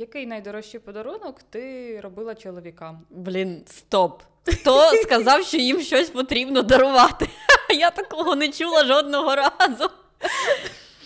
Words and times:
Який 0.00 0.26
найдорожчий 0.26 0.80
подарунок 0.80 1.42
ти 1.50 2.00
робила 2.00 2.34
чоловікам? 2.34 3.00
Блін, 3.10 3.62
стоп. 3.66 4.22
Хто 4.46 4.92
сказав, 5.02 5.44
що 5.44 5.56
їм 5.56 5.80
щось 5.80 6.10
потрібно 6.10 6.62
дарувати? 6.62 7.28
Я 7.78 7.90
такого 7.90 8.36
не 8.36 8.48
чула 8.48 8.84
жодного 8.84 9.34
разу. 9.34 9.90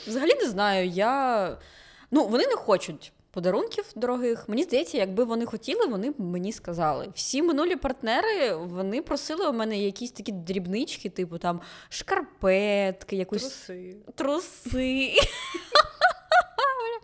Взагалі 0.07 0.35
не 0.35 0.49
знаю. 0.49 0.89
Я... 0.89 1.57
Ну, 2.11 2.27
вони 2.27 2.47
не 2.47 2.57
хочуть 2.57 3.13
подарунків 3.31 3.85
дорогих. 3.97 4.49
Мені 4.49 4.63
здається, 4.63 4.99
якби 4.99 5.25
вони 5.25 5.47
хотіли, 5.47 5.87
вони 5.87 6.11
б 6.11 6.21
мені 6.21 6.53
сказали. 6.53 7.09
Всі 7.15 7.43
минулі 7.43 7.77
партнери 7.77 8.55
вони 8.55 9.03
просили 9.03 9.49
у 9.49 9.53
мене 9.53 9.79
якісь 9.79 10.11
такі 10.11 10.33
дрібнички, 10.33 11.11
типу 11.11 11.39
там 11.39 11.61
шкарпетки, 11.89 13.17
якусь 13.17 13.43
Труси. 13.43 13.97
труси. 14.15 15.13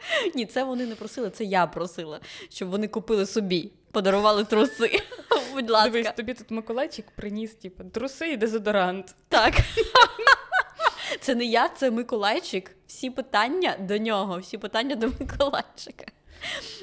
Ні, 0.35 0.47
це 0.47 0.65
вони 0.65 0.87
не 0.87 0.95
просили, 0.95 1.31
це 1.31 1.45
я 1.45 1.67
просила, 1.67 2.21
щоб 2.49 2.69
вони 2.69 2.89
купили 2.89 3.27
собі, 3.27 3.71
подарували 3.93 4.45
труси. 4.45 5.03
Будь 5.55 5.71
ласка. 5.71 5.91
Дивись, 5.91 6.13
тобі 6.17 6.35
тут 6.35 6.51
Миколайчик 6.51 7.07
приніс, 7.11 7.55
типу, 7.55 7.85
труси 7.85 8.29
і 8.33 8.37
дезодорант. 8.37 9.15
Так. 9.29 9.55
Це 11.21 11.35
не 11.35 11.45
я, 11.45 11.69
це 11.69 11.91
Миколайчик. 11.91 12.77
Всі 12.87 13.11
питання 13.11 13.77
до 13.81 13.99
нього, 13.99 14.39
всі 14.39 14.59
питання 14.59 14.95
до 14.95 15.07
Миколайчика. 15.07 16.07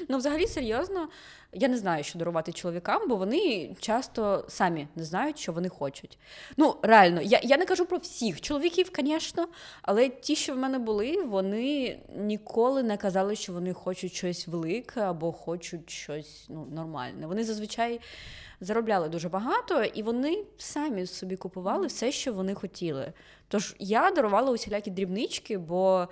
Ну, 0.08 0.18
взагалі, 0.18 0.46
серйозно, 0.46 1.08
я 1.52 1.68
не 1.68 1.78
знаю, 1.78 2.04
що 2.04 2.18
дарувати 2.18 2.52
чоловікам, 2.52 3.08
бо 3.08 3.16
вони 3.16 3.74
часто 3.80 4.44
самі 4.48 4.88
не 4.96 5.04
знають, 5.04 5.38
що 5.38 5.52
вони 5.52 5.68
хочуть. 5.68 6.18
Ну, 6.56 6.76
реально, 6.82 7.20
я, 7.20 7.40
я 7.42 7.56
не 7.56 7.66
кажу 7.66 7.86
про 7.86 7.98
всіх 7.98 8.40
чоловіків, 8.40 8.90
звісно, 8.98 9.48
але 9.82 10.08
ті, 10.08 10.36
що 10.36 10.54
в 10.54 10.58
мене 10.58 10.78
були, 10.78 11.22
вони 11.22 11.98
ніколи 12.16 12.82
не 12.82 12.96
казали, 12.96 13.36
що 13.36 13.52
вони 13.52 13.72
хочуть 13.72 14.12
щось 14.12 14.48
велике 14.48 15.00
або 15.00 15.32
хочуть 15.32 15.90
щось 15.90 16.46
ну, 16.48 16.66
нормальне. 16.72 17.26
Вони 17.26 17.44
зазвичай 17.44 18.00
заробляли 18.60 19.08
дуже 19.08 19.28
багато, 19.28 19.84
і 19.84 20.02
вони 20.02 20.44
самі 20.58 21.06
собі 21.06 21.36
купували 21.36 21.86
все, 21.86 22.12
що 22.12 22.32
вони 22.32 22.54
хотіли. 22.54 23.12
Тож 23.48 23.76
я 23.78 24.10
дарувала 24.10 24.50
усілякі 24.50 24.90
дрібнички, 24.90 25.58
бо 25.58 26.08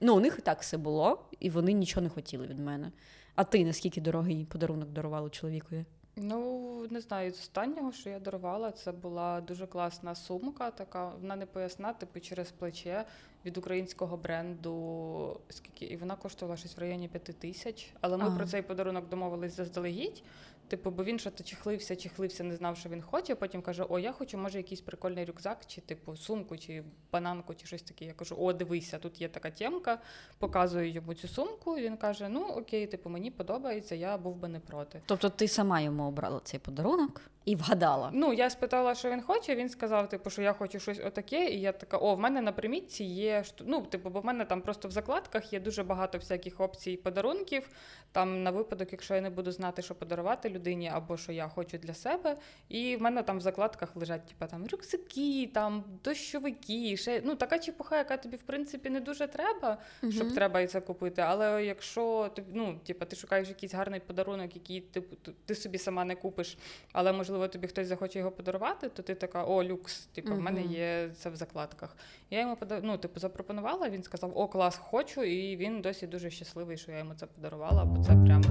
ну, 0.00 0.16
у 0.16 0.20
них 0.20 0.36
і 0.38 0.42
так 0.42 0.60
все 0.62 0.76
було, 0.76 1.24
і 1.40 1.50
вони 1.50 1.72
нічого 1.72 2.02
не 2.02 2.08
хотіли 2.08 2.46
від 2.46 2.58
мене. 2.58 2.92
А 3.34 3.44
ти 3.44 3.64
наскільки 3.64 4.00
дорогий 4.00 4.44
подарунок 4.44 4.88
дарувала 4.88 5.30
чоловікові? 5.30 5.84
Ну, 6.16 6.86
не 6.90 7.00
знаю, 7.00 7.32
з 7.32 7.38
останнього, 7.38 7.92
що 7.92 8.10
я 8.10 8.18
дарувала, 8.20 8.70
це 8.70 8.92
була 8.92 9.40
дуже 9.40 9.66
класна 9.66 10.14
сумка, 10.14 10.70
така, 10.70 11.08
вона 11.08 11.36
не 11.36 11.46
поясна, 11.46 11.92
типу 11.92 12.20
через 12.20 12.50
плече 12.50 13.04
від 13.44 13.58
українського 13.58 14.16
бренду. 14.16 15.40
Скільки, 15.48 15.84
і 15.84 15.96
вона 15.96 16.16
коштувала 16.16 16.56
щось 16.56 16.76
в 16.76 16.80
районі 16.80 17.08
п'яти 17.08 17.32
тисяч. 17.32 17.92
Але 18.00 18.16
ми 18.16 18.24
Ага. 18.24 18.36
про 18.36 18.46
цей 18.46 18.62
подарунок 18.62 19.08
домовились 19.08 19.56
заздалегідь. 19.56 20.22
Типу, 20.70 20.90
бо 20.90 21.04
він 21.04 21.18
що 21.18 21.30
то 21.30 21.44
чехлився, 21.44 21.96
чехлився, 21.96 22.44
не 22.44 22.56
знав, 22.56 22.76
що 22.76 22.88
він 22.88 23.02
хоче. 23.02 23.34
Потім 23.34 23.62
каже: 23.62 23.84
О, 23.88 23.98
я 23.98 24.12
хочу, 24.12 24.38
може, 24.38 24.58
якийсь 24.58 24.80
прикольний 24.80 25.24
рюкзак, 25.24 25.66
чи 25.66 25.80
типу 25.80 26.16
сумку, 26.16 26.56
чи 26.56 26.84
бананку, 27.12 27.54
чи 27.54 27.66
щось 27.66 27.82
таке. 27.82 28.04
Я 28.04 28.12
кажу: 28.12 28.36
О, 28.38 28.52
дивися, 28.52 28.98
тут 28.98 29.20
є 29.20 29.28
така 29.28 29.50
тємка. 29.50 29.98
Показую 30.38 30.90
йому 30.90 31.14
цю 31.14 31.28
сумку. 31.28 31.78
І 31.78 31.82
він 31.82 31.96
каже: 31.96 32.28
Ну 32.28 32.46
окей, 32.46 32.86
типу, 32.86 33.10
мені 33.10 33.30
подобається, 33.30 33.94
я 33.94 34.18
був 34.18 34.36
би 34.36 34.48
не 34.48 34.60
проти. 34.60 35.02
Тобто 35.06 35.30
ти 35.30 35.48
сама 35.48 35.80
йому 35.80 36.08
обрала 36.08 36.40
цей 36.44 36.60
подарунок 36.60 37.22
і 37.44 37.56
вгадала. 37.56 38.10
Ну, 38.12 38.32
я 38.32 38.50
спитала, 38.50 38.94
що 38.94 39.10
він 39.10 39.22
хоче. 39.22 39.54
Він 39.54 39.68
сказав, 39.68 40.08
типу, 40.08 40.30
що 40.30 40.42
я 40.42 40.52
хочу 40.52 40.80
щось 40.80 41.00
отаке. 41.04 41.50
І 41.50 41.60
я 41.60 41.72
така, 41.72 41.96
о, 41.96 42.14
в 42.14 42.18
мене 42.18 42.40
на 42.40 42.52
примітці 42.52 43.04
є 43.04 43.44
Ну, 43.60 43.82
типу, 43.82 44.10
бо 44.10 44.20
в 44.20 44.24
мене 44.24 44.44
там 44.44 44.60
просто 44.60 44.88
в 44.88 44.90
закладках 44.90 45.52
є 45.52 45.60
дуже 45.60 45.82
багато 45.82 46.18
всяких 46.18 46.60
опцій 46.60 46.96
подарунків. 46.96 47.70
Там 48.12 48.42
на 48.42 48.50
випадок, 48.50 48.88
якщо 48.92 49.14
я 49.14 49.20
не 49.20 49.30
буду 49.30 49.52
знати, 49.52 49.82
що 49.82 49.94
подарувати 49.94 50.48
людині, 50.60 50.90
або 50.94 51.16
що 51.16 51.32
я 51.32 51.48
хочу 51.48 51.78
для 51.78 51.94
себе. 51.94 52.36
І 52.68 52.96
в 52.96 53.02
мене 53.02 53.22
там 53.22 53.38
в 53.38 53.40
закладках 53.40 53.96
лежать, 53.96 54.26
типу, 54.26 54.50
там 54.50 54.66
рюкзаки, 54.72 55.50
там 55.54 55.84
дощовики, 56.04 56.96
ще 56.96 57.22
ну 57.24 57.34
така 57.34 57.58
чепуха, 57.58 57.96
яка 57.98 58.16
тобі 58.16 58.36
в 58.36 58.42
принципі 58.42 58.90
не 58.90 59.00
дуже 59.00 59.26
треба, 59.26 59.78
щоб 60.10 60.34
треба 60.34 60.60
і 60.60 60.66
це 60.66 60.80
купити. 60.80 61.22
Але 61.22 61.64
якщо 61.64 62.30
ти 62.34 62.42
ну, 62.52 62.78
типу, 62.86 63.04
ти 63.04 63.16
шукаєш 63.16 63.48
якийсь 63.48 63.74
гарний 63.74 64.00
подарунок, 64.00 64.54
який 64.54 64.80
типу, 64.80 65.16
ти- 65.16 65.32
ти 65.44 65.54
собі 65.54 65.78
сама 65.78 66.04
не 66.04 66.14
купиш, 66.14 66.58
але 66.92 67.12
можливо 67.12 67.48
тобі 67.48 67.66
хтось 67.66 67.86
захоче 67.86 68.18
його 68.18 68.30
подарувати, 68.30 68.88
то 68.88 69.02
ти 69.02 69.14
така, 69.14 69.44
о, 69.44 69.64
люкс, 69.64 69.98
типу, 70.06 70.28
в 70.34 70.40
мене 70.40 70.62
є 70.62 71.10
це 71.16 71.30
в 71.30 71.36
закладках. 71.36 71.96
Я 72.30 72.40
йому 72.40 72.54
пода- 72.54 72.80
ну, 72.82 72.98
типу, 72.98 73.20
запропонувала, 73.20 73.88
він 73.88 74.02
сказав, 74.02 74.32
о, 74.34 74.48
клас, 74.48 74.76
хочу, 74.76 75.22
і 75.22 75.56
він 75.56 75.80
досі 75.80 76.06
дуже 76.06 76.30
щасливий, 76.30 76.76
що 76.76 76.92
я 76.92 76.98
йому 76.98 77.14
це 77.14 77.26
подарувала, 77.26 77.84
бо 77.84 78.04
це 78.04 78.08
прям 78.10 78.42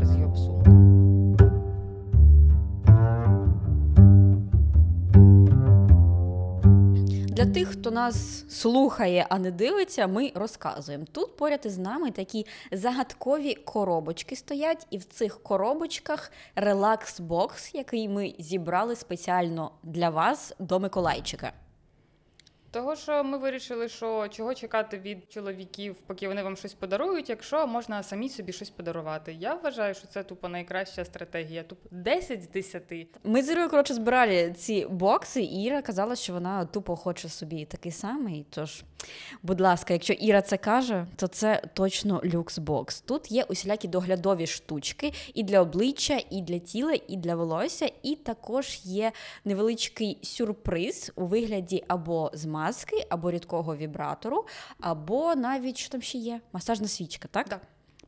роз'єб 0.00 0.36
сумка. 0.36 0.75
Для 7.46 7.54
тих, 7.54 7.68
хто 7.68 7.90
нас 7.90 8.44
слухає, 8.48 9.26
а 9.28 9.38
не 9.38 9.50
дивиться, 9.50 10.06
ми 10.06 10.32
розказуємо. 10.34 11.04
Тут 11.12 11.36
поряд 11.36 11.60
із 11.64 11.78
нами 11.78 12.10
такі 12.10 12.46
загадкові 12.72 13.54
коробочки 13.54 14.36
стоять, 14.36 14.86
і 14.90 14.98
в 14.98 15.04
цих 15.04 15.42
коробочках 15.42 16.32
релакс-бокс, 16.56 17.70
який 17.74 18.08
ми 18.08 18.34
зібрали 18.38 18.96
спеціально 18.96 19.70
для 19.82 20.10
вас 20.10 20.54
до 20.58 20.80
Миколайчика. 20.80 21.52
Того, 22.70 22.96
що 22.96 23.24
ми 23.24 23.38
вирішили, 23.38 23.88
що 23.88 24.28
чого 24.28 24.54
чекати 24.54 24.98
від 24.98 25.32
чоловіків, 25.32 25.96
поки 26.06 26.28
вони 26.28 26.42
вам 26.42 26.56
щось 26.56 26.74
подарують, 26.74 27.28
якщо 27.28 27.66
можна 27.66 28.02
самі 28.02 28.28
собі 28.28 28.52
щось 28.52 28.70
подарувати. 28.70 29.32
Я 29.32 29.54
вважаю, 29.54 29.94
що 29.94 30.06
це 30.06 30.22
тупо 30.22 30.48
найкраща 30.48 31.04
стратегія. 31.04 31.62
Тупо 31.62 31.88
10 31.90 32.42
з 32.42 32.48
10. 32.48 32.82
Ми 33.24 33.42
з 33.42 33.50
Ірою, 33.50 33.70
коротше, 33.70 33.94
збирали 33.94 34.52
ці 34.52 34.86
бокси, 34.90 35.42
і 35.42 35.62
Іра 35.62 35.82
казала, 35.82 36.16
що 36.16 36.32
вона 36.32 36.64
тупо 36.64 36.96
хоче 36.96 37.28
собі 37.28 37.64
такий 37.64 37.92
самий. 37.92 38.46
Тож, 38.50 38.82
будь 39.42 39.60
ласка, 39.60 39.92
якщо 39.92 40.12
Іра 40.12 40.42
це 40.42 40.56
каже, 40.56 41.06
то 41.16 41.26
це 41.26 41.62
точно 41.74 42.20
люкс-бокс. 42.24 43.02
Тут 43.06 43.32
є 43.32 43.44
усілякі 43.44 43.88
доглядові 43.88 44.46
штучки 44.46 45.12
і 45.34 45.42
для 45.42 45.60
обличчя, 45.60 46.20
і 46.30 46.42
для 46.42 46.58
тіла, 46.58 46.96
і 47.08 47.16
для 47.16 47.36
волосся, 47.36 47.90
і 48.02 48.14
також 48.14 48.80
є 48.84 49.12
невеличкий 49.44 50.18
сюрприз 50.22 51.12
у 51.16 51.26
вигляді 51.26 51.84
або 51.88 52.30
змазки, 52.66 53.06
або 53.10 53.30
рідкого 53.30 53.76
вібратору, 53.76 54.46
або 54.80 55.34
навіть 55.34 55.76
що 55.76 55.90
там 55.90 56.02
ще 56.02 56.18
є? 56.18 56.40
Масажна 56.52 56.88
свічка, 56.88 57.28
так? 57.30 57.48
Так. 57.48 57.60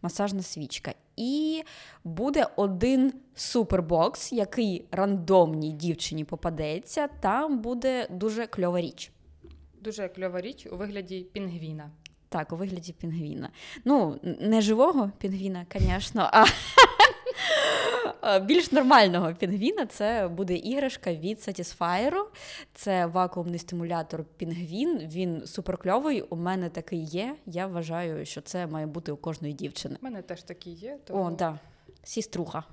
масажна 0.02 0.42
свічка. 0.42 0.94
І 1.16 1.62
буде 2.04 2.46
один 2.56 3.12
супербокс, 3.34 4.32
який 4.32 4.84
рандомній 4.90 5.72
дівчині 5.72 6.24
попадеться. 6.24 7.08
Там 7.20 7.58
буде 7.58 8.06
дуже 8.10 8.46
кльова 8.46 8.80
річ. 8.80 9.12
Дуже 9.80 10.08
кльова 10.08 10.40
річ 10.40 10.66
у 10.72 10.76
вигляді 10.76 11.26
пінгвіна. 11.32 11.90
Так, 12.28 12.52
у 12.52 12.56
вигляді 12.56 12.92
пінгвіна. 12.92 13.50
Ну, 13.84 14.20
не 14.22 14.60
живого 14.60 15.12
пінгвіна, 15.18 15.66
звісно, 15.78 16.30
а 16.32 16.44
більш 18.42 18.72
нормального 18.72 19.34
пінгвіна 19.34 19.86
це 19.86 20.28
буде 20.28 20.56
іграшка 20.56 21.14
від 21.14 21.38
Satisfyer. 21.38 22.24
Це 22.74 23.06
вакуумний 23.06 23.58
стимулятор 23.58 24.24
пінгвін. 24.24 24.98
Він 24.98 25.46
суперкльовий. 25.46 26.22
У 26.22 26.36
мене 26.36 26.70
такий 26.70 27.04
є. 27.04 27.36
Я 27.46 27.66
вважаю, 27.66 28.26
що 28.26 28.40
це 28.40 28.66
має 28.66 28.86
бути 28.86 29.12
у 29.12 29.16
кожної 29.16 29.54
дівчини. 29.54 29.96
У 30.02 30.04
мене 30.04 30.22
теж 30.22 30.42
такі 30.42 30.70
є. 30.70 30.98
Тому... 31.04 31.24
О, 31.24 31.30
да. 31.30 31.58
Сіструха. 32.02 32.64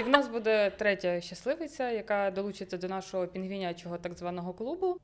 І 0.00 0.04
в 0.04 0.08
нас 0.08 0.28
буде 0.28 0.70
третя 0.70 1.20
щасливиця, 1.20 1.90
яка 1.90 2.30
долучиться 2.30 2.76
до 2.76 2.88
нашого 2.88 3.26
пінгвінячого 3.26 3.98
так 3.98 4.14
званого 4.14 4.52
клубу. 4.52 4.96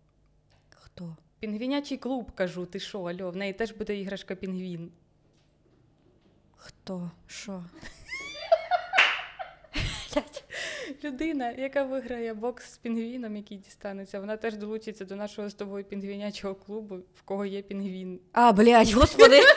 Хто? 0.71 1.17
Пінгвінячий 1.41 1.99
клуб, 1.99 2.33
кажу, 2.35 2.67
ти 2.67 2.81
що, 2.81 3.03
альо, 3.03 3.31
в 3.31 3.37
неї 3.37 3.53
теж 3.53 3.73
буде 3.73 3.97
іграшка 3.97 4.35
пінгвін. 4.35 4.93
Хто? 6.57 7.11
Що? 7.27 7.65
Людина, 11.05 11.51
яка 11.51 11.83
виграє 11.83 12.35
бокс 12.35 12.73
з 12.73 12.77
пінгвіном, 12.77 13.37
який 13.37 13.59
дістанеться, 13.59 14.21
вона 14.21 14.37
теж 14.37 14.57
долучиться 14.57 15.05
до 15.05 15.17
нашого 15.17 15.49
з 15.49 15.55
тобою 15.55 15.85
пінгвінячого 15.85 16.55
клубу, 16.55 16.97
в 17.15 17.23
кого 17.23 17.45
є 17.45 17.63
пінгвін. 17.63 18.21
А, 18.33 18.53
блядь, 18.53 18.93
господи. 18.93 19.41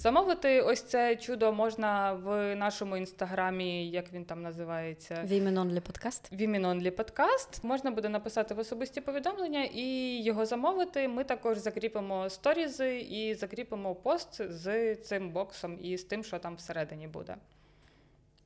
Замовити 0.00 0.60
ось 0.60 0.82
це 0.82 1.16
чудо 1.16 1.52
можна 1.52 2.12
в 2.12 2.56
нашому 2.56 2.96
інстаграмі, 2.96 3.90
як 3.90 4.12
він 4.12 4.24
там 4.24 4.42
називається. 4.42 5.24
Віменон 5.24 5.68
для 5.68 5.80
подкаст. 5.80 6.32
Women 6.32 6.66
Only 6.66 6.90
Podcast. 6.90 7.58
Можна 7.62 7.90
буде 7.90 8.08
написати 8.08 8.54
в 8.54 8.58
особисті 8.58 9.00
повідомлення 9.00 9.64
і 9.74 10.16
його 10.22 10.46
замовити. 10.46 11.08
Ми 11.08 11.24
також 11.24 11.58
закріпимо 11.58 12.30
сторізи 12.30 13.00
і 13.00 13.34
закріпимо 13.34 13.94
пост 13.94 14.52
з 14.52 14.96
цим 14.96 15.30
боксом 15.30 15.78
і 15.82 15.96
з 15.96 16.04
тим, 16.04 16.24
що 16.24 16.38
там 16.38 16.56
всередині 16.56 17.08
буде. 17.08 17.36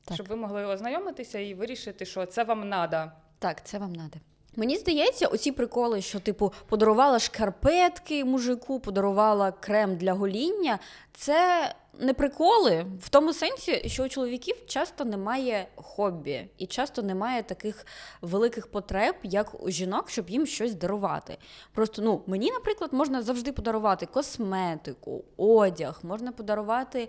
Так. 0.05 0.15
Щоб 0.15 0.27
ви 0.27 0.37
могли 0.37 0.65
ознайомитися 0.67 1.39
і 1.39 1.55
вирішити, 1.55 2.05
що 2.05 2.27
це 2.27 2.45
вам 2.45 2.69
надо. 2.69 3.11
Так, 3.39 3.65
це 3.65 3.79
вам 3.79 3.93
надо. 3.93 4.17
Мені 4.57 4.77
здається, 4.77 5.27
оці 5.27 5.53
приколи, 5.53 6.03
що, 6.03 6.21
типу, 6.21 6.53
подарувала 6.69 7.19
шкарпетки 7.19 8.25
мужику, 8.25 8.81
подарувала 8.81 9.53
крем 9.53 9.97
для 9.97 10.13
гоління, 10.13 10.79
це 11.13 11.75
не 11.99 12.15
приколи 12.15 12.87
в 13.01 13.09
тому 13.09 13.33
сенсі, 13.33 13.89
що 13.89 14.05
у 14.05 14.09
чоловіків 14.09 14.57
часто 14.67 15.05
немає 15.05 15.69
хобі, 15.75 16.49
і 16.59 16.67
часто 16.67 17.03
немає 17.03 17.43
таких 17.43 17.87
великих 18.23 18.67
потреб, 18.67 19.15
як 19.23 19.63
у 19.65 19.71
жінок, 19.71 20.11
щоб 20.11 20.31
їм 20.31 20.47
щось 20.47 20.75
дарувати. 20.75 21.39
Просто 21.73 22.03
ну 22.03 22.23
мені, 22.27 22.51
наприклад, 22.51 22.93
можна 22.93 23.23
завжди 23.23 23.53
подарувати 23.53 24.07
косметику, 24.07 25.25
одяг, 25.37 26.01
можна 26.03 26.33
подарувати, 26.33 27.09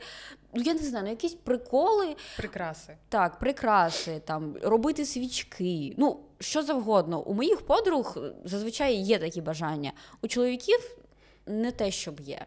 ну 0.53 0.61
я 0.61 0.73
не 0.73 0.79
знаю, 0.79 1.05
ну, 1.05 1.09
якісь 1.11 1.33
приколи, 1.33 2.15
Прикраси. 2.37 2.97
так, 3.09 3.39
прикраси, 3.39 4.21
там 4.25 4.55
робити 4.61 5.05
свічки. 5.05 5.93
Ну 5.97 6.19
що 6.39 6.63
завгодно. 6.63 7.21
У 7.21 7.33
моїх 7.33 7.61
подруг 7.61 8.17
зазвичай 8.43 8.95
є 8.95 9.19
такі 9.19 9.41
бажання. 9.41 9.91
У 10.21 10.27
чоловіків 10.27 10.97
не 11.45 11.71
те, 11.71 11.91
щоб 11.91 12.19
є. 12.19 12.45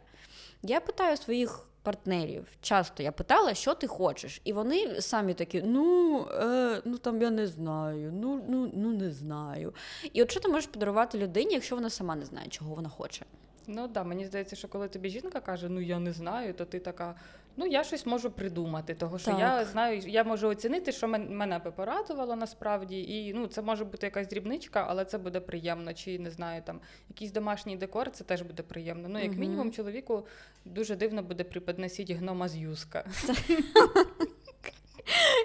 Я 0.62 0.80
питаю 0.80 1.16
своїх 1.16 1.67
партнерів. 1.82 2.46
Часто 2.60 3.02
я 3.02 3.12
питала, 3.12 3.54
що 3.54 3.74
ти 3.74 3.86
хочеш, 3.86 4.40
і 4.44 4.52
вони 4.52 5.00
самі 5.00 5.34
такі: 5.34 5.62
ну, 5.62 6.20
е, 6.30 6.82
ну 6.84 6.98
там 6.98 7.22
я 7.22 7.30
не 7.30 7.46
знаю, 7.46 8.12
ну, 8.14 8.44
ну, 8.48 8.70
ну 8.74 8.92
не 8.92 9.10
знаю. 9.10 9.74
І 10.12 10.22
от 10.22 10.30
що 10.30 10.40
ти 10.40 10.48
можеш 10.48 10.66
подарувати 10.66 11.18
людині, 11.18 11.54
якщо 11.54 11.74
вона 11.74 11.90
сама 11.90 12.16
не 12.16 12.24
знає, 12.24 12.48
чого 12.48 12.74
вона 12.74 12.88
хоче? 12.88 13.24
Ну 13.70 13.82
так, 13.82 13.92
да, 13.92 14.04
мені 14.04 14.26
здається, 14.26 14.56
що 14.56 14.68
коли 14.68 14.88
тобі 14.88 15.08
жінка 15.08 15.40
каже, 15.40 15.68
ну 15.68 15.80
я 15.80 15.98
не 15.98 16.12
знаю, 16.12 16.54
то 16.54 16.64
ти 16.64 16.78
така. 16.78 17.14
Ну, 17.56 17.66
я 17.66 17.84
щось 17.84 18.06
можу 18.06 18.30
придумати, 18.30 18.94
того 18.94 19.18
що 19.18 19.30
Так. 19.30 19.40
я 19.40 19.64
знаю, 19.64 19.98
я 19.98 20.24
можу 20.24 20.48
оцінити, 20.48 20.92
що 20.92 21.08
мене 21.08 21.58
би 21.58 21.70
порадувало 21.70 22.36
насправді. 22.36 23.00
І 23.00 23.34
ну, 23.34 23.46
це 23.46 23.62
може 23.62 23.84
бути 23.84 24.06
якась 24.06 24.28
дрібничка, 24.28 24.84
але 24.88 25.04
це 25.04 25.18
буде 25.18 25.40
приємно. 25.40 25.94
Чи 25.94 26.18
не 26.18 26.30
знаю, 26.30 26.62
там 26.62 26.80
якийсь 27.08 27.32
домашній 27.32 27.76
декор, 27.76 28.10
це 28.10 28.24
теж 28.24 28.42
буде 28.42 28.62
приємно. 28.62 29.08
Ну, 29.08 29.18
як 29.18 29.30
Мгм. 29.30 29.40
мінімум, 29.40 29.72
чоловіку 29.72 30.26
дуже 30.64 30.96
дивно 30.96 31.22
буде 31.22 31.44
преподносити 31.44 32.14
гнома 32.14 32.48
з 32.48 32.56
юска. 32.56 33.04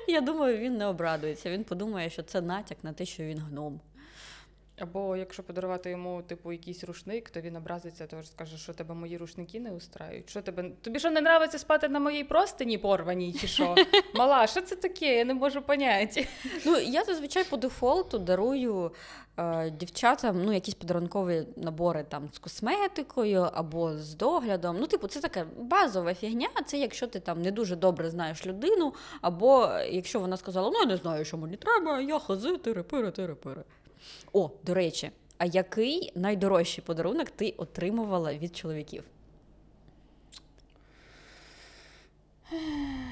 Я 0.07 0.21
думаю, 0.21 0.57
він 0.57 0.77
не 0.77 0.85
обрадується. 0.85 1.49
Він 1.49 1.63
подумає, 1.63 2.09
що 2.09 2.23
це 2.23 2.41
натяк 2.41 2.83
на 2.83 2.93
те, 2.93 3.05
що 3.05 3.23
він 3.23 3.39
гном. 3.39 3.79
Або 4.79 5.15
якщо 5.15 5.43
подарувати 5.43 5.89
йому 5.89 6.21
типу 6.21 6.51
якийсь 6.51 6.83
рушник, 6.83 7.29
то 7.29 7.41
він 7.41 7.55
образиться, 7.55 8.07
то 8.07 8.23
скаже, 8.23 8.57
що 8.57 8.73
тебе 8.73 8.95
мої 8.95 9.17
рушники 9.17 9.59
не 9.59 9.71
устраюють. 9.71 10.29
Що 10.29 10.41
тебе 10.41 10.69
тобі 10.81 10.99
що 10.99 11.11
не 11.11 11.19
нравиться 11.19 11.59
спати 11.59 11.89
на 11.89 11.99
моїй 11.99 12.23
простині 12.23 12.77
порваній, 12.77 13.33
чи 13.33 13.47
що? 13.47 13.75
Мала, 14.15 14.47
що 14.47 14.61
це 14.61 14.75
таке? 14.75 15.17
Я 15.17 15.25
не 15.25 15.33
можу 15.33 15.61
поняти. 15.61 16.27
Ну, 16.65 16.77
я 16.79 17.03
зазвичай 17.03 17.43
по 17.43 17.57
дефолту 17.57 18.19
дарую 18.19 18.91
е, 19.37 19.69
дівчатам 19.69 20.43
ну, 20.43 20.53
якісь 20.53 20.73
подарункові 20.73 21.43
набори 21.55 22.05
там 22.09 22.29
з 22.33 22.39
косметикою 22.39 23.49
або 23.53 23.97
з 23.97 24.15
доглядом. 24.15 24.77
Ну, 24.79 24.87
типу, 24.87 25.07
це 25.07 25.19
така 25.19 25.45
базова 25.57 26.13
фігня. 26.13 26.49
Це 26.65 26.77
якщо 26.77 27.07
ти 27.07 27.19
там 27.19 27.41
не 27.41 27.51
дуже 27.51 27.75
добре 27.75 28.09
знаєш 28.09 28.45
людину, 28.45 28.93
або 29.21 29.69
якщо 29.89 30.19
вона 30.19 30.37
сказала, 30.37 30.69
ну 30.73 30.79
я 30.79 30.85
не 30.85 30.97
знаю, 30.97 31.25
що 31.25 31.37
мені 31.37 31.57
треба, 31.57 32.01
я 32.01 32.19
хази, 32.19 32.57
тири-пири, 32.57 33.11
тири-пири. 33.11 33.63
О, 34.33 34.49
до 34.65 34.73
речі, 34.73 35.11
а 35.37 35.45
який 35.45 36.11
найдорожчий 36.15 36.83
подарунок 36.83 37.29
ти 37.29 37.53
отримувала 37.57 38.33
від 38.33 38.55
чоловіків? 38.55 39.03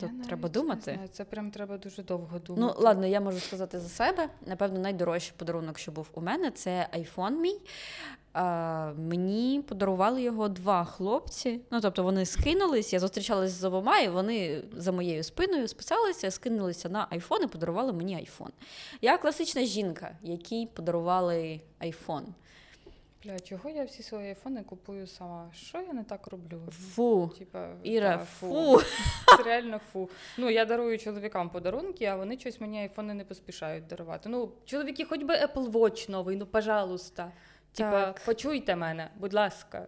Тут 0.00 0.10
Я 0.18 0.24
треба 0.24 0.42
навіть 0.42 0.54
думати. 0.54 0.90
Не 0.90 0.94
знаю, 0.94 1.08
це 1.12 1.24
прям 1.24 1.50
треба 1.50 1.78
дуже 1.78 2.02
довго 2.02 2.38
думати. 2.38 2.74
Ну, 2.78 2.84
ладно, 2.84 3.06
я 3.06 3.20
можу 3.20 3.40
сказати 3.40 3.80
за 3.80 3.88
себе. 3.88 4.28
Напевно, 4.46 4.80
найдорожчий 4.80 5.32
подарунок, 5.36 5.78
що 5.78 5.92
був 5.92 6.06
у 6.14 6.20
мене, 6.20 6.50
це 6.50 6.88
айфон 6.92 7.40
мій. 7.40 7.60
А, 8.32 8.92
мені 8.98 9.62
подарували 9.68 10.22
його 10.22 10.48
два 10.48 10.84
хлопці. 10.84 11.60
Ну, 11.70 11.80
тобто 11.80 12.02
вони 12.02 12.26
скинулись, 12.26 12.92
я 12.92 13.00
зустрічалася 13.00 13.54
з 13.54 13.64
обома, 13.64 13.98
і 13.98 14.08
вони 14.08 14.62
за 14.76 14.92
моєю 14.92 15.22
спиною 15.22 15.68
списалися, 15.68 16.30
скинулися 16.30 16.88
на 16.88 17.06
айфон 17.10 17.42
і 17.42 17.46
подарували 17.46 17.92
мені 17.92 18.14
айфон. 18.14 18.50
Я 19.00 19.18
класична 19.18 19.64
жінка, 19.64 20.16
якій 20.22 20.68
подарували 20.74 21.60
айфон. 21.78 22.34
Бля, 23.24 23.40
чого 23.40 23.70
я 23.70 23.84
всі 23.84 24.02
свої 24.02 24.28
айфони 24.28 24.62
купую 24.62 25.06
сама? 25.06 25.50
Що 25.54 25.80
я 25.80 25.92
не 25.92 26.04
так 26.04 26.26
роблю? 26.26 26.60
Фу. 26.70 27.30
Типа, 27.38 27.68
Іра, 27.82 28.16
та, 28.16 28.24
фу. 28.24 28.80
Це 29.36 29.42
реально 29.42 29.80
фу. 29.92 30.10
Ну, 30.38 30.50
я 30.50 30.64
дарую 30.64 30.98
чоловікам 30.98 31.50
подарунки, 31.50 32.04
а 32.04 32.16
вони 32.16 32.38
щось 32.38 32.60
мені 32.60 32.78
айфони 32.78 33.14
не 33.14 33.24
поспішають 33.24 33.86
дарувати. 33.86 34.28
Ну, 34.28 34.52
чоловіки, 34.64 35.04
хоч 35.04 35.22
би 35.22 35.34
Apple 35.34 35.70
Watch 35.70 36.10
новий, 36.10 36.36
ну, 36.36 36.46
пожалуйста. 36.46 37.32
Типа, 37.72 38.14
почуйте 38.24 38.76
мене, 38.76 39.10
будь 39.16 39.34
ласка. 39.34 39.86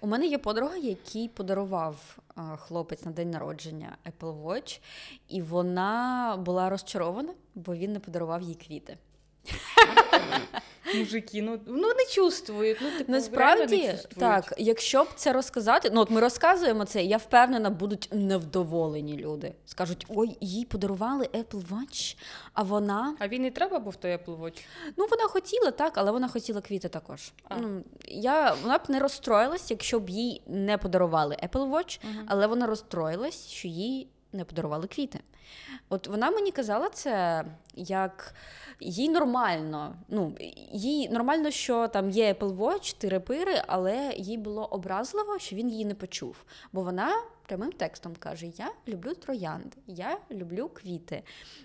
У 0.00 0.06
мене 0.06 0.26
є 0.26 0.38
подруга, 0.38 0.76
який 0.76 1.28
подарував 1.28 2.18
а, 2.34 2.56
хлопець 2.56 3.04
на 3.04 3.10
день 3.10 3.30
народження 3.30 3.96
Apple 4.06 4.42
Watch, 4.42 4.80
і 5.28 5.42
вона 5.42 6.36
була 6.40 6.70
розчарована, 6.70 7.34
бо 7.54 7.74
він 7.74 7.92
не 7.92 8.00
подарував 8.00 8.42
їй 8.42 8.54
квіти. 8.54 8.98
Мужики, 10.94 11.42
ну, 11.42 11.60
ну 11.66 11.88
не 11.94 12.04
чувствують. 12.10 12.78
Ну, 12.82 12.90
типу, 12.98 13.12
Насправді, 13.12 13.76
не 13.86 13.92
чувствують. 13.92 14.18
так, 14.18 14.54
якщо 14.58 15.04
б 15.04 15.08
це 15.16 15.32
розказати, 15.32 15.90
ну 15.92 16.00
от 16.00 16.10
ми 16.10 16.20
розказуємо 16.20 16.84
це, 16.84 17.02
я 17.04 17.16
впевнена, 17.16 17.70
будуть 17.70 18.08
невдоволені 18.12 19.16
люди. 19.16 19.54
Скажуть: 19.66 20.06
ой, 20.08 20.36
їй 20.40 20.64
подарували 20.64 21.24
Apple 21.24 21.62
Watch, 21.68 22.16
а 22.52 22.62
вона. 22.62 23.16
А 23.18 23.28
він 23.28 23.44
і 23.44 23.50
треба 23.50 23.78
був 23.78 23.96
той 23.96 24.10
Apple 24.12 24.40
Watch? 24.40 24.60
Ну, 24.96 25.06
вона 25.10 25.22
хотіла 25.28 25.70
так, 25.70 25.92
але 25.98 26.10
вона 26.10 26.28
хотіла 26.28 26.60
квіти 26.60 26.88
також. 26.88 27.32
А. 27.48 27.56
Ну, 27.56 27.82
я, 28.08 28.54
вона 28.62 28.78
б 28.78 28.82
не 28.88 28.98
розстроїлась, 28.98 29.70
якщо 29.70 30.00
б 30.00 30.10
їй 30.10 30.42
не 30.46 30.78
подарували 30.78 31.36
Apple 31.48 31.70
Watch, 31.70 32.00
Мгм. 32.04 32.24
але 32.28 32.46
вона 32.46 32.66
розстроїлась, 32.66 33.46
що 33.48 33.68
їй 33.68 34.08
не 34.32 34.44
подарували 34.44 34.86
квіти. 34.86 35.20
От 35.88 36.06
вона 36.06 36.30
мені 36.30 36.52
казала 36.52 36.88
це 36.88 37.44
як 37.74 38.34
їй 38.80 39.08
нормально. 39.08 39.96
Ну, 40.08 40.36
їй 40.72 41.08
нормально, 41.08 41.50
що 41.50 41.88
там 41.88 42.10
є 42.10 42.32
Apple 42.32 42.56
Watch, 42.56 43.04
тири-пири, 43.04 43.62
але 43.66 44.14
їй 44.16 44.38
було 44.38 44.64
образливо, 44.64 45.38
що 45.38 45.56
він 45.56 45.70
її 45.70 45.84
не 45.84 45.94
почув. 45.94 46.44
Бо 46.72 46.82
вона 46.82 47.22
прямим 47.46 47.72
текстом 47.72 48.16
каже: 48.18 48.46
Я 48.46 48.72
люблю 48.88 49.14
троянди, 49.14 49.76
я 49.86 50.18
люблю 50.30 50.68
квіти. 50.68 51.22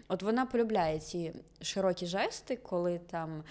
От 0.08 0.24
вона 0.24 0.46
полюбляє 0.46 1.00
ці 1.00 1.34
широкі 1.62 2.06
жести, 2.06 2.56
коли 2.56 3.00
там. 3.00 3.44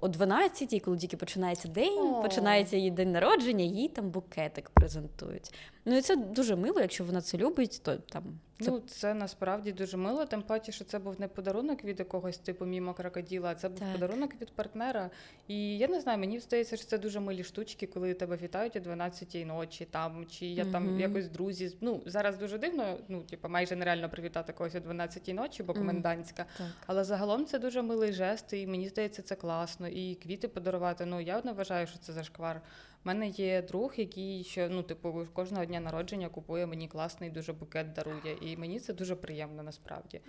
О 0.00 0.06
12-й, 0.08 0.80
коли 0.80 0.96
тільки 0.98 1.16
починається 1.16 1.68
день, 1.68 1.98
О. 1.98 2.22
починається 2.22 2.76
її 2.76 2.90
день 2.90 3.12
народження, 3.12 3.64
їй 3.64 3.88
там 3.88 4.10
букетик 4.10 4.70
презентують. 4.70 5.54
Ну 5.84 5.96
і 5.96 6.00
це 6.00 6.16
дуже 6.16 6.56
мило, 6.56 6.80
якщо 6.80 7.04
вона 7.04 7.20
це 7.20 7.38
любить, 7.38 7.80
то 7.84 7.96
там 7.96 8.24
це 8.60 8.70
Ну, 8.70 8.80
це 8.86 9.14
насправді 9.14 9.72
дуже 9.72 9.96
мило, 9.96 10.26
тим 10.26 10.42
паче, 10.42 10.72
що 10.72 10.84
це 10.84 10.98
був 10.98 11.20
не 11.20 11.28
подарунок 11.28 11.84
від 11.84 11.98
якогось 11.98 12.38
типу 12.38 12.64
мімо 12.66 12.94
крокоділа, 12.94 13.50
а 13.50 13.54
це 13.54 13.68
був 13.68 13.78
Так. 13.78 13.92
подарунок 13.92 14.30
від 14.40 14.50
партнера. 14.52 15.10
І 15.48 15.78
я 15.78 15.88
не 15.88 16.00
знаю, 16.00 16.18
мені 16.18 16.40
здається, 16.40 16.76
що 16.76 16.86
це 16.86 16.98
дуже 16.98 17.20
милі 17.20 17.44
штучки, 17.44 17.86
коли 17.86 18.14
тебе 18.14 18.36
вітають 18.42 18.76
о 18.76 18.78
12-й 18.78 19.44
ночі, 19.44 19.84
там, 19.90 20.26
чи 20.26 20.46
я 20.46 20.64
там 20.64 20.86
Мгм. 20.86 21.00
якось 21.00 21.28
друзі. 21.28 21.76
Ну, 21.80 22.00
зараз 22.06 22.36
дуже 22.38 22.58
дивно, 22.58 22.98
ну, 23.08 23.22
типу, 23.22 23.48
майже 23.48 23.76
нереально 23.76 24.08
привітати 24.08 24.52
когось 24.52 24.74
о 24.74 24.78
12-й 24.78 25.32
ночі, 25.32 25.62
бо 25.62 25.74
комендантська. 25.74 26.46
так. 26.58 26.66
Але 26.86 27.04
загалом 27.04 27.44
це 27.46 27.58
дуже 27.58 27.82
милий 27.82 28.12
жест, 28.12 28.52
і 28.52 28.66
мені 28.66 28.88
здається, 28.88 29.22
це 29.22 29.31
класно. 29.34 29.88
І 29.88 30.14
квіти 30.14 30.48
подарувати. 30.48 31.06
Ну 31.06 31.20
я 31.20 31.42
не 31.42 31.52
вважаю, 31.52 31.86
що 31.86 31.98
це 31.98 32.12
зашквар. 32.12 32.60
У 33.04 33.08
мене 33.08 33.28
є 33.28 33.62
друг, 33.62 33.94
який 33.96 34.44
ще 34.44 34.68
ну, 34.68 34.82
типу, 34.82 35.26
кожного 35.32 35.64
дня 35.64 35.80
народження 35.80 36.28
купує 36.28 36.66
мені 36.66 36.88
класний 36.88 37.30
дуже 37.30 37.52
букет 37.52 37.92
дарує. 37.92 38.36
І 38.40 38.56
мені 38.56 38.80
це 38.80 38.92
дуже 38.92 39.16
приємно 39.16 39.62
насправді. 39.62 40.20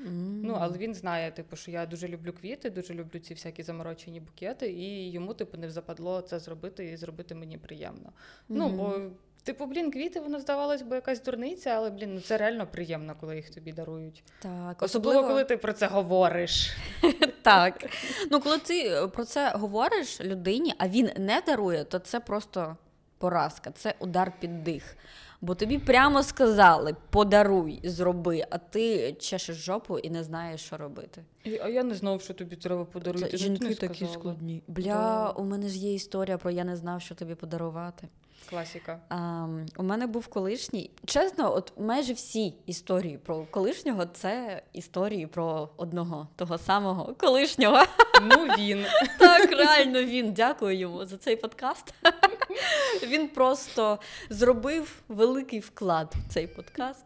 Ну, 0.44 0.58
але 0.60 0.78
він 0.78 0.94
знає, 0.94 1.32
типу, 1.32 1.56
що 1.56 1.72
я 1.72 1.86
дуже 1.86 2.08
люблю 2.08 2.34
квіти, 2.34 2.70
дуже 2.70 2.94
люблю 2.94 3.20
ці 3.20 3.34
всякі 3.34 3.64
заморочені 3.64 4.20
букети, 4.20 4.72
і 4.72 5.12
йому, 5.12 5.34
типу, 5.34 5.58
не 5.58 5.70
западло 5.70 6.22
це 6.22 6.40
зробити 6.40 6.92
і 6.92 6.98
зробити 6.98 7.36
мені 7.36 7.58
приємно. 7.58 8.14
Ну, 8.50 8.70
бо, 8.70 9.00
типу, 9.44 9.66
блін, 9.66 9.92
квіти, 9.92 10.20
воно 10.20 10.40
здавалось 10.40 10.82
би 10.82 10.96
якась 10.96 11.24
дурниця, 11.24 11.70
але 11.70 11.90
блін, 11.90 12.14
ну 12.16 12.22
це 12.22 12.38
реально 12.38 12.68
приємно, 12.68 13.16
коли 13.20 13.36
їх 13.36 13.50
тобі 13.50 13.72
дарують. 13.72 14.24
Так, 14.40 14.82
Особливо, 14.82 15.28
коли 15.28 15.44
ти 15.44 15.58
про 15.58 15.74
це 15.74 15.88
говориш. 15.88 16.78
так. 17.42 17.86
Ну, 18.32 18.40
коли 18.40 18.58
ти 18.58 18.88
е, 18.88 19.08
про 19.08 19.26
це 19.26 19.50
говориш 19.50 20.22
людині, 20.22 20.74
а 20.78 20.88
він 20.88 21.12
не 21.18 21.42
дарує, 21.46 21.84
то 21.84 22.00
це 22.00 22.20
просто 22.20 22.78
поразка, 23.18 23.72
це 23.72 23.96
удар 24.00 24.32
під 24.40 24.64
дих. 24.64 24.96
Бо 25.42 25.56
тобі 25.56 25.80
прямо 25.80 26.24
сказали: 26.24 26.96
подаруй, 27.10 27.80
зроби, 27.84 28.46
а 28.50 28.58
ти 28.58 29.14
чешеш 29.14 29.56
жопу 29.56 30.00
і 30.00 30.10
не 30.10 30.24
знаєш, 30.24 30.62
що 30.62 30.78
робити. 30.78 31.24
А 31.46 31.70
я 31.70 31.84
не 31.84 31.96
знав, 31.96 32.22
що 32.22 32.34
тобі 32.34 32.56
треба 32.56 32.86
подарувати. 32.86 33.32
Це 33.32 33.38
жінки 33.38 33.68
не 33.68 33.76
такі 33.76 34.08
складні. 34.14 34.64
Бля, 34.68 34.84
Да. 34.84 35.30
у 35.30 35.44
мене 35.44 35.70
ж 35.70 35.78
є 35.78 35.94
історія 35.94 36.38
про 36.38 36.52
я 36.52 36.64
не 36.64 36.76
знав, 36.76 37.02
що 37.02 37.16
тобі 37.16 37.36
подарувати. 37.36 38.08
Класіка. 38.50 39.00
А, 39.10 39.48
у 39.78 39.84
мене 39.84 40.08
був 40.08 40.28
колишній. 40.28 40.92
Чесно, 41.06 41.56
от 41.56 41.74
майже 41.80 42.14
всі 42.14 42.54
історії 42.66 43.18
про 43.18 43.46
колишнього 43.52 44.06
це 44.06 44.62
історії 44.74 45.28
про 45.28 45.70
одного 45.78 46.28
того 46.36 46.58
самого 46.58 47.16
колишнього. 47.16 47.84
Ну 48.22 48.46
він. 48.58 48.86
Так, 49.20 49.52
реально 49.52 50.04
він. 50.04 50.34
Дякую 50.34 50.78
йому 50.78 51.06
за 51.06 51.18
цей 51.18 51.36
подкаст. 51.36 51.94
Він 53.08 53.28
просто 53.28 54.00
зробив 54.30 55.02
великий 55.08 55.60
вклад 55.60 56.14
в 56.30 56.34
цей 56.34 56.48
подкаст. 56.48 57.06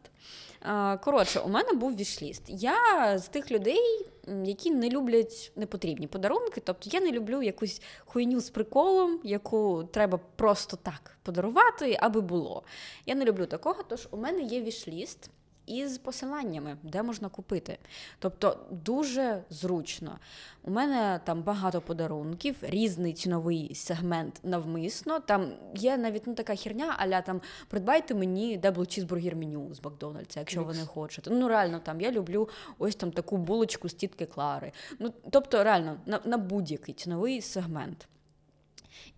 А, 0.61 0.97
Коротше, 0.97 1.39
у 1.39 1.49
мене 1.49 1.73
був 1.73 1.95
вішліст. 1.95 2.43
Я 2.47 3.17
з 3.17 3.27
тих 3.27 3.51
людей, 3.51 4.07
які 4.43 4.71
не 4.71 4.89
люблять 4.89 5.51
непотрібні 5.55 6.07
подарунки. 6.07 6.61
Тобто 6.65 6.89
я 6.93 6.99
не 6.99 7.11
люблю 7.11 7.43
якусь 7.43 7.81
хуйню 8.05 8.39
з 8.39 8.49
приколом, 8.49 9.19
яку 9.23 9.83
треба 9.91 10.19
просто 10.35 10.77
так 10.77 11.17
подарувати, 11.23 11.97
аби 12.01 12.21
було. 12.21 12.63
Я 13.05 13.15
не 13.15 13.25
люблю 13.25 13.45
такого, 13.45 13.83
тож 13.83 14.07
у 14.11 14.17
мене 14.17 14.41
є 14.41 14.61
вішліст. 14.61 15.29
Із 15.67 15.97
посиланнями, 15.97 16.77
де 16.83 17.03
можна 17.03 17.29
купити. 17.29 17.77
Тобто 18.19 18.59
дуже 18.71 19.43
зручно. 19.49 20.19
У 20.63 20.71
мене 20.71 21.19
там 21.23 21.43
багато 21.43 21.81
подарунків, 21.81 22.55
різний 22.61 23.13
ціновий 23.13 23.75
сегмент 23.75 24.39
навмисно. 24.43 25.19
Там 25.19 25.53
є 25.75 25.97
навіть 25.97 26.27
ну, 26.27 26.33
така 26.33 26.55
херня, 26.55 26.95
аля 26.97 27.21
там 27.21 27.41
придбайте 27.67 28.15
мені 28.15 28.57
double 28.57 28.85
чізбургер 28.85 29.35
меню 29.35 29.73
з 29.73 29.83
Макдональдса, 29.83 30.39
якщо 30.39 30.63
ви 30.63 30.73
не 30.73 30.85
хочете. 30.85 31.29
Ну 31.31 31.47
реально 31.47 31.79
там 31.79 32.01
я 32.01 32.11
люблю 32.11 32.49
ось 32.77 32.95
там 32.95 33.11
таку 33.11 33.37
булочку 33.37 33.89
з 33.89 33.93
тітки 33.93 34.25
Клари. 34.25 34.71
Ну 34.99 35.13
тобто, 35.31 35.63
реально 35.63 35.97
на, 36.05 36.19
на 36.25 36.37
будь-який 36.37 36.95
ціновий 36.95 37.41
сегмент. 37.41 38.07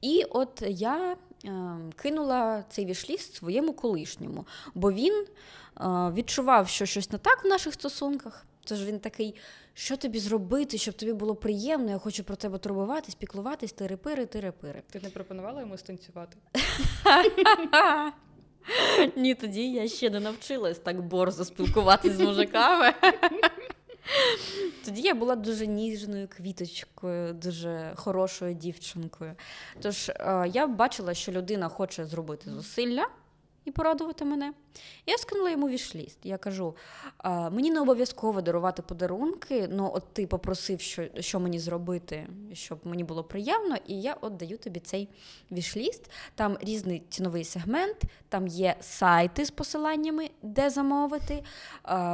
І 0.01 0.23
от 0.29 0.63
я 0.67 1.15
е, 1.45 1.77
кинула 1.95 2.63
цей 2.69 2.85
вішліст 2.85 3.35
своєму 3.35 3.73
колишньому, 3.73 4.45
бо 4.75 4.91
він 4.91 5.25
відчував, 6.13 6.67
що 6.67 6.85
щось 6.85 7.11
не 7.11 7.17
так 7.17 7.43
в 7.43 7.47
наших 7.47 7.73
стосунках. 7.73 8.45
Тож 8.63 8.85
він 8.85 8.99
такий, 8.99 9.35
що 9.73 9.97
тобі 9.97 10.19
зробити, 10.19 10.77
щоб 10.77 10.93
тобі 10.93 11.13
було 11.13 11.35
приємно, 11.35 11.91
я 11.91 11.97
хочу 11.97 12.23
про 12.23 12.35
тебе 12.35 12.57
турбуватись, 12.57 13.15
піклуватись, 13.15 13.73
тири-пири, 13.73 14.25
тири-пири. 14.25 14.81
Ти 14.91 14.99
не 15.03 15.09
пропонувала 15.09 15.61
йому 15.61 15.77
станцювати? 15.77 16.37
Ні, 19.15 19.35
тоді 19.35 19.71
я 19.71 19.87
ще 19.87 20.09
не 20.09 20.19
навчилась 20.19 20.79
так 20.79 21.01
борзо 21.01 21.45
спілкуватися 21.45 22.15
з 22.15 22.19
мужиками. 22.19 22.93
Тоді 24.85 25.01
я 25.01 25.15
була 25.15 25.35
дуже 25.35 25.67
ніжною 25.67 26.27
квіточкою, 26.27 27.33
дуже 27.33 27.91
хорошою 27.95 28.53
дівчинкою. 28.53 29.35
Тож 29.81 30.09
е, 30.09 30.49
я 30.53 30.67
бачила, 30.67 31.13
що 31.13 31.31
людина 31.31 31.69
хоче 31.69 32.05
зробити 32.05 32.49
зусилля 32.49 33.07
і 33.69 33.71
порадувати 33.71 34.25
мене. 34.25 34.53
Я 35.05 35.17
скинула 35.17 35.49
йому 35.49 35.69
вішліст. 35.69 36.19
Я 36.23 36.37
кажу: 36.37 36.75
мені 37.25 37.71
не 37.71 37.81
обов'язково 37.81 38.41
дарувати 38.41 38.81
подарунки, 38.81 39.67
ну 39.71 39.91
от 39.93 40.03
ти 40.13 40.27
попросив, 40.27 40.81
що, 40.81 41.07
що 41.19 41.39
мені 41.39 41.59
зробити, 41.59 42.27
щоб 42.53 42.79
мені 42.83 43.03
було 43.03 43.23
приємно, 43.23 43.75
і 43.87 44.01
я 44.01 44.17
от 44.21 44.37
даю 44.37 44.57
тобі 44.57 44.79
цей 44.79 45.09
вішліст. 45.51 46.11
Там 46.35 46.57
різний 46.61 47.03
ціновий 47.09 47.43
сегмент, 47.43 48.01
там 48.29 48.47
є 48.47 48.75
сайти 48.79 49.45
з 49.45 49.51
посиланнями, 49.51 50.29
де 50.41 50.69
замовити, 50.69 51.43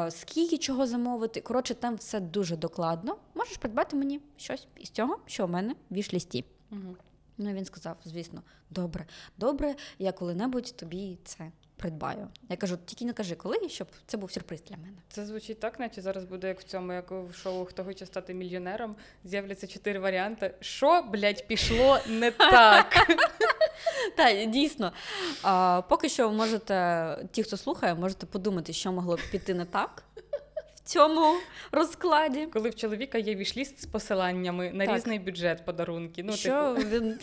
скільки 0.10 0.58
чого 0.58 0.88
замовити. 0.88 1.42
Коротше, 1.42 1.74
там 1.74 1.96
все 1.96 2.20
дуже 2.20 2.58
докладно. 2.58 3.16
Можеш 3.34 3.58
придбати 3.58 3.96
мені 3.96 4.20
щось 4.38 4.68
із 4.78 4.90
цього, 4.90 5.18
що 5.26 5.46
в 5.46 5.50
мене 5.50 5.76
в 5.90 5.96
вішлісті. 5.96 6.46
Угу. 6.72 6.96
Ну, 7.38 7.54
він 7.54 7.66
сказав, 7.66 7.98
звісно, 8.06 8.42
добре, 8.70 9.06
добре, 9.38 9.76
я 10.00 10.12
коли-небудь 10.12 10.74
тобі 10.78 11.18
це 11.26 11.52
придбаю. 11.76 12.28
Я 12.50 12.58
кажу, 12.58 12.78
тільки 12.86 13.06
не 13.06 13.14
кажи 13.14 13.36
коли, 13.36 13.70
щоб 13.70 13.88
це 14.06 14.18
був 14.18 14.32
сюрприз 14.32 14.64
для 14.64 14.78
мене. 14.78 14.98
Це 15.10 15.26
звучить 15.26 15.60
так, 15.60 15.80
наче 15.80 16.02
зараз 16.02 16.26
буде 16.26 16.48
як 16.48 16.60
в 16.60 16.64
цьому, 16.64 16.94
як 16.94 17.12
в 17.12 17.34
шоу 17.34 17.66
Хто 17.66 17.84
хоче 17.84 18.06
стати 18.06 18.34
мільйонером. 18.34 18.96
З'являться 19.24 19.68
чотири 19.68 20.00
варіанти. 20.00 20.54
Що, 20.60 21.02
блядь, 21.12 21.48
пішло 21.48 22.00
не 22.10 22.32
так? 22.32 23.08
Так, 24.18 24.50
дійсно. 24.50 24.92
А, 25.44 25.82
поки 25.90 26.10
що 26.10 26.32
можете, 26.32 27.28
ті, 27.32 27.44
хто 27.44 27.58
слухає, 27.58 27.96
можете 27.96 28.26
подумати, 28.26 28.74
що 28.74 28.92
могло 28.92 29.16
б 29.16 29.20
піти 29.32 29.54
не 29.54 29.66
так 29.66 30.04
цьому 30.86 31.36
розкладі. 31.72 32.48
Коли 32.54 32.70
в 32.70 32.76
чоловіка 32.76 33.18
є 33.18 33.36
вішліст 33.36 33.82
з 33.82 33.86
посиланнями 33.86 34.72
на 34.74 34.86
Так. 34.86 34.96
різний 34.96 35.20
бюджет 35.20 35.66
подарунки. 35.66 36.24
Ну, 36.24 36.34
що 36.34 36.76
типу, 36.78 36.90
він 36.90 37.20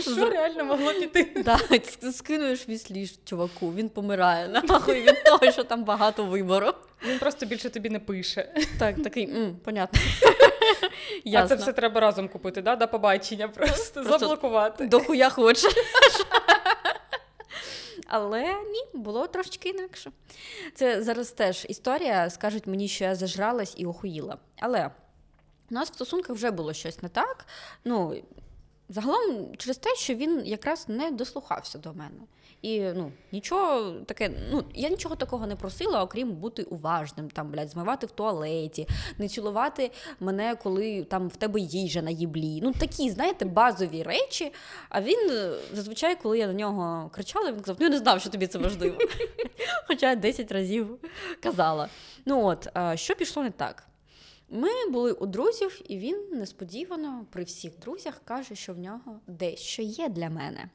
що 0.00 0.30
реально 0.30 0.64
могло 0.64 0.92
піти? 0.92 1.42
да, 1.44 1.56
ск- 1.56 2.12
скинуєш 2.12 2.68
вісліш 2.68 3.14
чуваку, 3.24 3.72
він 3.74 3.88
помирає 3.88 4.48
нахуй 4.68 5.00
від 5.00 5.24
того, 5.24 5.52
що 5.52 5.64
там 5.64 5.84
багато 5.84 6.24
вибору. 6.24 6.72
Він 7.08 7.18
просто 7.18 7.46
більше 7.46 7.70
тобі 7.70 7.90
не 7.90 7.98
пише. 7.98 8.54
Так, 8.78 9.02
такий, 9.02 9.24
м, 9.30 9.56
понятно. 9.64 10.00
А 11.36 11.46
це 11.46 11.54
все 11.54 11.72
треба 11.72 12.00
разом 12.00 12.28
купити, 12.28 12.62
да? 12.62 12.76
до 12.76 12.88
побачення, 12.88 13.48
просто, 13.48 13.92
Просто 14.02 14.18
заблокувати. 14.18 14.86
Дохуя 14.86 15.30
хоче. 15.30 15.68
Але 18.10 18.42
ні, 18.44 18.84
було 18.94 19.26
трошечки 19.26 19.68
інакше. 19.68 20.12
Це 20.74 21.02
зараз 21.02 21.30
теж 21.30 21.66
історія. 21.68 22.30
Скажуть 22.30 22.66
мені, 22.66 22.88
що 22.88 23.04
я 23.04 23.14
зажралась 23.14 23.74
і 23.76 23.86
охуїла. 23.86 24.38
Але 24.58 24.90
у 25.70 25.74
нас 25.74 25.90
в 25.90 25.94
стосунках 25.94 26.36
вже 26.36 26.50
було 26.50 26.72
щось 26.72 27.02
не 27.02 27.08
так. 27.08 27.46
Ну, 27.84 28.22
загалом 28.90 29.56
через 29.56 29.78
те, 29.78 29.94
що 29.94 30.14
він 30.14 30.42
якраз 30.44 30.88
не 30.88 31.10
дослухався 31.10 31.78
до 31.78 31.92
мене. 31.92 32.20
І 32.62 32.80
ну, 32.80 33.12
нічого 33.32 33.92
таке, 33.92 34.30
ну 34.50 34.64
я 34.74 34.88
нічого 34.88 35.16
такого 35.16 35.46
не 35.46 35.56
просила, 35.56 36.02
окрім 36.02 36.32
бути 36.32 36.62
уважним, 36.62 37.30
там, 37.30 37.50
блядь, 37.50 37.70
змивати 37.70 38.06
в 38.06 38.10
туалеті, 38.10 38.86
не 39.18 39.28
цілувати 39.28 39.90
мене, 40.20 40.56
коли 40.62 41.04
там 41.04 41.28
в 41.28 41.36
тебе 41.36 41.60
їжа 41.60 42.02
на 42.02 42.10
їблі. 42.10 42.60
Ну 42.62 42.72
такі, 42.72 43.10
знаєте, 43.10 43.44
базові 43.44 44.02
речі. 44.02 44.52
А 44.88 45.00
він 45.00 45.30
е, 45.30 45.52
зазвичай, 45.72 46.16
коли 46.22 46.38
я 46.38 46.46
на 46.46 46.52
нього 46.52 47.10
кричала, 47.14 47.52
він 47.52 47.60
казав: 47.60 47.76
ну 47.78 47.86
я 47.86 47.90
не 47.90 47.98
знав, 47.98 48.20
що 48.20 48.30
тобі 48.30 48.46
це 48.46 48.58
важливо. 48.58 48.98
Хоча 49.86 50.14
10 50.14 50.52
разів 50.52 50.98
казала. 51.42 51.88
Ну 52.26 52.46
от, 52.46 52.68
що 52.94 53.14
пішло 53.14 53.42
не 53.42 53.50
так? 53.50 53.89
Ми 54.50 54.68
були 54.90 55.12
у 55.12 55.26
друзів, 55.26 55.80
і 55.88 55.98
він 55.98 56.28
несподівано 56.32 57.26
при 57.30 57.44
всіх 57.44 57.78
друзях 57.78 58.20
каже, 58.24 58.54
що 58.54 58.74
в 58.74 58.78
нього 58.78 59.20
дещо 59.26 59.82
є 59.82 60.08
для 60.08 60.30
мене. 60.30 60.70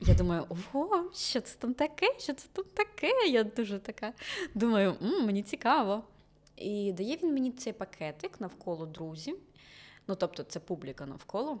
Я 0.00 0.14
думаю, 0.14 0.46
ого, 0.48 1.10
що 1.14 1.40
це 1.40 1.58
там 1.58 1.74
таке? 1.74 2.06
Що 2.18 2.34
це 2.34 2.48
там 2.52 2.64
таке? 2.74 3.10
Я 3.28 3.44
дуже 3.44 3.78
така 3.78 4.12
думаю, 4.54 4.96
«М, 5.02 5.26
мені 5.26 5.42
цікаво. 5.42 6.04
І 6.56 6.92
дає 6.92 7.16
він 7.22 7.32
мені 7.34 7.52
цей 7.52 7.72
пакетик 7.72 8.40
навколо 8.40 8.86
друзів. 8.86 9.38
Ну, 10.08 10.14
тобто, 10.14 10.42
це 10.42 10.60
публіка 10.60 11.06
навколо. 11.06 11.60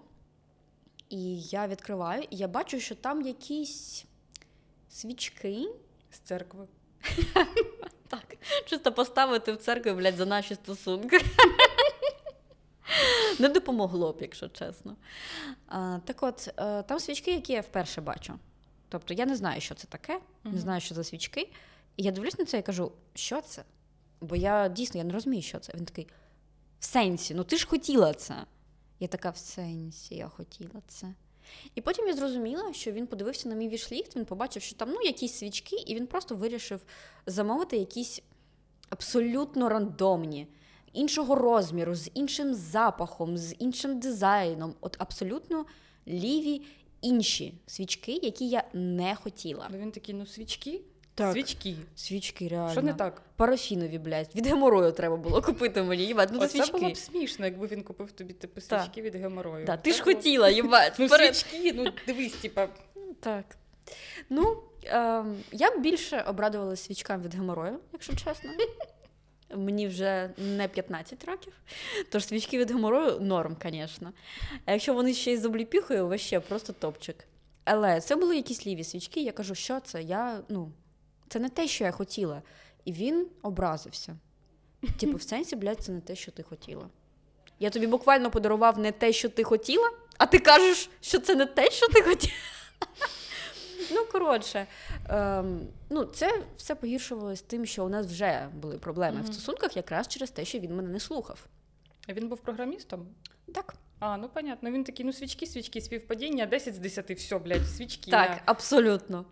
І 1.08 1.40
я 1.40 1.68
відкриваю, 1.68 2.22
і 2.30 2.36
я 2.36 2.48
бачу, 2.48 2.80
що 2.80 2.94
там 2.94 3.22
якісь 3.22 4.04
свічки. 4.88 5.66
З 6.12 6.18
церкви. 6.18 6.66
Так, 8.10 8.36
чисто 8.66 8.92
поставити 8.92 9.52
в 9.52 9.56
церкві, 9.56 9.92
блядь, 9.92 10.16
за 10.16 10.26
наші 10.26 10.54
стосунки. 10.54 11.20
Не 13.38 13.48
допомогло 13.48 14.12
б, 14.12 14.18
якщо 14.20 14.48
чесно. 14.48 14.96
А, 15.66 15.98
так 16.04 16.22
от, 16.22 16.48
е, 16.56 16.82
там 16.82 17.00
свічки, 17.00 17.34
які 17.34 17.52
я 17.52 17.60
вперше 17.60 18.00
бачу. 18.00 18.38
Тобто 18.88 19.14
я 19.14 19.26
не 19.26 19.36
знаю, 19.36 19.60
що 19.60 19.74
це 19.74 19.86
таке, 19.86 20.20
не 20.44 20.58
знаю, 20.58 20.80
що 20.80 20.94
за 20.94 21.04
свічки. 21.04 21.52
І 21.96 22.02
я 22.02 22.10
дивлюсь 22.10 22.38
на 22.38 22.44
це 22.44 22.58
і 22.58 22.62
кажу, 22.62 22.92
що 23.14 23.40
це? 23.40 23.64
Бо 24.20 24.36
я 24.36 24.68
дійсно 24.68 24.98
я 24.98 25.04
не 25.04 25.12
розумію, 25.12 25.42
що 25.42 25.58
це. 25.58 25.72
Він 25.74 25.84
такий: 25.84 26.06
в 26.78 26.84
сенсі, 26.84 27.34
ну 27.34 27.44
ти 27.44 27.56
ж 27.56 27.66
хотіла 27.66 28.14
це. 28.14 28.34
Я 29.00 29.08
така, 29.08 29.30
в 29.30 29.36
сенсі, 29.36 30.14
я 30.14 30.28
хотіла 30.28 30.82
це. 30.88 31.14
І 31.74 31.80
потім 31.80 32.06
я 32.06 32.14
зрозуміла, 32.14 32.72
що 32.72 32.92
він 32.92 33.06
подивився 33.06 33.48
на 33.48 33.54
мій 33.54 33.68
вішліфт, 33.68 34.16
він 34.16 34.24
побачив, 34.24 34.62
що 34.62 34.76
там 34.76 34.90
ну, 34.90 35.00
якісь 35.02 35.32
свічки, 35.32 35.76
і 35.86 35.94
він 35.94 36.06
просто 36.06 36.34
вирішив 36.34 36.80
замовити 37.26 37.76
якісь 37.76 38.22
абсолютно 38.90 39.68
рандомні, 39.68 40.46
іншого 40.92 41.34
розміру, 41.34 41.94
з 41.94 42.10
іншим 42.14 42.54
запахом, 42.54 43.38
з 43.38 43.54
іншим 43.58 44.00
дизайном. 44.00 44.74
От 44.80 44.96
абсолютно 44.98 45.64
ліві 46.08 46.62
інші 47.00 47.54
свічки, 47.66 48.20
які 48.22 48.48
я 48.48 48.64
не 48.72 49.14
хотіла. 49.14 49.68
Бо 49.72 49.78
він 49.78 49.92
такий, 49.92 50.14
ну 50.14 50.26
свічки? 50.26 50.80
Так. 51.14 51.32
Свічки. 51.32 51.74
Свічки 51.96 52.48
реально. 52.48 52.72
Що 52.72 52.82
не 52.82 52.94
так? 52.94 53.22
Парафінові, 53.36 53.98
блядь. 53.98 54.30
Від 54.34 54.46
геморою 54.46 54.92
треба 54.92 55.16
було 55.16 55.42
купити 55.42 55.82
мені. 55.82 56.04
Їбать, 56.04 56.28
ну 56.32 56.38
це 56.38 56.44
Оце 56.44 56.58
свічки. 56.58 56.78
було 56.78 56.90
б 56.92 56.96
смішно, 56.96 57.44
якби 57.46 57.66
він 57.66 57.82
купив 57.82 58.12
тобі 58.12 58.32
типу 58.32 58.60
Так. 58.60 58.82
свічки 58.82 59.02
від 59.02 59.14
геморою. 59.14 59.66
Да, 59.66 59.76
ти 59.76 59.92
ж 59.92 60.02
було- 60.04 60.14
хотіла, 60.16 60.48
їбать. 60.62 60.92
Ну, 60.98 61.08
свічки, 61.08 61.72
ну 61.72 61.92
дивись, 62.06 62.32
типа, 62.32 62.68
Так. 63.20 63.44
Ну, 64.30 64.62
ем, 64.84 65.36
я 65.52 65.70
б 65.70 65.80
більше 65.80 66.24
обрадувалася 66.28 66.84
свічкам 66.84 67.22
від 67.22 67.34
геморою, 67.34 67.78
якщо 67.92 68.12
чесно. 68.16 68.50
Мені 69.56 69.88
вже 69.88 70.30
не 70.38 70.68
15 70.68 71.24
років, 71.24 71.52
тож 72.08 72.26
свічки 72.26 72.58
від 72.58 72.70
геморою 72.70 73.20
норм, 73.20 73.56
звісно. 73.64 74.12
А 74.64 74.72
якщо 74.72 74.94
вони 74.94 75.14
ще 75.14 75.32
й 75.32 75.36
з 75.36 75.44
обліпіхою, 75.44 76.06
вообще 76.06 76.40
просто 76.40 76.72
топчик. 76.72 77.24
Але 77.64 78.00
це 78.00 78.16
були 78.16 78.36
якісь 78.36 78.66
ліві 78.66 78.84
свічки, 78.84 79.22
я 79.22 79.32
кажу, 79.32 79.54
що 79.54 79.80
це? 79.80 80.02
Я, 80.02 80.40
ну, 80.48 80.72
це 81.30 81.38
не 81.38 81.48
те, 81.48 81.68
що 81.68 81.84
я 81.84 81.90
хотіла. 81.90 82.42
І 82.84 82.92
він 82.92 83.26
образився. 83.42 84.16
Типу, 85.00 85.16
в 85.16 85.22
сенсі, 85.22 85.56
блядь, 85.56 85.80
це 85.80 85.92
не 85.92 86.00
те, 86.00 86.16
що 86.16 86.32
ти 86.32 86.42
хотіла. 86.42 86.88
Я 87.58 87.70
тобі 87.70 87.86
буквально 87.86 88.30
подарував 88.30 88.78
не 88.78 88.92
те, 88.92 89.12
що 89.12 89.28
ти 89.28 89.44
хотіла, 89.44 89.90
а 90.18 90.26
ти 90.26 90.38
кажеш, 90.38 90.90
що 91.00 91.18
це 91.18 91.34
не 91.34 91.46
те, 91.46 91.70
що 91.70 91.88
ти 91.88 92.02
хотів. 92.02 92.32
Ну, 93.92 94.04
коротше, 94.12 94.66
ем, 95.08 95.60
ну, 95.90 96.04
це 96.04 96.42
все 96.56 96.74
погіршувалося 96.74 97.44
тим, 97.46 97.66
що 97.66 97.84
у 97.84 97.88
нас 97.88 98.06
вже 98.06 98.48
були 98.54 98.78
проблеми 98.78 99.20
в 99.22 99.26
стосунках 99.26 99.76
якраз 99.76 100.08
через 100.08 100.30
те, 100.30 100.44
що 100.44 100.58
він 100.58 100.76
мене 100.76 100.88
не 100.88 101.00
слухав. 101.00 101.46
А 102.08 102.12
Він 102.12 102.28
був 102.28 102.38
програмістом? 102.40 103.06
Так, 103.54 103.74
А, 103.98 104.16
ну 104.16 104.28
понятно. 104.28 104.70
Він 104.70 104.84
такий, 104.84 105.06
ну 105.06 105.12
свічки, 105.12 105.46
свічки, 105.46 105.80
співпадіння, 105.80 106.46
10 106.46 106.74
з 106.74 106.78
10, 106.78 107.10
все, 107.10 107.38
блядь, 107.38 107.68
свічки. 107.68 108.10
так, 108.10 108.30
на. 108.30 108.40
абсолютно. 108.44 109.24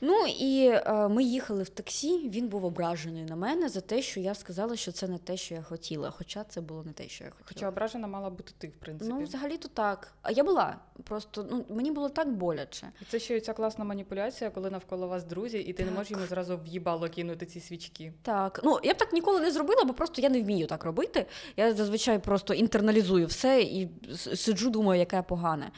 Ну 0.00 0.26
і 0.26 0.66
е, 0.66 1.08
ми 1.08 1.24
їхали 1.24 1.62
в 1.62 1.68
таксі. 1.68 2.28
Він 2.28 2.48
був 2.48 2.64
ображений 2.64 3.24
на 3.24 3.36
мене 3.36 3.68
за 3.68 3.80
те, 3.80 4.02
що 4.02 4.20
я 4.20 4.34
сказала, 4.34 4.76
що 4.76 4.92
це 4.92 5.08
не 5.08 5.18
те, 5.18 5.36
що 5.36 5.54
я 5.54 5.62
хотіла. 5.62 6.10
Хоча 6.10 6.44
це 6.44 6.60
було 6.60 6.84
не 6.84 6.92
те, 6.92 7.08
що 7.08 7.24
я 7.24 7.30
хотіла. 7.30 7.48
Хоча 7.48 7.68
ображена 7.68 8.06
мала 8.06 8.30
бути 8.30 8.52
ти, 8.58 8.68
в 8.68 8.76
принципі. 8.76 9.12
Ну, 9.14 9.20
взагалі-то 9.20 9.68
так. 9.68 10.12
А 10.22 10.30
я 10.30 10.44
була. 10.44 10.76
Просто 11.04 11.46
ну, 11.50 11.64
мені 11.68 11.90
було 11.90 12.08
так 12.08 12.32
боляче. 12.32 12.86
І 13.02 13.04
Це 13.04 13.18
ще 13.18 13.36
й 13.36 13.40
ця 13.40 13.52
класна 13.52 13.84
маніпуляція, 13.84 14.50
коли 14.50 14.70
навколо 14.70 15.08
вас 15.08 15.24
друзі, 15.24 15.58
і 15.58 15.72
ти 15.72 15.84
не 15.84 15.90
можеш 15.90 16.10
йому 16.10 16.26
зразу 16.26 16.60
в'їбало 16.64 17.08
кинути 17.08 17.46
ці 17.46 17.60
свічки. 17.60 18.12
Так, 18.22 18.60
ну 18.64 18.78
я 18.82 18.94
б 18.94 18.96
так 18.96 19.12
ніколи 19.12 19.40
не 19.40 19.50
зробила, 19.50 19.84
бо 19.84 19.94
просто 19.94 20.22
я 20.22 20.28
не 20.28 20.42
вмію 20.42 20.66
так 20.66 20.84
робити. 20.84 21.26
Я 21.56 21.74
зазвичай 21.74 22.18
просто 22.18 22.54
інтерналізую 22.54 23.26
все 23.26 23.62
і 23.62 23.88
сиджу, 24.36 24.70
думаю, 24.70 25.00
яке 25.00 25.22
погане. 25.22 25.70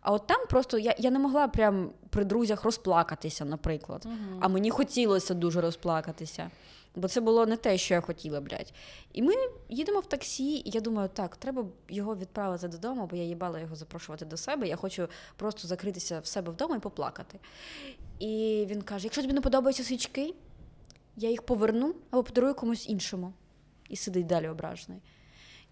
А 0.00 0.12
от 0.12 0.26
там 0.26 0.46
просто 0.46 0.78
я, 0.78 0.94
я 0.98 1.10
не 1.10 1.18
могла 1.18 1.48
прям 1.48 1.90
при 2.10 2.24
друзях 2.24 2.64
розплакатися, 2.64 3.44
наприклад. 3.44 4.06
А 4.40 4.48
мені 4.48 4.70
хотілося 4.70 5.34
дуже 5.34 5.60
розплакатися. 5.60 6.50
Бо 6.96 7.08
це 7.08 7.20
було 7.20 7.46
не 7.46 7.56
те, 7.56 7.78
що 7.78 7.94
я 7.94 8.00
хотіла, 8.00 8.40
блядь. 8.40 8.72
І 9.12 9.22
ми 9.22 9.34
їдемо 9.68 10.00
в 10.00 10.06
таксі, 10.06 10.56
і 10.56 10.70
я 10.70 10.80
думаю, 10.80 11.08
так, 11.14 11.36
треба 11.36 11.64
його 11.88 12.16
відправити 12.16 12.68
додому, 12.68 13.06
бо 13.10 13.16
я 13.16 13.22
їбала 13.22 13.60
його 13.60 13.76
запрошувати 13.76 14.24
до 14.24 14.36
себе. 14.36 14.68
Я 14.68 14.76
хочу 14.76 15.08
просто 15.36 15.68
закритися 15.68 16.20
в 16.20 16.26
себе 16.26 16.52
вдома 16.52 16.76
і 16.76 16.78
поплакати. 16.78 17.38
І 18.18 18.64
він 18.70 18.82
каже: 18.82 19.06
якщо 19.06 19.22
тобі 19.22 19.34
не 19.34 19.40
подобаються 19.40 19.84
свічки, 19.84 20.34
я 21.16 21.30
їх 21.30 21.42
поверну 21.42 21.94
або 22.10 22.22
подарую 22.22 22.54
комусь 22.54 22.88
іншому. 22.88 23.32
І 23.88 23.96
сидить 23.96 24.26
далі 24.26 24.48
ображений. 24.48 25.00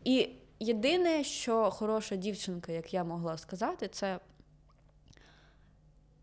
І 0.04 0.28
єдине, 0.60 1.24
що 1.24 1.70
хороша 1.70 2.16
дівчинка, 2.16 2.72
як 2.72 2.94
я 2.94 3.04
могла 3.04 3.38
сказати, 3.38 3.88
це 3.88 4.20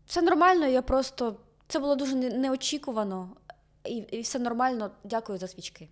все 0.06 0.22
нормально, 0.22 0.66
я 0.66 0.82
просто. 0.82 1.36
Це 1.68 1.78
було 1.78 1.96
дуже 1.96 2.14
неочікувано. 2.14 3.28
І, 3.84 3.96
і 3.96 4.20
все 4.20 4.38
нормально, 4.38 4.90
дякую 5.04 5.38
за 5.38 5.48
свічки. 5.48 5.88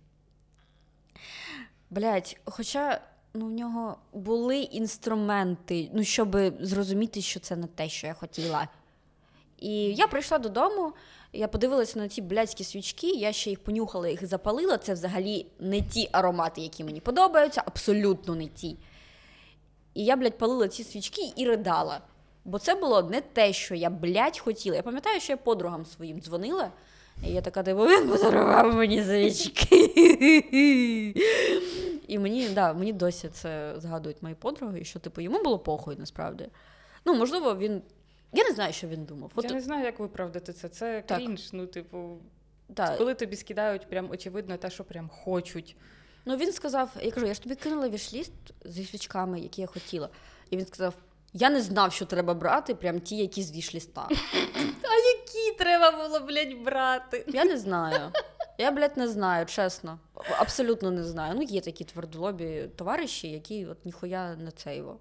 Блять, 1.89 2.39
хоча 2.45 3.01
ну, 3.33 3.45
в 3.45 3.51
нього 3.51 3.97
були 4.13 4.57
інструменти, 4.57 5.89
ну, 5.93 6.03
щоб 6.03 6.37
зрозуміти, 6.59 7.21
що 7.21 7.39
це 7.39 7.55
не 7.55 7.67
те, 7.67 7.89
що 7.89 8.07
я 8.07 8.13
хотіла. 8.13 8.67
І 9.59 9.73
я 9.73 10.07
прийшла 10.07 10.37
додому, 10.37 10.93
я 11.33 11.47
подивилася 11.47 11.99
на 11.99 12.09
ці 12.09 12.21
блядські 12.21 12.63
свічки, 12.63 13.07
я 13.07 13.33
ще 13.33 13.49
їх 13.49 13.59
понюхала, 13.59 14.09
їх 14.09 14.25
запалила. 14.25 14.77
Це 14.77 14.93
взагалі 14.93 15.45
не 15.59 15.81
ті 15.81 16.09
аромати, 16.11 16.61
які 16.61 16.83
мені 16.83 16.99
подобаються, 16.99 17.63
абсолютно 17.65 18.35
не 18.35 18.47
ті. 18.47 18.77
І 19.93 20.05
я, 20.05 20.15
блядь, 20.15 20.37
палила 20.37 20.67
ці 20.67 20.83
свічки 20.83 21.31
і 21.35 21.45
ридала. 21.45 22.01
Бо 22.45 22.59
це 22.59 22.75
було 22.75 23.03
не 23.03 23.21
те, 23.21 23.53
що 23.53 23.75
я, 23.75 23.89
блядь, 23.89 24.39
хотіла. 24.39 24.75
Я 24.75 24.83
пам'ятаю, 24.83 25.19
що 25.19 25.33
я 25.33 25.37
подругам 25.37 25.85
своїм 25.85 26.21
дзвонила. 26.21 26.71
І 27.27 27.33
я 27.33 27.41
така, 27.41 27.63
типу, 27.63 27.83
він 27.83 28.09
подарував 28.09 28.75
мені 28.75 29.03
свічки. 29.03 29.75
І 32.07 32.19
мені, 32.19 32.49
да, 32.49 32.73
мені 32.73 32.93
досі 32.93 33.29
це 33.29 33.73
згадують 33.77 34.21
мої 34.21 34.35
подруги, 34.35 34.83
що 34.83 34.99
типу 34.99 35.21
йому 35.21 35.43
було 35.43 35.59
похуй 35.59 35.95
насправді. 35.99 36.47
Ну, 37.05 37.13
можливо, 37.15 37.55
він. 37.55 37.81
Я 38.33 38.43
не 38.43 38.51
знаю, 38.51 38.73
що 38.73 38.87
він 38.87 39.05
думав. 39.05 39.31
От, 39.35 39.45
Я 39.45 39.51
не 39.51 39.61
знаю, 39.61 39.85
як 39.85 39.99
виправдати 39.99 40.53
це. 40.53 40.69
Це 40.69 41.01
Так. 41.01 41.17
крінж. 41.17 41.49
Ну, 41.53 41.67
типу, 41.67 42.17
да. 42.69 42.97
коли 42.97 43.13
тобі 43.13 43.35
скидають 43.35 43.89
прям 43.89 44.11
очевидно 44.11 44.57
те, 44.57 44.69
що 44.69 44.83
прям 44.83 45.09
хочуть. 45.09 45.75
Ну 46.25 46.37
він 46.37 46.51
сказав: 46.51 46.89
я 47.01 47.11
кажу, 47.11 47.27
я 47.27 47.33
ж 47.33 47.41
тобі 47.43 47.55
кинула 47.55 47.89
вішліст 47.89 48.33
зі 48.65 48.85
свічками, 48.85 49.39
які 49.39 49.61
я 49.61 49.67
хотіла. 49.67 50.09
І 50.49 50.57
він 50.57 50.65
сказав: 50.65 50.93
я 51.33 51.49
не 51.49 51.61
знав, 51.61 51.93
що 51.93 52.05
треба 52.05 52.33
брати, 52.33 52.75
прям 52.75 52.99
ті, 52.99 53.17
які 53.17 53.43
з 53.43 53.51
вішліста. 53.51 54.09
А 54.83 54.95
які 54.95 55.57
треба 55.57 55.91
було, 55.91 56.19
блядь, 56.19 56.63
брати? 56.63 57.25
Я 57.27 57.45
не 57.45 57.57
знаю. 57.57 58.11
Я, 58.57 58.71
блядь, 58.71 58.97
не 58.97 59.07
знаю, 59.07 59.45
чесно. 59.45 59.99
Абсолютно 60.37 60.91
не 60.91 61.03
знаю. 61.03 61.33
Ну, 61.35 61.41
є 61.41 61.61
такі 61.61 61.83
твердолобі 61.83 62.69
товариші, 62.75 63.29
які 63.29 63.65
от 63.65 63.85
ніхуя 63.85 64.35
не 64.35 64.51
цейво. 64.51 64.99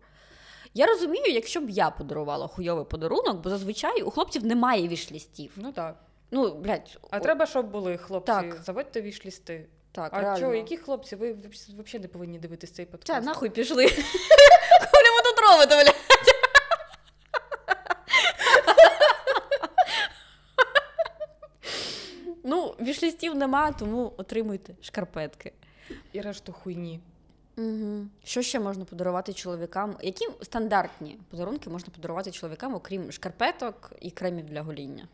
Я 0.74 0.86
розумію, 0.86 1.26
якщо 1.26 1.60
б 1.60 1.70
я 1.70 1.90
подарувала 1.90 2.46
хуйовий 2.48 2.84
подарунок, 2.84 3.36
бо 3.36 3.50
зазвичай 3.50 4.02
у 4.02 4.10
хлопців 4.10 4.44
немає 4.44 4.88
вішлістів. 4.88 5.52
Ну 5.56 5.72
так. 5.72 5.96
Ну, 6.30 6.54
блядь, 6.54 6.98
А 7.10 7.16
о- 7.16 7.20
треба, 7.20 7.46
щоб 7.46 7.70
були 7.70 7.96
хлопці. 7.96 8.32
Так. 8.32 8.62
Заводьте 8.62 9.02
вішлісти. 9.02 9.66
так, 9.92 10.10
а 10.14 10.20
реально. 10.20 10.40
чого, 10.40 10.54
які 10.54 10.76
хлопці? 10.76 11.16
Ви 11.16 11.32
взагалі 11.32 11.98
не 12.02 12.08
повинні 12.08 12.38
дивитись 12.38 12.70
цей 12.72 12.86
Та, 12.86 12.92
подкаст. 12.92 13.26
нахуй 13.26 13.50
пішли. 13.50 13.86
Коли 14.92 15.08
ми 15.16 15.22
тут 15.24 15.40
робите, 15.50 15.82
блядь? 15.84 15.94
Ну, 22.44 22.74
вішлістів 22.80 23.34
нема, 23.34 23.72
тому 23.72 24.12
отримуйте 24.16 24.74
шкарпетки. 24.80 25.52
І 26.12 26.20
решту 26.20 26.52
хуйні. 26.52 27.00
Угу. 27.56 28.06
Що 28.24 28.42
ще 28.42 28.60
можна 28.60 28.84
подарувати 28.84 29.32
чоловікам? 29.32 29.96
Які 30.02 30.26
стандартні 30.42 31.18
подарунки 31.30 31.70
можна 31.70 31.88
подарувати 31.94 32.30
чоловікам, 32.30 32.74
окрім 32.74 33.12
шкарпеток 33.12 33.92
і 34.00 34.10
кремів 34.10 34.46
для 34.46 34.62
гоління? 34.62 35.08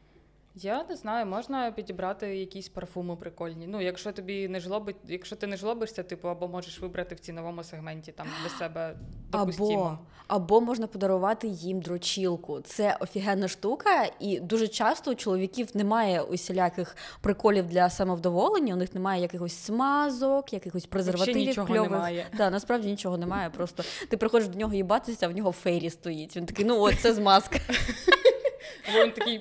Я 0.61 0.85
не 0.89 0.97
знаю, 0.97 1.27
можна 1.27 1.73
підібрати 1.73 2.37
якісь 2.37 2.69
парфуми 2.69 3.17
прикольні. 3.17 3.67
Ну, 3.67 3.81
якщо 3.81 4.13
тобі 4.13 4.49
не 4.49 4.61
жлобить, 4.61 4.97
якщо 5.05 5.37
ти 5.37 5.47
не 5.47 5.57
жлобишся, 5.57 6.03
типу, 6.03 6.29
або 6.29 6.49
можеш 6.49 6.81
вибрати 6.81 7.15
в 7.15 7.19
ціновому 7.19 7.65
сегменті 7.65 8.13
там 8.13 8.27
для 8.43 8.51
себе 8.59 8.97
допустимо. 9.31 9.99
Або, 10.27 10.45
або 10.45 10.61
можна 10.61 10.87
подарувати 10.87 11.49
їм 11.49 11.81
дрочілку. 11.81 12.61
Це 12.61 12.97
офігенна 13.01 13.49
штука, 13.49 14.11
і 14.21 14.41
дуже 14.41 14.69
часто 14.69 15.11
у 15.11 15.15
чоловіків 15.15 15.69
немає 15.75 16.23
усіляких 16.23 16.97
приколів 17.21 17.67
для 17.67 17.91
самовдоволення. 17.91 18.75
У 18.75 18.77
них 18.77 18.95
немає 18.95 19.23
якихось 19.23 19.57
смазок, 19.57 20.53
якихось 20.53 20.87
презервативів 20.87 21.49
нічого 21.49 21.67
кльових. 21.67 21.91
немає. 21.91 22.27
Да, 22.37 22.51
насправді 22.51 22.89
нічого 22.89 23.17
немає. 23.19 23.51
Просто 23.51 23.83
ти 24.09 24.17
приходиш 24.17 24.49
до 24.49 24.59
нього 24.59 24.75
їбатися, 24.75 25.27
а 25.27 25.29
в 25.29 25.33
нього 25.33 25.53
фейрі 25.53 25.91
стоїть. 25.91 26.37
Він 26.37 26.47
такий, 26.47 26.65
ну 26.65 26.81
от 26.81 27.01
це 27.01 27.15
змазка. 27.15 27.59
Або 28.89 29.05
він 29.05 29.13
такий. 29.13 29.41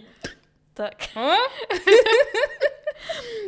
Так. 0.78 0.96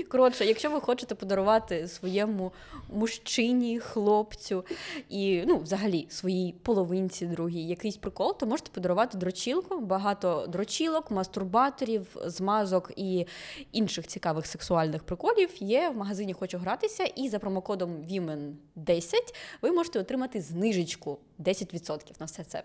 Коротше, 0.09 0.45
якщо 0.45 0.69
ви 0.69 0.81
хочете 0.81 1.15
подарувати 1.15 1.87
своєму 1.87 2.51
мужчині, 2.89 3.79
хлопцю 3.79 4.65
і 5.09 5.43
ну, 5.47 5.57
взагалі 5.57 6.07
своїй 6.09 6.53
половинці 6.53 7.25
другій 7.25 7.67
якийсь 7.67 7.97
прикол, 7.97 8.37
то 8.37 8.45
можете 8.45 8.71
подарувати 8.71 9.17
дрочілку, 9.17 9.79
багато 9.79 10.47
дрочілок, 10.47 11.11
мастурбаторів, 11.11 12.15
змазок 12.25 12.91
і 12.95 13.25
інших 13.71 14.07
цікавих 14.07 14.45
сексуальних 14.45 15.03
приколів 15.03 15.49
є 15.59 15.89
в 15.89 15.97
магазині 15.97 16.33
Хочу 16.33 16.57
гратися, 16.57 17.03
і 17.03 17.29
за 17.29 17.39
промокодом 17.39 18.03
WOMEN10 18.03 19.13
ви 19.61 19.71
можете 19.71 19.99
отримати 19.99 20.41
знижечку 20.41 21.19
10% 21.39 22.19
на 22.19 22.25
все 22.25 22.43
це. 22.43 22.63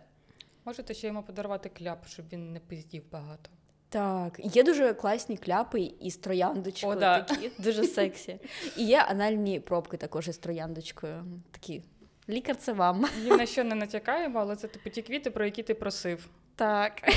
Можете 0.64 0.94
ще 0.94 1.06
йому 1.06 1.22
подарувати 1.22 1.68
кляп, 1.68 2.06
щоб 2.06 2.26
він 2.32 2.52
не 2.52 2.60
пиздів 2.60 3.02
багато. 3.12 3.50
Так, 3.94 4.40
є 4.42 4.62
дуже 4.62 4.94
класні 4.94 5.36
кляпи 5.36 5.92
із 6.00 6.16
трояндочкою, 6.16 6.92
О, 6.92 7.00
да. 7.00 7.22
такі 7.22 7.50
дуже 7.58 7.84
сексі. 7.84 8.38
І 8.76 8.84
є 8.84 8.98
анальні 8.98 9.60
пробки 9.60 9.96
також 9.96 10.28
із 10.28 10.38
трояндочкою. 10.38 11.24
Такі. 11.50 11.82
Лікар, 12.28 12.56
це 12.56 12.72
вам. 12.72 13.06
Ні 13.22 13.30
на 13.30 13.46
що 13.46 13.64
не 13.64 13.74
натякаємо, 13.74 14.38
але 14.38 14.56
це 14.56 14.68
типу 14.68 14.90
ті 14.90 15.02
квіти, 15.02 15.30
про 15.30 15.44
які 15.44 15.62
ти 15.62 15.74
просив. 15.74 16.26
Так. 16.56 16.92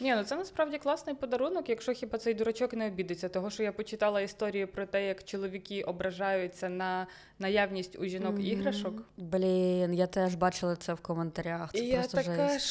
Ні, 0.00 0.14
ну 0.14 0.24
це 0.24 0.36
насправді 0.36 0.78
класний 0.78 1.14
подарунок, 1.14 1.68
якщо 1.68 1.92
хіба 1.92 2.18
цей 2.18 2.34
дурачок 2.34 2.72
не 2.72 2.86
обідеться. 2.86 3.28
Того, 3.28 3.50
що 3.50 3.62
я 3.62 3.72
почитала 3.72 4.20
історії 4.20 4.66
про 4.66 4.86
те, 4.86 5.06
як 5.06 5.24
чоловіки 5.24 5.82
ображаються 5.82 6.68
на 6.68 7.06
наявність 7.38 7.98
у 7.98 8.04
жінок 8.04 8.40
іграшок. 8.40 8.94
Блін, 9.16 9.94
я 9.94 10.06
теж 10.06 10.34
бачила 10.34 10.76
це 10.76 10.94
в 10.94 11.00
коментарях. 11.00 11.72
Це 11.72 11.78
І 11.78 11.86
я 11.86 11.98
просто 11.98 12.16
така, 12.16 12.48
жесть. 12.48 12.66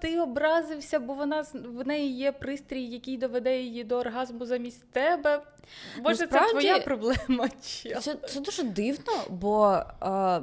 Ти 0.00 0.20
образився, 0.20 0.98
бо 0.98 1.14
вона 1.14 1.44
в 1.54 1.86
неї 1.86 2.16
є 2.16 2.32
пристрій, 2.32 2.82
який 2.82 3.16
доведе 3.16 3.60
її 3.60 3.84
до 3.84 3.96
оргазму 3.96 4.46
замість 4.46 4.90
тебе. 4.90 5.42
Боже, 6.02 6.20
Насправді, 6.20 6.46
це 6.46 6.60
твоя 6.60 6.78
проблема. 6.78 7.48
Чи? 7.62 7.94
Це, 7.94 8.14
це 8.14 8.40
дуже 8.40 8.62
дивно, 8.62 9.12
бо 9.30 9.82
е, 10.02 10.40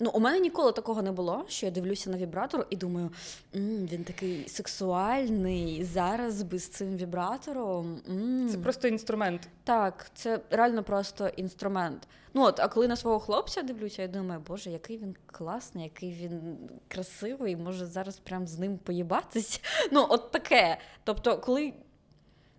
Ну, 0.00 0.10
у 0.14 0.20
мене 0.20 0.40
ніколи 0.40 0.72
такого 0.72 1.02
не 1.02 1.12
було, 1.12 1.44
що 1.48 1.66
я 1.66 1.72
дивлюся 1.72 2.10
на 2.10 2.16
вібратор 2.16 2.66
і 2.70 2.76
думаю, 2.76 3.10
«М, 3.56 3.86
він 3.86 4.04
такий 4.04 4.48
сексуальний. 4.48 5.84
Зараз 5.84 6.42
би 6.42 6.58
з 6.58 6.68
цим 6.68 6.96
вібратором. 6.96 8.00
м». 8.08 8.48
Це 8.52 8.58
просто 8.58 8.88
інструмент. 8.88 9.48
Так, 9.64 10.10
це 10.14 10.40
реально 10.50 10.82
просто 10.82 11.28
інструмент. 11.28 12.08
Ну 12.34 12.42
от, 12.44 12.60
а 12.60 12.68
коли 12.68 12.88
на 12.88 12.96
свого 12.96 13.20
хлопця 13.20 13.62
дивлюся, 13.62 14.02
я 14.02 14.08
думаю, 14.08 14.40
боже, 14.48 14.70
який 14.70 14.98
він 14.98 15.16
класний, 15.26 15.84
який 15.84 16.12
він 16.12 16.56
красивий, 16.88 17.56
може 17.56 17.86
зараз 17.86 18.16
прям 18.18 18.46
з 18.46 18.58
ним 18.58 18.78
поїбатись. 18.78 19.60
Ну, 19.92 20.06
от 20.08 20.30
таке. 20.30 20.78
Тобто, 21.04 21.38
коли. 21.38 21.72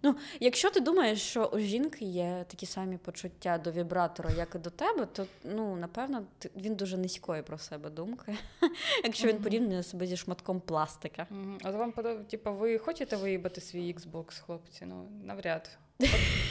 Ну, 0.04 0.16
якщо 0.40 0.70
ти 0.70 0.80
думаєш, 0.80 1.22
що 1.22 1.46
у 1.46 1.60
жінки 1.60 2.06
є 2.06 2.46
такі 2.48 2.66
самі 2.66 2.98
почуття 2.98 3.58
до 3.58 3.72
вібратора, 3.72 4.30
як 4.38 4.56
і 4.56 4.58
до 4.58 4.70
тебе, 4.70 5.06
то 5.06 5.26
ну 5.44 5.76
напевно 5.76 6.24
він 6.56 6.76
дуже 6.76 6.98
низької 6.98 7.42
про 7.42 7.58
себе 7.58 7.90
думки, 7.90 8.38
якщо 9.04 9.28
він 9.28 9.38
порівнює 9.38 9.84
себе 9.84 10.08
зі 10.08 10.18
шматком 10.18 10.60
пластика. 10.62 11.28
А 11.64 11.72
вам 11.72 11.92
подобається, 11.92 12.32
типу, 12.32 12.54
ви 12.54 12.78
хочете 12.78 13.16
виїбати 13.16 13.62
свій 13.62 13.94
Xbox, 13.94 14.42
хлопці? 14.42 14.86
Ну, 14.86 15.08
навряд. 15.24 15.78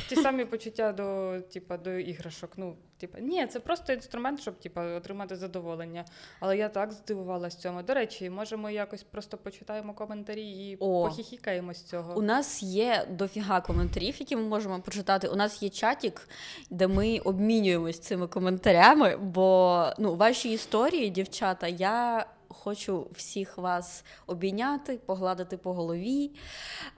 Ті 0.08 0.16
самі 0.16 0.44
почуття 0.44 0.92
до, 0.92 1.40
типа, 1.52 1.76
до 1.76 1.98
іграшок. 1.98 2.50
Ну, 2.56 2.76
типа, 2.98 3.20
ні, 3.20 3.46
це 3.46 3.60
просто 3.60 3.92
інструмент, 3.92 4.40
щоб 4.40 4.58
типа, 4.58 4.86
отримати 4.86 5.36
задоволення. 5.36 6.04
Але 6.40 6.56
я 6.56 6.68
так 6.68 6.92
здивувалась 6.92 7.56
цьому. 7.56 7.82
До 7.82 7.94
речі, 7.94 8.30
може, 8.30 8.56
ми 8.56 8.74
якось 8.74 9.02
просто 9.02 9.36
почитаємо 9.36 9.94
коментарі 9.94 10.50
і 10.50 10.76
О. 10.80 11.08
похіхікаємо 11.08 11.74
з 11.74 11.82
цього. 11.82 12.18
У 12.18 12.22
нас 12.22 12.62
є 12.62 13.06
дофіга 13.10 13.60
коментарів, 13.60 14.14
які 14.18 14.36
ми 14.36 14.42
можемо 14.42 14.80
почитати. 14.80 15.28
У 15.28 15.36
нас 15.36 15.62
є 15.62 15.68
чатік, 15.68 16.28
де 16.70 16.88
ми 16.88 17.18
обмінюємось 17.18 17.98
цими 17.98 18.26
коментарями. 18.26 19.16
Бо 19.16 19.86
ну, 19.98 20.14
ваші 20.14 20.52
історії, 20.52 21.10
дівчата, 21.10 21.68
я 21.68 22.26
хочу 22.58 23.06
всіх 23.12 23.58
вас 23.58 24.04
обійняти, 24.26 24.98
погладити 25.06 25.56
по 25.56 25.74
голові. 25.74 26.30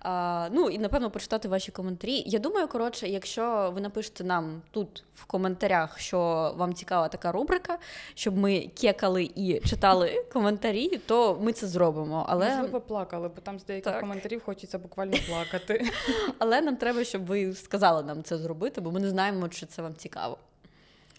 А, 0.03 0.49
ну 0.53 0.69
і 0.71 0.79
напевно 0.79 1.11
почитати 1.11 1.49
ваші 1.49 1.73
коментарі. 1.73 2.23
Я 2.27 2.39
думаю, 2.39 2.69
коротше, 2.69 3.09
якщо 3.09 3.73
ви 3.75 3.81
напишете 3.81 4.25
нам 4.25 4.63
тут 4.71 5.05
в 5.15 5.25
коментарях, 5.25 5.99
що 5.99 6.53
вам 6.57 6.75
цікава 6.75 7.09
така 7.09 7.33
рубрика, 7.33 7.79
щоб 8.15 8.37
ми 8.37 8.71
кекали 8.81 9.31
і 9.35 9.61
читали 9.61 10.25
коментарі, 10.33 11.01
то 11.07 11.39
ми 11.43 11.53
це 11.53 11.67
зробимо. 11.67 12.27
Але 12.29 12.57
Можливо, 12.57 12.81
плакали, 12.81 13.29
бо 13.29 13.41
там 13.41 13.59
з 13.59 13.65
деяких 13.65 13.93
Так. 13.93 14.01
коментарів 14.01 14.43
хочеться 14.45 14.79
буквально 14.79 15.17
плакати. 15.29 15.91
Але 16.39 16.61
нам 16.61 16.77
треба, 16.77 17.05
щоб 17.05 17.27
ви 17.27 17.55
сказали 17.55 18.03
нам 18.03 18.23
це 18.23 18.39
зробити, 18.39 18.81
бо 18.81 18.91
ми 18.91 19.01
не 19.01 19.09
знаємо, 19.09 19.49
чи 19.49 19.67
це 19.67 19.83
вам 19.83 19.95
цікаво. 19.95 20.39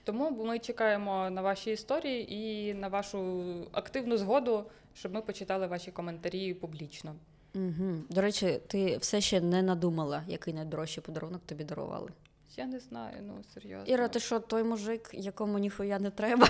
Тому 0.04 0.46
ми 0.46 0.60
чекаємо 0.60 1.30
на 1.30 1.42
ваші 1.42 1.72
історії 1.72 2.34
і 2.34 2.74
на 2.74 2.88
вашу 2.88 3.44
активну 3.72 4.18
згоду, 4.18 4.66
щоб 4.94 5.14
ми 5.14 5.22
почитали 5.22 5.68
ваші 5.68 5.92
коментарі 5.92 6.54
публічно. 6.54 7.16
Угу. 7.56 7.94
До 8.10 8.22
речі, 8.22 8.60
ти 8.68 8.98
все 8.98 9.22
ще 9.22 9.42
не 9.42 9.62
надумала, 9.62 10.24
який 10.28 10.54
найдорожчий 10.54 11.04
подарунок 11.04 11.42
тобі 11.46 11.64
дарували. 11.64 12.10
Я 12.58 12.66
не 12.66 12.80
знаю, 12.80 13.16
ну 13.28 13.34
серйозно. 13.54 13.94
Іра, 13.94 14.08
ти 14.08 14.20
що, 14.20 14.40
той 14.40 14.64
мужик, 14.64 15.10
якому 15.14 15.60
ніхуя 15.60 16.00
не 16.00 16.10
треба? 16.10 16.48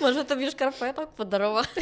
Може 0.00 0.24
тобі 0.24 0.50
шкарпеток 0.50 1.10
подарувати? 1.14 1.80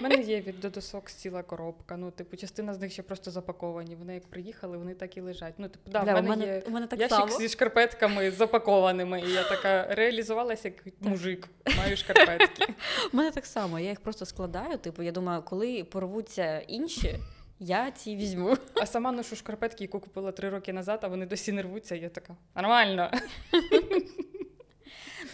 У 0.00 0.02
мене 0.02 0.22
є 0.22 0.40
від 0.40 0.60
додосок 0.60 1.10
ціла 1.10 1.42
коробка. 1.42 1.96
Ну, 1.96 2.10
типу, 2.10 2.36
частина 2.36 2.74
з 2.74 2.80
них 2.80 2.92
ще 2.92 3.02
просто 3.02 3.30
запаковані. 3.30 3.94
Вони 3.94 4.14
як 4.14 4.26
приїхали, 4.26 4.78
вони 4.78 4.94
так 4.94 5.16
і 5.16 5.20
лежать. 5.20 5.54
Ну, 5.58 5.68
типу, 5.68 5.90
да, 5.90 6.02
Бля, 6.02 6.14
в 6.14 6.18
у 6.18 6.22
мене, 6.22 6.28
мене, 6.28 6.46
є 6.46 6.62
у 6.66 6.70
мене 6.70 6.86
так 6.86 7.00
ящик 7.00 7.18
само. 7.18 7.38
зі 7.38 7.48
шкарпетками 7.48 8.30
запакованими. 8.30 9.20
І 9.20 9.32
я 9.32 9.42
така 9.42 9.94
реалізувалася 9.94 10.68
як 10.68 10.94
мужик. 11.00 11.48
Маю 11.76 11.96
шкарпетки. 11.96 12.74
У 13.12 13.16
мене 13.16 13.30
так 13.30 13.46
само. 13.46 13.78
Я 13.78 13.88
їх 13.88 14.00
просто 14.00 14.26
складаю. 14.26 14.78
Типу, 14.78 15.02
я 15.02 15.12
думаю, 15.12 15.42
коли 15.42 15.84
порвуться 15.84 16.58
інші, 16.58 17.18
я 17.58 17.90
ці 17.90 18.16
візьму. 18.16 18.56
А 18.74 18.86
сама 18.86 19.12
ношу 19.12 19.36
шкарпетки, 19.36 19.84
яку 19.84 20.00
купила 20.00 20.32
три 20.32 20.50
роки 20.50 20.72
назад, 20.72 21.00
а 21.02 21.08
вони 21.08 21.26
досі 21.26 21.52
не 21.52 21.62
рвуться. 21.62 21.94
Я 21.94 22.08
така, 22.08 22.36
нормально. 22.54 23.10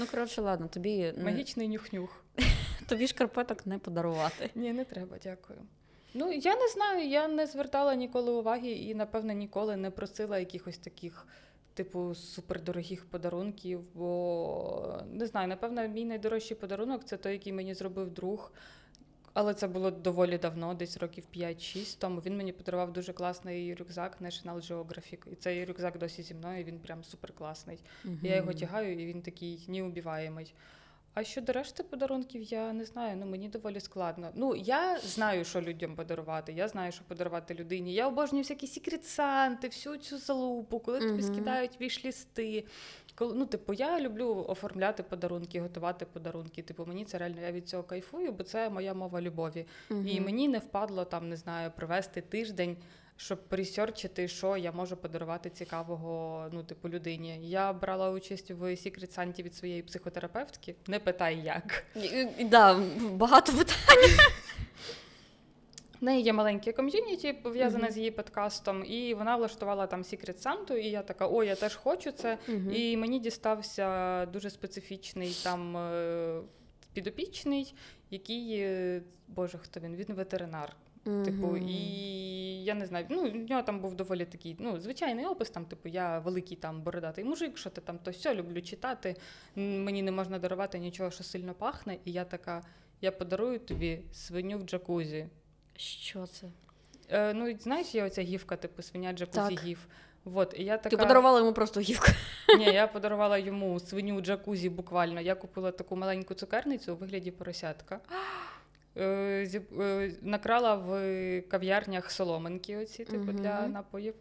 Ну, 0.01 0.07
коротше, 0.07 0.41
ладно, 0.41 0.69
тобі, 0.69 1.15
Магічний 1.25 1.69
нюх-нюх. 1.69 2.25
тобі 2.89 3.07
шкарпеток 3.07 3.67
не 3.67 3.79
подарувати. 3.79 4.51
Ні, 4.55 4.73
не 4.73 4.85
треба, 4.85 5.17
дякую. 5.23 5.59
Ну, 6.15 6.33
я 6.33 6.57
не 6.57 6.69
знаю, 6.69 7.09
я 7.09 7.29
не 7.29 7.47
звертала 7.47 7.95
ніколи 7.95 8.33
уваги 8.33 8.71
і, 8.71 8.95
напевно, 8.95 9.33
ніколи 9.33 9.77
не 9.77 9.91
просила 9.91 10.39
якихось 10.39 10.79
таких, 10.79 11.27
типу, 11.75 12.15
супердорогих 12.15 13.05
подарунків. 13.05 13.81
Бо 13.95 14.99
не 15.13 15.27
знаю, 15.27 15.49
напевно, 15.49 15.89
мій 15.89 16.05
найдорожчий 16.05 16.57
подарунок 16.57 17.05
це 17.05 17.17
той, 17.17 17.33
який 17.33 17.53
мені 17.53 17.75
зробив 17.75 18.11
друг. 18.11 18.53
Але 19.33 19.55
це 19.55 19.69
було 19.69 19.91
доволі 19.91 20.39
давно, 20.39 20.75
десь 20.75 20.97
років 20.97 21.25
5-6 21.37 21.99
тому. 21.99 22.21
Він 22.21 22.37
мені 22.37 22.53
подарував 22.53 22.93
дуже 22.93 23.13
класний 23.13 23.75
рюкзак 23.75 24.17
National 24.21 24.57
Geographic. 24.71 25.33
І 25.33 25.35
цей 25.35 25.65
рюкзак 25.65 25.99
досі 25.99 26.23
зі 26.23 26.35
мною, 26.35 26.65
він 26.65 26.79
прям 26.79 27.05
суперкласний. 27.05 27.79
Я 28.23 28.37
його 28.37 28.53
тягаю, 28.53 28.93
і 29.03 29.07
він 29.07 29.23
такий 29.23 29.65
неубіваємий. 29.69 30.55
А 31.15 31.25
щодо 31.25 31.53
решти 31.53 31.83
подарунків, 31.83 32.43
я 32.43 32.73
не 32.73 32.85
знаю. 32.85 33.17
Ну 33.17 33.27
мені 33.27 33.49
доволі 33.49 33.81
складно. 33.81 34.31
Ну 34.35 34.57
я 34.57 34.99
знаю, 34.99 35.45
що 35.45 35.61
людям 35.61 35.97
подарувати. 35.97 36.53
Я 36.53 36.69
знаю, 36.69 36.93
що 36.93 37.05
подарувати 37.05 37.55
людині. 37.55 37.95
Я 37.95 38.09
обожнюю 38.09 38.43
всякі 38.43 38.67
секрет-санти, 38.67 39.67
всю 39.69 39.97
цю 39.97 40.19
залупу, 40.19 40.79
коли 40.79 40.99
тобі 41.01 41.23
скидають 41.23 41.81
віш-лісти. 41.81 42.65
Коли, 43.21 43.35
ну, 43.35 43.47
типу, 43.47 43.73
я 43.73 44.01
люблю 44.01 44.45
оформляти 44.49 45.03
подарунки, 45.03 45.61
готувати 45.61 46.07
подарунки. 46.07 46.63
Типу, 46.63 46.87
мені 46.87 47.05
це 47.05 47.19
реально 47.19 47.41
я 47.41 47.53
від 47.53 47.69
цього 47.69 47.83
кайфую, 47.83 48.33
бо 48.33 48.45
це 48.45 48.71
моя 48.71 48.95
мова 48.95 49.21
любові. 49.21 49.67
І 50.07 50.21
мені 50.21 50.49
не 50.49 50.59
впадло 50.59 51.05
там, 51.05 51.29
не 51.29 51.37
знаю, 51.37 51.71
провести 51.77 52.21
тиждень, 52.21 52.77
щоб 53.17 53.49
присерчити, 53.49 54.29
що 54.29 54.57
я 54.57 54.73
можу 54.73 54.97
подарувати 54.97 55.51
цікавого, 55.51 56.49
ну, 56.53 56.63
типу, 56.63 56.89
людині. 56.89 57.49
Я 57.49 57.73
брала 57.73 58.11
участь 58.11 58.51
в 58.51 58.63
Secret 58.63 59.11
Санті 59.13 59.43
від 59.43 59.55
своєї 59.55 59.83
психотерапевтки. 59.83 60.75
Не 60.87 60.99
питай 60.99 61.41
як. 61.41 61.85
Да, 62.45 62.81
багато 63.13 63.53
питань. 63.53 64.11
В 66.01 66.05
неї 66.05 66.23
є 66.23 66.33
маленьке 66.33 66.73
ком'юніті, 66.73 67.33
пов'язане 67.33 67.85
Мгм. 67.85 67.93
з 67.93 67.97
її 67.97 68.11
подкастом, 68.11 68.85
і 68.87 69.15
вона 69.15 69.37
влаштувала 69.37 69.87
там 69.87 70.03
Secret 70.03 70.37
Санту, 70.39 70.77
і 70.77 70.87
я 70.87 71.03
така, 71.03 71.29
о, 71.29 71.45
я 71.45 71.55
теж 71.55 71.77
хочу 71.77 72.13
це. 72.13 72.39
І 72.73 72.97
мені 72.97 73.19
дістався 73.19 74.27
дуже 74.27 74.51
специфічний 74.51 75.37
там 75.45 75.77
е, 75.77 76.41
підопічний, 76.93 77.75
який, 78.11 78.53
е, 78.61 79.03
боже, 79.29 79.59
хто 79.59 79.81
він? 79.81 79.97
Він 79.97 80.07
ветеринар. 80.15 80.77
Типу, 81.25 81.57
і 81.57 81.75
я 82.65 82.75
не 82.75 82.87
знаю, 82.87 83.07
ну 83.11 83.31
в 83.31 83.35
нього 83.37 83.63
там 83.63 83.81
був 83.81 83.95
доволі 83.95 84.25
такий, 84.25 84.57
ну, 84.59 84.81
звичайний 84.81 85.27
опис, 85.27 85.51
там, 85.51 85.65
типу, 85.65 85.89
я 85.89 86.19
великий 86.19 86.57
там 86.57 86.83
бородатий 86.83 87.25
мужик, 87.25 87.59
що 87.59 87.71
ти 87.71 87.81
там 87.81 87.99
то 87.99 88.11
все, 88.11 88.35
люблю 88.35 88.63
читати. 88.63 89.17
Мені 89.57 90.03
не 90.03 90.13
можна 90.13 90.39
дарувати 90.39 90.79
нічого, 90.79 91.11
що 91.11 91.25
сильно 91.25 91.55
пахне. 91.55 91.99
І 92.05 92.13
я 92.13 92.25
така, 92.25 92.63
я 93.01 93.13
подарую 93.13 93.59
тобі 93.59 94.01
свиню 94.13 94.59
в 94.59 94.63
джакузі. 94.63 95.27
Що 95.81 96.27
це? 96.27 96.47
Е, 97.09 97.35
ну, 97.35 97.59
знаєш, 97.59 97.95
є 97.95 98.05
оця 98.05 98.23
гівка, 98.23 98.57
типу, 98.57 98.83
свиня 98.83 99.13
джакузі 99.13 99.55
Так. 99.55 99.65
гів. 99.65 99.87
Вот, 100.25 100.55
і 100.57 100.65
я 100.65 100.77
така... 100.77 100.89
Ти 100.89 100.97
подарувала 100.97 101.39
йому 101.39 101.53
просто 101.53 101.81
гівку. 101.81 102.07
Ні, 102.59 102.65
я 102.65 102.87
подарувала 102.87 103.39
йому 103.39 103.81
свиню 103.81 104.21
джакузі 104.21 104.69
буквально. 104.69 105.21
Я 105.21 105.35
купила 105.35 105.73
таку 105.73 105.97
маленьку 105.97 106.35
цукерницю 106.35 106.93
у 106.93 106.97
вигляді 106.97 107.31
поросятка. 107.31 108.01
Е, 108.97 109.61
е, 109.81 110.13
Накрала 110.23 110.75
в 110.75 111.43
кав'ярнях 111.49 112.11
соломинки, 112.11 112.77
оці, 112.77 113.05
типу, 113.05 113.33
для 113.33 113.67
напоїв. 113.67 114.15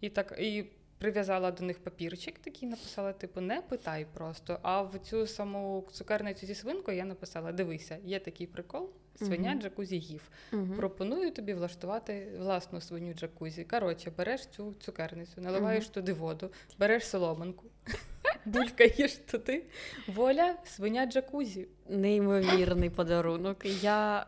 І 0.00 0.08
так 0.08 0.34
і 0.38 0.64
прив'язала 0.98 1.50
до 1.50 1.64
них 1.64 1.78
папірчик 1.78 2.38
такий, 2.38 2.68
написала: 2.68 3.12
типу, 3.12 3.40
не 3.40 3.60
питай 3.60 4.06
просто. 4.14 4.58
А 4.62 4.82
в 4.82 4.98
цю 4.98 5.26
саму 5.26 5.88
цукерницю 5.92 6.46
зі 6.46 6.54
свинкою 6.54 6.96
я 6.96 7.04
написала: 7.04 7.52
дивися, 7.52 7.98
є 8.04 8.18
такий 8.20 8.46
прикол, 8.46 8.90
свиня 9.18 9.54
джакузі 9.54 9.98
гів. 9.98 10.30
Пропоную 10.76 11.30
тобі 11.30 11.54
влаштувати 11.54 12.32
власну 12.38 12.80
свиню 12.80 13.14
джакузі. 13.14 13.64
Коротше, 13.64 14.12
береш 14.16 14.46
цю 14.46 14.74
цукерницю, 14.80 15.40
наливаєш 15.40 15.88
туди 15.88 16.12
воду, 16.12 16.50
береш 16.78 17.08
соломинку, 17.08 17.64
булькаєш 18.44 19.16
туди. 19.16 19.64
Воля, 20.08 20.54
свиня 20.64 21.06
джакузі. 21.06 21.68
Неймовірний 21.88 22.90
подарунок. 22.98 23.64
Я. 23.64 24.26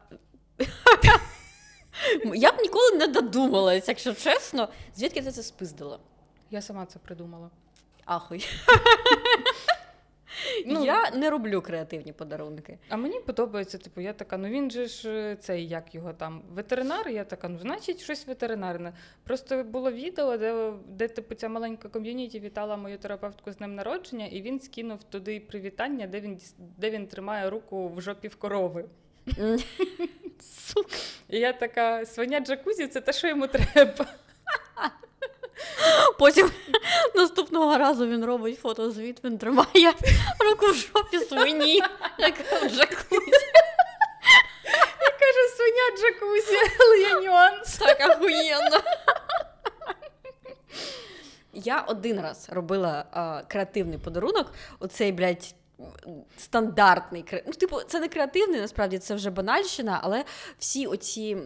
Я 2.35 2.53
б 2.53 2.61
ніколи 2.61 2.91
не 2.99 3.07
додумалась, 3.07 3.89
якщо 3.89 4.15
чесно. 4.15 4.69
Звідки 4.97 5.23
ти 5.23 5.31
це 5.31 5.43
спиздила? 5.43 5.99
Я 6.51 6.63
сама 6.63 6.87
це 6.87 6.99
придумала. 6.99 7.51
Ахуй. 8.05 8.47
Ну, 10.67 10.85
Я 10.85 11.11
не 11.11 11.31
роблю 11.31 11.63
креативні 11.63 12.13
подарунки. 12.13 12.79
А 12.89 12.97
мені 12.97 13.21
подобається, 13.21 13.79
типу, 13.79 14.01
я 14.01 14.13
така, 14.13 14.37
ну 14.37 14.49
він 14.49 14.71
же 14.71 14.87
ж 14.87 15.11
е, 15.11 15.37
цей, 15.37 15.69
як 15.69 15.95
його 15.95 16.13
там, 16.13 16.43
ветеринар. 16.51 17.09
Я 17.09 17.25
така, 17.25 17.49
ну 17.49 17.59
значить, 17.59 18.03
щось 18.03 18.27
ветеринарне. 18.27 18.93
Просто 19.25 19.65
було 19.65 19.93
відео, 19.93 20.37
де, 20.37 20.73
де 20.89 21.09
типу, 21.09 21.35
ця 21.35 21.49
маленька 21.49 21.89
ком'юніті 21.89 22.41
вітала 22.41 22.77
мою 22.77 22.99
терапевтку 22.99 23.53
з 23.53 23.57
днем 23.57 23.75
народження, 23.75 24.27
і 24.27 24.43
він 24.43 24.61
скинув 24.61 25.03
туди 25.03 25.41
привітання, 25.41 26.07
де 26.07 26.21
він 26.21 26.41
де 26.79 26.91
він 26.91 27.07
тримає 27.07 27.51
руку 27.51 27.89
в 27.89 28.01
жопі 28.01 28.29
в 28.29 28.37
корови. 28.37 28.85
Сука. 30.41 30.97
І 31.29 31.39
я 31.39 31.53
така, 31.53 32.07
свиня 32.07 32.41
джакузі, 32.41 32.87
це 32.87 33.01
те, 33.01 33.13
що 33.13 33.29
йому 33.29 33.47
треба. 33.47 34.07
Потім 36.19 36.51
наступного 37.15 37.79
разу 37.79 38.07
він 38.07 38.25
робить 38.25 38.61
фотозвіт, 38.61 39.25
він 39.25 39.39
тримає 39.39 39.93
руку 40.51 40.67
в 40.67 40.75
жопі 40.75 41.19
свині, 41.19 41.83
джакузі. 42.51 43.47
Каже, 45.21 45.49
свиня 45.57 45.97
джакузі, 45.99 46.73
але 46.81 46.99
є 46.99 47.21
нюанс. 47.31 47.79
Так 47.79 48.11
охуєнно. 48.11 48.81
Я 51.53 51.81
один 51.81 52.21
раз 52.21 52.49
робила 52.51 53.05
а, 53.13 53.43
креативний 53.49 53.99
подарунок. 53.99 54.53
Оцей, 54.81 55.13
блядь, 55.13 55.55
стандартний. 56.37 57.25
Ну, 57.47 57.53
типу, 57.53 57.81
це 57.81 58.01
не 58.01 58.09
креативний, 58.09 58.61
насправді 58.61 58.99
це 58.99 59.15
вже 59.15 59.31
банальщина, 59.31 60.01
але 60.03 60.25
всі 60.59 60.87
оці. 60.87 61.37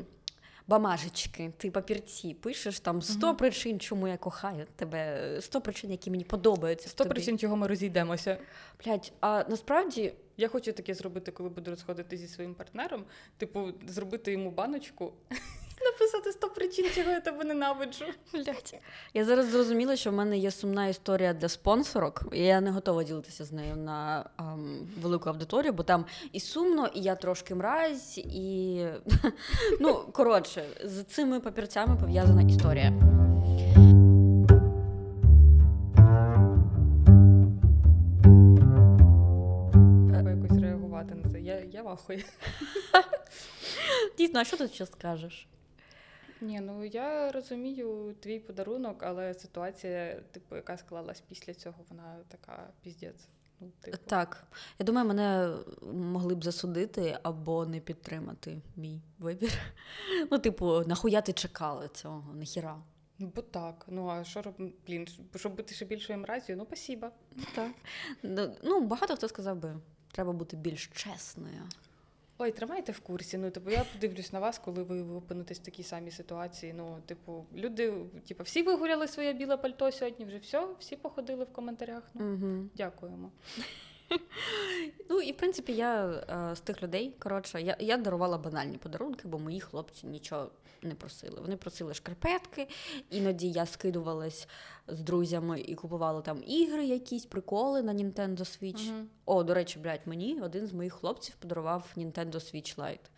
Бамажечки, 0.68 1.52
ти 1.57 1.70
папірці 1.70 2.35
пишеш 2.35 2.81
там 2.81 3.02
100 3.02 3.26
Мгм. 3.26 3.37
причин, 3.37 3.81
чому 3.81 4.09
я 4.09 4.16
кохаю 4.16 4.66
тебе, 4.76 5.37
100 5.40 5.61
причин, 5.61 5.90
які 5.90 6.11
мені 6.11 6.24
подобаються. 6.24 6.87
в 6.88 6.90
Сто 6.90 7.04
тобі. 7.04 7.14
причин, 7.14 7.38
чого 7.38 7.57
ми 7.57 7.66
розійдемося. 7.66 8.38
Блять, 8.85 9.12
а 9.20 9.44
насправді 9.48 10.12
Я 10.40 10.48
хочу 10.48 10.72
таке 10.72 10.94
зробити, 10.94 11.31
коли 11.33 11.48
буду 11.48 11.70
розходити 11.70 12.16
зі 12.16 12.28
своїм 12.28 12.54
партнером. 12.54 13.04
Типу, 13.38 13.68
зробити 13.88 14.33
йому 14.33 14.50
баночку 14.50 15.12
написати 15.85 16.33
100 16.33 16.49
причин, 16.49 16.87
чого 16.95 17.11
я 17.11 17.21
тебе 17.21 17.45
ненавиджу. 17.45 18.05
Блять. 18.33 18.75
Я 19.14 19.25
зараз 19.25 19.47
зрозуміла, 19.47 19.97
що 19.97 20.11
в 20.11 20.12
мене 20.12 20.38
є 20.38 20.51
сумна 20.51 20.87
історія 20.87 21.33
для 21.33 21.49
спонсорок, 21.49 22.23
і 22.33 22.45
я 22.45 22.61
не 22.61 22.71
готова 22.71 23.05
ділитися 23.05 23.45
з 23.45 23.53
нею 23.53 23.77
на 23.77 24.31
ем, 24.38 24.88
велику 25.01 25.31
аудиторію, 25.31 25.73
бо 25.73 25.83
там 25.83 26.05
і 26.33 26.41
сумно, 26.41 26.87
і 26.95 27.01
я 27.01 27.14
трошки 27.14 27.55
мразь, 27.55 28.19
і 28.19 28.85
ну 29.81 29.95
коротше, 30.12 30.64
з 30.85 31.03
цими 31.03 31.41
папірцями 31.41 31.97
пов'язана 31.97 32.43
історія. 32.43 32.93
Треба 40.11 40.31
якось 40.31 40.62
реагувати 40.62 41.14
на 41.14 41.31
це. 41.31 41.41
Я, 41.41 41.61
я 41.73 41.83
вахую. 41.83 42.23
Дійсно, 44.19 44.41
а 44.41 44.45
що 44.45 44.57
ти 44.57 44.69
ще 44.69 44.87
скажеш? 44.87 45.49
Ні, 46.40 46.61
ну 46.61 46.85
я 46.85 47.33
розумію 47.33 48.14
твій 48.20 48.38
подарунок, 48.38 49.03
але 49.03 49.35
ситуація, 49.35 50.20
типу, 50.31 50.57
яка 50.57 50.77
склалась 50.77 51.20
після 51.20 51.55
цього, 51.55 51.85
вона 51.88 52.16
така 52.29 52.68
піздець. 52.83 53.29
Ну, 53.61 53.70
типу. 53.81 53.96
Так, 54.07 54.46
я 54.79 54.87
думаю, 54.87 55.07
мене 55.09 55.57
могли 55.92 56.35
б 56.35 56.44
засудити 56.44 57.18
або 57.22 57.66
не 57.66 57.81
підтримати 57.81 58.61
мій 58.77 59.01
вибір. 59.18 59.53
Ну, 60.31 60.38
типу, 60.38 60.81
нахуя 60.87 61.20
ти 61.20 61.33
чекала 61.33 61.88
цього? 61.88 62.35
Нахіра? 62.35 62.79
Ну, 63.18 63.33
бо 63.37 63.42
так. 63.42 63.85
Ну 63.88 64.09
а 64.09 64.24
що 64.24 64.42
роб... 64.42 64.55
блін, 64.87 65.09
щоб 65.37 65.57
бути 65.57 65.74
ще 65.74 65.85
більшою 65.85 66.18
мразію, 66.18 66.59
ну 66.59 66.64
спасіба. 66.64 67.11
Так. 67.55 67.70
Ну, 68.22 68.55
Ну, 68.62 68.81
багато 68.81 69.16
хто 69.16 69.29
сказав 69.29 69.57
би, 69.57 69.77
треба 70.12 70.33
бути 70.33 70.57
більш 70.57 70.87
чесною. 70.87 71.62
Ой, 72.40 72.53
тримайте 72.53 72.92
в 72.92 73.01
курсі. 73.01 73.38
Ну, 73.38 73.51
типу, 73.51 73.70
я 73.70 73.85
подивлюсь 73.92 74.33
на 74.33 74.40
вас, 74.40 74.59
коли 74.59 74.83
ви 74.83 75.01
опинитесь 75.16 75.59
в 75.61 75.62
такій 75.62 75.83
самій 75.83 76.11
ситуації. 76.11 76.72
Ну, 76.72 76.98
типу, 77.07 77.46
люди, 77.55 77.92
типу, 78.29 78.42
всі 78.42 78.62
вигуляли 78.62 79.09
своє 79.09 79.33
біле 79.33 79.57
пальто 79.57 79.92
сьогодні, 79.92 80.24
вже 80.24 80.38
все, 80.38 80.68
всі 80.79 80.96
походили 80.96 81.44
в 81.44 81.53
коментарях. 81.53 82.03
Ну, 82.14 82.35
Угу. 82.35 82.68
дякуємо. 82.77 83.31
Ну 85.11 85.20
і 85.20 85.33
в 85.33 85.37
принципі 85.37 85.72
я 85.72 86.07
е, 86.53 86.57
з 86.57 86.61
тих 86.61 86.83
людей. 86.83 87.14
Коротше, 87.18 87.62
я, 87.62 87.77
я 87.81 87.96
дарувала 87.96 88.38
банальні 88.38 88.79
подарунки, 88.79 89.29
бо 89.29 89.38
мої 89.38 89.61
хлопці 89.61 90.07
нічого 90.07 90.51
не 90.83 90.95
просили. 90.95 91.41
Вони 91.41 91.57
просили 91.57 91.95
шкарпетки, 91.95 92.69
іноді 93.11 93.51
я 93.51 93.67
скидувалась 93.67 94.49
з 94.88 95.01
друзями 95.01 95.61
і 95.61 95.75
купувала 95.75 96.21
там 96.21 96.43
ігри, 96.47 96.87
якісь 96.87 97.27
приколи 97.27 97.83
на 97.83 97.95
Nintendo 97.95 98.38
Switch. 98.38 98.88
Мгм. 98.88 99.09
О, 99.27 99.43
до 99.43 99.55
речі, 99.55 99.79
блядь, 99.79 100.07
мені 100.07 100.41
один 100.41 100.67
з 100.67 100.73
моїх 100.73 100.93
хлопців 100.93 101.35
подарував 101.35 101.85
Nintendo 101.97 102.35
Switch 102.35 102.77
Lite. 102.77 103.09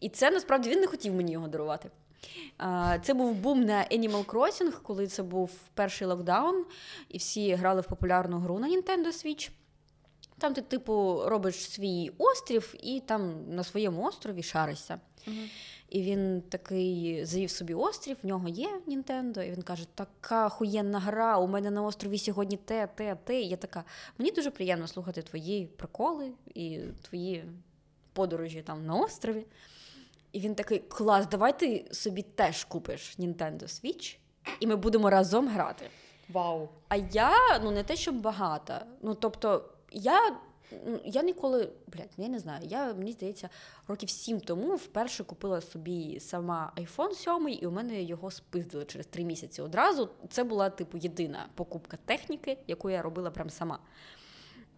І 0.00 0.08
це 0.08 0.30
насправді 0.30 0.70
він 0.70 0.80
не 0.80 0.86
хотів 0.86 1.14
мені 1.14 1.32
його 1.32 1.48
дарувати. 1.48 1.90
Це 3.02 3.14
був 3.14 3.34
бум 3.34 3.64
на 3.64 3.84
Animal 3.84 4.24
Crossing, 4.24 4.72
коли 4.82 5.06
це 5.06 5.22
був 5.22 5.50
перший 5.74 6.06
локдаун, 6.06 6.64
і 7.08 7.18
всі 7.18 7.54
грали 7.54 7.80
в 7.80 7.86
популярну 7.86 8.38
гру 8.38 8.58
на 8.58 8.68
Nintendo 8.68 9.06
Switch. 9.06 9.50
Там 10.38 10.54
ти, 10.54 10.62
типу, 10.62 11.22
робиш 11.26 11.70
свій 11.70 12.10
острів 12.18 12.74
і 12.82 13.00
там 13.00 13.54
на 13.54 13.64
своєму 13.64 14.02
острові 14.02 14.42
шаришся. 14.42 15.00
Мгм. 15.26 15.48
І 15.88 16.02
він 16.02 16.42
такий 16.48 17.24
завів 17.24 17.50
собі 17.50 17.74
острів, 17.74 18.16
в 18.22 18.26
нього 18.26 18.48
є 18.48 18.80
Нінтендо, 18.86 19.42
і 19.42 19.50
він 19.50 19.62
каже: 19.62 19.84
така 19.94 20.46
охуєнна 20.46 21.00
гра, 21.00 21.38
у 21.38 21.46
мене 21.46 21.70
на 21.70 21.82
острові 21.82 22.18
сьогодні 22.18 22.56
те, 22.56 22.86
те, 22.86 23.16
те. 23.24 23.40
І 23.40 23.48
я 23.48 23.56
така, 23.56 23.84
мені 24.18 24.30
дуже 24.30 24.50
приємно 24.50 24.88
слухати 24.88 25.22
твої 25.22 25.66
приколи 25.66 26.32
і 26.54 26.80
твої 27.02 27.44
подорожі 28.12 28.62
там 28.62 28.86
на 28.86 28.94
острові. 28.94 29.46
І 30.32 30.40
він 30.40 30.54
такий: 30.54 30.78
клас, 30.78 31.26
давай 31.26 31.58
ти 31.58 31.88
собі 31.92 32.22
теж 32.22 32.64
купиш 32.64 33.18
Nintendo 33.18 33.62
Switch, 33.62 34.16
і 34.60 34.66
ми 34.66 34.76
будемо 34.76 35.10
разом 35.10 35.48
грати. 35.48 35.90
Вау. 36.28 36.68
А 36.88 36.96
я 36.96 37.58
ну 37.62 37.70
не 37.70 37.82
те, 37.82 37.96
щоб 37.96 38.20
багата. 38.20 38.86
Ну 39.02 39.14
тобто, 39.14 39.64
я, 39.92 40.36
я 41.04 41.22
ніколи, 41.22 41.72
блядь, 41.86 42.10
я 42.16 42.28
не 42.28 42.38
знаю. 42.38 42.62
Я 42.64 42.94
мені 42.94 43.12
здається, 43.12 43.48
років 43.88 44.10
сім 44.10 44.40
тому 44.40 44.76
вперше 44.76 45.24
купила 45.24 45.60
собі 45.60 46.20
сама 46.20 46.72
iPhone 46.76 47.14
7, 47.14 47.48
і 47.48 47.66
у 47.66 47.70
мене 47.70 48.02
його 48.02 48.30
спиздили 48.30 48.84
через 48.84 49.06
три 49.06 49.24
місяці 49.24 49.62
одразу. 49.62 50.08
Це 50.30 50.44
була 50.44 50.70
типу 50.70 50.98
єдина 50.98 51.48
покупка 51.54 51.96
техніки, 52.04 52.58
яку 52.66 52.90
я 52.90 53.02
робила 53.02 53.30
прям 53.30 53.50
сама. 53.50 53.78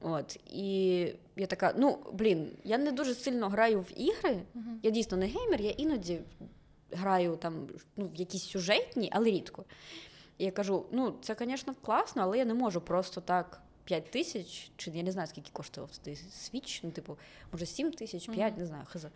От 0.00 0.38
і 0.46 0.98
я 1.37 1.46
така: 1.46 1.74
ну 1.76 1.98
блін, 2.12 2.50
я 2.64 2.79
не 2.79 2.92
дуже 2.92 3.14
сильно 3.14 3.48
граю 3.48 3.81
в 3.81 4.00
ігри. 4.00 4.42
Мгм. 4.55 4.81
Я 4.83 4.90
дійсно 4.90 5.16
не 5.16 5.26
геймер, 5.26 5.61
я 5.61 5.70
іноді 5.70 6.20
граю 6.92 7.37
там 7.37 7.68
ну, 7.96 8.07
в 8.07 8.16
якісь 8.16 8.44
сюжетні, 8.44 9.11
але 9.12 9.24
рідко. 9.31 9.64
І 10.38 10.44
я 10.44 10.50
кажу: 10.50 10.87
ну, 10.92 11.14
це, 11.22 11.37
звісно, 11.40 11.74
класно, 11.83 12.22
але 12.22 12.38
я 12.38 12.44
не 12.44 12.55
можу 12.55 12.81
просто 12.81 13.20
так 13.20 13.62
5 13.90 14.11
тисяч, 14.11 14.70
чи 14.76 14.90
я 14.90 15.03
не 15.03 15.12
знаю, 15.12 15.29
скільки 15.29 15.50
коштував 15.53 15.90
цей 16.05 16.16
Switch, 16.16 16.80
ну, 16.85 16.90
типу, 16.90 17.16
може, 17.53 17.66
7 17.66 17.92
тисяч, 17.92 18.26
5, 18.26 18.53
Мгм. 18.53 18.61
не 18.61 18.66
знаю, 18.66 18.85
хз. 18.88 19.07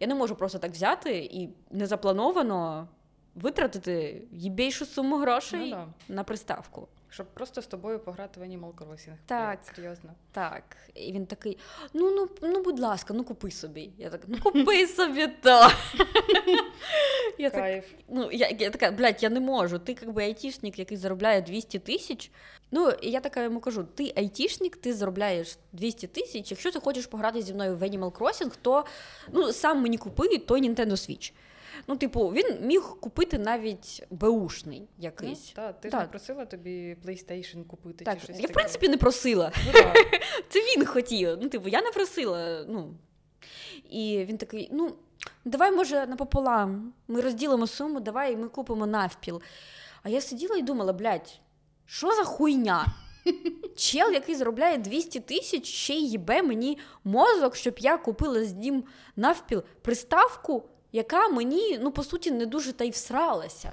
Я 0.00 0.06
не 0.06 0.14
можу 0.14 0.34
просто 0.36 0.58
так 0.58 0.72
взяти 0.72 1.18
і 1.18 1.48
незаплановано 1.70 2.88
витратити 3.34 4.22
їбейшу 4.32 4.86
суму 4.86 5.16
грошей 5.18 5.70
Ну, 5.70 5.86
да. 6.08 6.14
на 6.14 6.24
приставку. 6.24 6.88
Щоб 7.10 7.26
просто 7.26 7.62
з 7.62 7.66
тобою 7.66 7.98
пограти 7.98 8.40
в 8.40 8.42
Animal 8.42 8.72
Crossing. 8.74 9.14
Так. 9.26 9.58
Серйозно. 9.76 10.10
Так. 10.32 10.76
І 10.94 11.12
він 11.12 11.26
такий: 11.26 11.58
ну, 11.94 12.10
ну, 12.10 12.28
ну, 12.42 12.62
будь 12.62 12.78
ласка, 12.80 13.14
ну 13.14 13.24
купи 13.24 13.50
собі. 13.50 13.90
Я 13.98 14.10
так, 14.10 14.20
ну 14.26 14.38
купи 14.42 14.86
собі 14.96 15.26
то. 15.26 15.68
Я 17.38 17.50
так, 17.50 17.84
Ну, 18.08 18.30
я, 18.32 18.48
я 18.58 18.70
така, 18.70 18.90
блядь, 18.90 19.22
я 19.22 19.30
не 19.30 19.40
можу. 19.40 19.78
Ти 19.78 19.96
якби 20.02 20.22
айтішник, 20.22 20.78
який 20.78 20.96
заробляє 20.96 21.42
200 21.42 21.78
тисяч. 21.78 22.30
Ну, 22.70 22.90
і 22.90 23.10
я 23.10 23.20
така 23.20 23.42
йому 23.42 23.60
кажу: 23.60 23.86
ти 23.94 24.12
айтішник, 24.16 24.76
ти 24.76 24.94
заробляєш 24.94 25.58
200 25.72 26.06
тисяч. 26.06 26.50
Якщо 26.50 26.70
ти 26.72 26.80
хочеш 26.80 27.06
пограти 27.06 27.42
зі 27.42 27.54
мною 27.54 27.76
в 27.76 27.82
Animal 27.82 28.12
Crossing, 28.12 28.52
то 28.62 28.84
ну, 29.32 29.52
сам 29.52 29.82
мені 29.82 29.98
купи 29.98 30.38
той 30.38 30.60
Nintendo 30.62 30.90
Switch. 30.90 31.32
Ну, 31.86 31.96
типу, 31.96 32.28
він 32.28 32.66
міг 32.66 32.82
купити 33.00 33.38
навіть 33.38 34.06
беушний 34.10 34.80
Ну, 34.80 34.86
якийсь. 34.98 35.52
та, 35.56 35.72
ти 35.72 35.88
ж 35.88 35.92
Так. 35.92 36.00
не 36.02 36.08
просила 36.08 36.44
тобі 36.44 36.96
PlayStation 37.06 37.64
купити 37.66 38.04
так, 38.04 38.14
чи 38.18 38.24
щось 38.24 38.36
я 38.36 38.42
таке? 38.42 38.52
в 38.52 38.54
принципі 38.54 38.88
не 38.88 38.96
просила. 38.96 39.52
Ну, 39.66 39.72
да. 39.72 39.94
Це 40.48 40.58
він 40.60 40.86
хотів. 40.86 41.38
Ну, 41.42 41.48
типу, 41.48 41.68
я 41.68 41.82
не 41.82 41.90
просила. 41.90 42.64
Ну. 42.68 42.94
І 43.90 44.24
він 44.28 44.38
такий: 44.38 44.68
ну, 44.72 44.94
давай, 45.44 45.72
може, 45.72 46.06
напополам. 46.06 46.92
Ми 47.08 47.20
розділимо 47.20 47.66
суму, 47.66 48.00
давай 48.00 48.36
ми 48.36 48.48
купимо 48.48 48.86
навпіл. 48.86 49.42
А 50.02 50.08
я 50.08 50.20
сиділа 50.20 50.56
і 50.56 50.62
думала, 50.62 50.92
блядь, 50.92 51.40
що 51.90 52.14
за 52.14 52.24
хуйня? 52.24 52.86
Чел, 53.76 54.12
який 54.12 54.34
заробляє 54.34 54.78
200 54.78 55.20
тисяч, 55.20 55.66
ще 55.66 55.94
й 55.94 56.10
їбе 56.10 56.42
мені 56.42 56.78
мозок, 57.04 57.56
щоб 57.56 57.78
я 57.78 57.98
купила 57.98 58.44
з 58.44 58.54
ним 58.54 58.84
навпіл 59.16 59.62
приставку, 59.82 60.68
яка 60.92 61.28
мені, 61.28 61.78
ну, 61.82 61.90
по 61.90 62.02
суті, 62.04 62.30
не 62.30 62.46
дуже 62.46 62.72
та 62.72 62.84
й 62.84 62.90
всралася. 62.90 63.72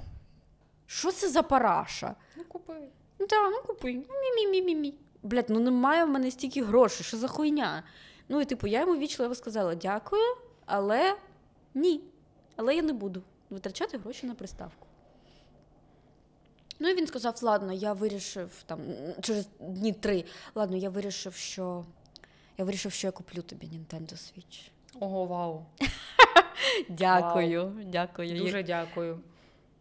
Що 0.86 1.12
це 1.12 1.28
за 1.28 1.42
параша? 1.42 2.14
Ну, 2.36 2.44
купи. 2.48 2.74
Ну 3.18 3.26
так, 3.26 3.52
ну 3.52 3.62
купуй. 3.66 3.96
Мі-мі-мі-мі. 3.96 4.92
блядь, 5.22 5.50
ну 5.50 5.60
немає 5.60 6.04
в 6.04 6.08
мене 6.08 6.30
стільки 6.30 6.62
грошей, 6.62 7.06
що 7.06 7.16
за 7.16 7.28
хуйня? 7.28 7.82
Ну 8.28 8.40
і 8.40 8.44
типу, 8.44 8.66
я 8.66 8.80
йому 8.80 8.96
вічливо 8.96 9.34
сказала 9.34 9.74
дякую, 9.74 10.36
але 10.66 11.16
ні. 11.74 12.00
Але 12.56 12.76
я 12.76 12.82
не 12.82 12.92
буду 12.92 13.22
витрачати 13.50 13.98
гроші 13.98 14.26
на 14.26 14.34
приставку. 14.34 14.85
Ну 16.78 16.88
і 16.88 16.94
він 16.94 17.06
сказав: 17.06 17.38
ладно, 17.42 17.72
я 17.72 17.92
вирішив 17.92 18.50
там 18.66 18.80
через 19.22 19.48
дні 19.60 19.92
три. 19.92 20.24
Ладно, 20.54 20.76
я 20.76 20.90
вирішив, 20.90 21.34
що 21.34 21.84
я 22.58 22.64
вирішив, 22.64 22.92
що 22.92 23.06
я 23.06 23.10
куплю 23.10 23.42
тобі 23.42 23.66
Nintendo 23.66 24.12
Switch. 24.12 24.70
Ого, 25.00 25.24
вау. 25.24 25.66
Дякую, 26.88 27.72
дякую. 27.86 28.38
Дуже 28.38 28.62
дякую. 28.62 29.20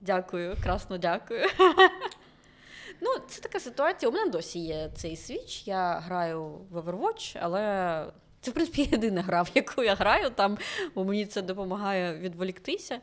Дякую, 0.01 0.57
красно 0.63 0.97
дякую. 0.97 1.49
ну, 3.01 3.09
це 3.27 3.41
така 3.41 3.59
ситуація. 3.59 4.09
У 4.09 4.13
мене 4.13 4.31
досі 4.31 4.59
є 4.59 4.91
цей 4.95 5.15
свіч. 5.15 5.67
Я 5.67 5.99
граю 5.99 6.43
в 6.71 6.77
Overwatch, 6.77 7.37
але 7.41 8.05
це, 8.41 8.51
в 8.51 8.53
принципі, 8.53 8.81
єдина 8.91 9.21
гра, 9.21 9.41
в 9.41 9.51
яку 9.55 9.83
я 9.83 9.95
граю 9.95 10.29
там, 10.29 10.57
бо 10.95 11.05
мені 11.05 11.25
це 11.25 11.41
допомагає 11.41 12.17
відволіктися. 12.17 12.99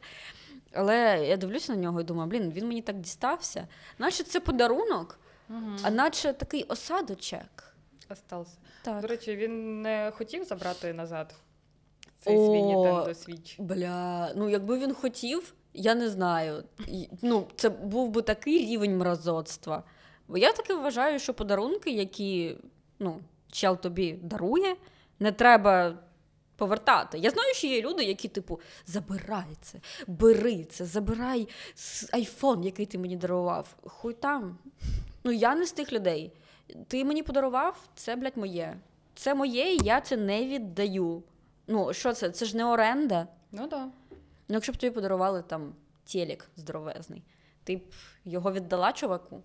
Але 0.75 1.27
я 1.27 1.37
дивлюся 1.37 1.73
на 1.73 1.79
нього 1.79 2.01
і 2.01 2.05
думаю, 2.05 2.31
блін, 2.31 2.51
він 2.53 2.69
мені 2.69 2.83
так 2.83 3.01
дістався. 3.01 3.67
Наче 3.99 4.25
це 4.25 4.41
подарунок, 4.41 5.19
Угу. 5.51 5.61
а 5.83 5.91
наче 5.91 6.33
такий 6.33 6.63
осадочок. 6.63 7.75
Остався. 8.11 8.57
Так. 8.83 9.01
До 9.01 9.07
речі, 9.07 9.37
він 9.37 9.83
не 9.83 10.13
хотів 10.17 10.45
забрати 10.45 10.93
назад 10.93 11.35
цей 12.21 12.37
О. 12.37 12.47
свій 12.47 12.63
Nintendo 12.63 13.09
Switch. 13.09 13.63
Бля, 13.63 14.33
ну 14.37 14.49
якби 14.49 14.79
він 14.79 14.95
хотів, 14.95 15.55
я 15.75 15.95
не 15.95 16.09
знаю. 16.11 16.65
Ну, 17.23 17.47
це 17.57 17.69
був 17.69 18.11
би 18.11 18.23
такий 18.23 18.59
рівень 18.59 18.99
мразоцтва. 18.99 19.83
Бо 20.29 20.39
я 20.39 20.53
таки 20.53 20.75
вважаю, 20.75 21.19
що 21.19 21.35
подарунки, 21.35 21.91
які 21.91 22.57
ну, 22.99 23.21
чел 23.53 23.77
тобі 23.77 24.13
дарує, 24.13 24.77
не 25.19 25.33
треба 25.33 25.95
повертати. 26.63 27.19
Я 27.19 27.31
знаю, 27.31 27.55
що 27.55 27.67
є 27.67 27.83
люди, 27.83 28.05
які, 28.05 28.29
типу, 28.29 28.61
забирай 28.87 29.57
це, 29.61 29.79
бери 30.07 30.65
це, 30.65 30.85
забирай 30.85 31.49
айфон, 32.13 32.65
який 32.65 32.87
ти 32.87 32.99
мені 32.99 33.17
дарував. 33.17 33.77
Хуй 33.83 34.15
там. 34.15 34.59
Ну, 35.25 35.33
я 35.33 35.55
не 35.55 35.67
з 35.67 35.73
тих 35.73 35.93
людей. 35.93 36.33
Ти 36.89 37.05
мені 37.05 37.23
подарував, 37.23 37.89
це, 37.95 38.17
блядь, 38.17 38.37
моє. 38.37 38.77
Це 39.15 39.35
моє, 39.35 39.75
і 39.75 39.85
я 39.85 40.01
це 40.01 40.17
не 40.17 40.47
віддаю. 40.47 41.23
Ну, 41.67 41.93
що 41.93 42.13
це? 42.13 42.31
Це 42.31 42.45
ж 42.45 42.57
не 42.57 42.65
оренда. 42.65 43.27
Ну 43.53 43.67
так. 43.67 43.89
Ну, 44.49 44.55
якщо 44.55 44.73
б 44.73 44.77
тобі 44.77 44.95
подарували 44.95 45.43
там 45.43 45.75
телек 46.13 46.51
здоровезний, 46.57 47.23
ти 47.65 47.77
б 47.77 47.81
його 48.25 48.53
віддала 48.53 48.93
чуваку? 48.93 49.43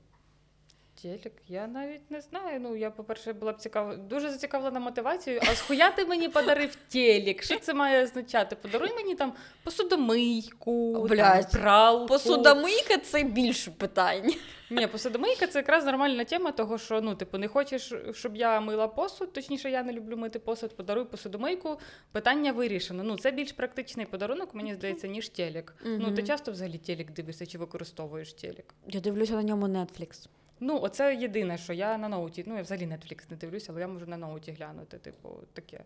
Телек, 1.02 1.34
я 1.48 1.68
навіть 1.68 2.12
не 2.12 2.22
знаю. 2.22 2.60
Ну, 2.60 2.76
я, 2.76 2.92
по-перше, 2.92 3.34
була 3.34 3.52
б 3.52 3.58
цікава, 3.58 3.96
дуже 3.96 4.30
зацікавлена 4.30 4.80
мотивацією. 4.80 5.42
А 5.46 5.56
схуя 5.56 5.92
ти 5.92 6.06
мені 6.06 6.30
подарив 6.30 6.76
телек? 6.76 7.44
Що 7.44 7.60
це 7.60 7.74
має 7.74 8.04
означати? 8.04 8.56
Подаруй 8.56 8.94
мені 8.96 9.16
там 9.16 9.34
посудомийку, 9.64 11.08
Блядь, 11.08 11.52
пралку. 11.52 12.06
Посудомийка 12.06 12.98
це 12.98 13.24
більше 13.24 13.72
питань. 13.72 14.34
Ні, 14.70 14.88
посудомийка 14.88 15.48
це 15.48 15.60
якраз 15.60 15.86
нормальна 15.86 16.24
тема, 16.24 16.52
того 16.52 16.78
що 16.78 17.02
ну, 17.02 17.16
типу, 17.16 17.38
не 17.38 17.48
хочеш, 17.48 17.94
щоб 18.14 18.36
я 18.36 18.60
мила 18.60 18.88
посуд, 18.88 19.34
точніше, 19.34 19.72
я 19.72 19.84
не 19.84 19.94
люблю 19.94 20.18
мити 20.18 20.40
посуд, 20.40 20.76
подаруй 20.76 21.06
посудомийку. 21.06 21.80
Питання 22.12 22.52
вирішено. 22.52 23.04
Ну, 23.04 23.18
це 23.18 23.32
більш 23.32 23.52
практичний 23.52 24.06
подарунок, 24.06 24.54
мені 24.54 24.76
здається, 24.76 25.08
ніж 25.08 25.30
телек. 25.30 25.76
Ну, 25.86 26.12
ти 26.12 26.24
часто 26.24 26.52
взагалі 26.52 26.78
телек 26.78 27.12
дивишся 27.12 27.46
чи 27.46 27.58
використовуєш 27.58 28.34
телек? 28.34 28.74
Я 28.88 29.00
дивлюся 29.00 29.34
на 29.34 29.44
ньому 29.44 29.68
Netflix. 29.68 30.28
Ну, 30.60 30.80
оце 30.82 31.16
єдине, 31.16 31.58
що 31.58 31.74
я 31.74 31.98
на 31.98 32.10
ноуті. 32.10 32.44
Ну, 32.48 32.56
я 32.56 32.62
взагалі 32.62 32.86
Netflix 32.88 33.20
не 33.30 33.38
дивлюся, 33.38 33.72
але 33.72 33.82
я 33.82 33.88
можу 33.88 34.06
на 34.06 34.18
ноуті 34.18 34.52
глянути, 34.52 34.98
типу, 34.98 35.30
таке. 35.54 35.80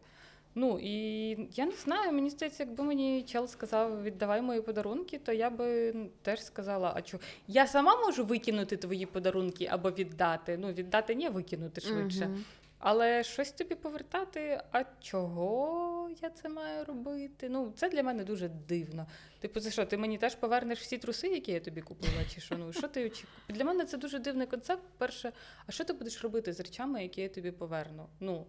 Ну 0.55 0.79
і 0.81 1.29
я 1.53 1.65
не 1.65 1.71
знаю, 1.71 2.12
мені 2.12 2.29
здається, 2.29 2.63
якби 2.63 2.84
мені 2.84 3.23
чел 3.23 3.47
сказав, 3.47 4.03
віддавай 4.03 4.41
мої 4.41 4.62
подарунки, 4.62 5.17
то 5.17 5.31
я 5.31 5.49
би 5.49 5.95
теж 6.21 6.43
сказала, 6.43 6.93
а 6.95 7.01
чу 7.01 7.19
Я 7.47 7.67
сама 7.67 7.95
можу 7.95 8.25
викинути 8.25 8.77
твої 8.77 9.05
подарунки 9.05 9.67
або 9.71 9.91
віддати. 9.91 10.57
Ну, 10.57 10.71
віддати 10.71 11.15
ні, 11.15 11.29
викинути 11.29 11.81
швидше. 11.81 12.25
Мгм. 12.25 12.43
Але 12.84 13.24
щось 13.24 13.52
тобі 13.52 13.76
повертати, 13.76 14.62
а 14.72 14.84
чого 15.00 16.10
я 16.22 16.30
це 16.30 16.50
маю 16.50 16.86
робити? 16.86 17.50
Ну, 17.50 17.74
це 17.76 17.89
для 17.89 18.04
мене 18.04 18.24
дуже 18.24 18.50
дивно. 18.50 19.08
Типу, 19.39 19.60
це 19.60 19.72
що, 19.72 19.86
ти 19.86 19.98
мені 19.98 20.17
теж 20.17 20.36
повернеш 20.36 20.80
всі 20.80 20.98
труси, 20.98 21.28
які 21.28 21.52
я 21.52 21.60
тобі 21.60 21.82
купила, 21.82 22.26
чи 22.36 22.41
що? 22.41 22.58
Ну, 22.58 22.74
що 22.74 22.88
ти 22.88 23.06
очікуєш? 23.06 23.38
Для 23.50 23.63
мене 23.63 23.86
це 23.86 23.98
дуже 23.98 24.20
дивний 24.20 24.48
концепт. 24.48 24.84
Перше, 24.98 25.32
а 25.67 25.72
що 25.72 25.84
ти 25.84 25.94
будеш 25.94 26.24
робити 26.24 26.54
з 26.54 26.60
речами, 26.60 27.04
які 27.04 27.22
я 27.22 27.30
тобі 27.30 27.52
поверну? 27.52 28.08
Ну, 28.20 28.46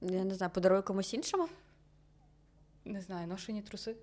Я 0.00 0.24
не 0.24 0.34
знаю, 0.34 0.52
подарую 0.54 0.82
комусь 0.82 1.14
іншому? 1.14 1.48
не 2.84 3.00
знаю, 3.00 3.26
ношені 3.26 3.62
труси. 3.62 3.96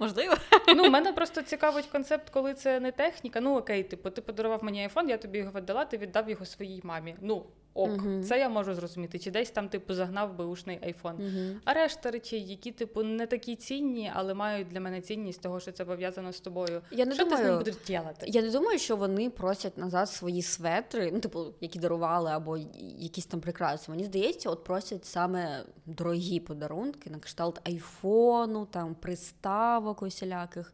Можливо. 0.00 0.34
Ну, 0.76 0.90
мене 0.90 1.12
просто 1.12 1.42
цікавить 1.42 1.86
концепт, 1.86 2.30
коли 2.30 2.54
це 2.54 2.80
не 2.80 2.92
техніка. 2.92 3.40
Ну 3.40 3.56
окей, 3.56 3.82
типу, 3.82 4.10
ти 4.10 4.20
подарував 4.22 4.64
мені 4.64 4.82
айфон, 4.82 5.08
я 5.08 5.18
тобі 5.18 5.38
його 5.38 5.52
віддала, 5.60 5.84
ти 5.84 5.98
віддав 5.98 6.30
його 6.30 6.46
своїй 6.46 6.80
мамі. 6.84 7.16
Ну, 7.20 7.46
ок, 7.74 7.90
Мгм. 7.90 8.22
це 8.24 8.38
я 8.38 8.48
можу 8.48 8.74
зрозуміти. 8.74 9.18
Чи 9.18 9.30
десь 9.30 9.50
там, 9.50 9.68
типу, 9.68 9.94
загнав 9.94 10.36
беушний 10.36 10.78
айфон. 10.82 11.14
Мгм. 11.14 11.60
А 11.64 11.74
решта 11.74 12.10
речей, 12.10 12.44
які, 12.48 12.72
типу, 12.72 13.02
не 13.02 13.26
такі 13.26 13.56
цінні, 13.56 14.12
але 14.14 14.34
мають 14.34 14.68
для 14.68 14.80
мене 14.80 15.00
цінність 15.00 15.42
того, 15.42 15.60
що 15.60 15.72
це 15.72 15.84
пов'язано 15.84 16.32
з 16.32 16.40
тобою. 16.40 16.82
Я 16.90 17.06
не 17.06 17.14
що 17.14 17.24
ти 17.24 17.30
з 17.30 17.32
ним 17.32 17.38
думаю, 17.42 17.58
будеш 17.58 17.74
робити? 17.88 18.26
Я 18.26 18.42
не 18.42 18.50
думаю, 18.50 18.78
що 18.78 18.96
вони 18.96 19.30
просять 19.30 19.78
назад 19.78 20.10
свої 20.10 20.42
светри, 20.42 21.10
ну, 21.12 21.20
типу, 21.20 21.54
які 21.60 21.78
дарували, 21.78 22.30
або 22.30 22.56
якісь 22.98 23.26
там 23.26 23.40
прикраси. 23.40 23.90
Мені 23.90 24.04
здається, 24.04 24.50
от 24.50 24.64
просять 24.64 25.04
саме 25.04 25.64
дорогі 25.86 26.40
подарунки 26.40 27.10
на 27.10 27.18
кшталт 27.18 27.68
айфону, 27.68 28.66
там 28.66 28.94
приставок 28.94 30.02
усіляких. 30.02 30.72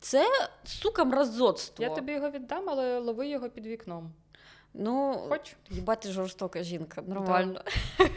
Це 0.00 0.26
сука 0.64 1.04
мразоцтво. 1.04 1.84
Я 1.84 1.90
тобі 1.90 2.12
його 2.12 2.30
віддам, 2.30 2.68
але 2.68 2.98
лови 2.98 3.28
його 3.28 3.50
під 3.50 3.66
вікном. 3.66 4.12
Ну, 4.78 5.24
Хоч? 5.28 5.56
їбати 5.70 6.08
жорстока 6.08 6.62
жінка, 6.62 7.02
нормально. 7.06 7.60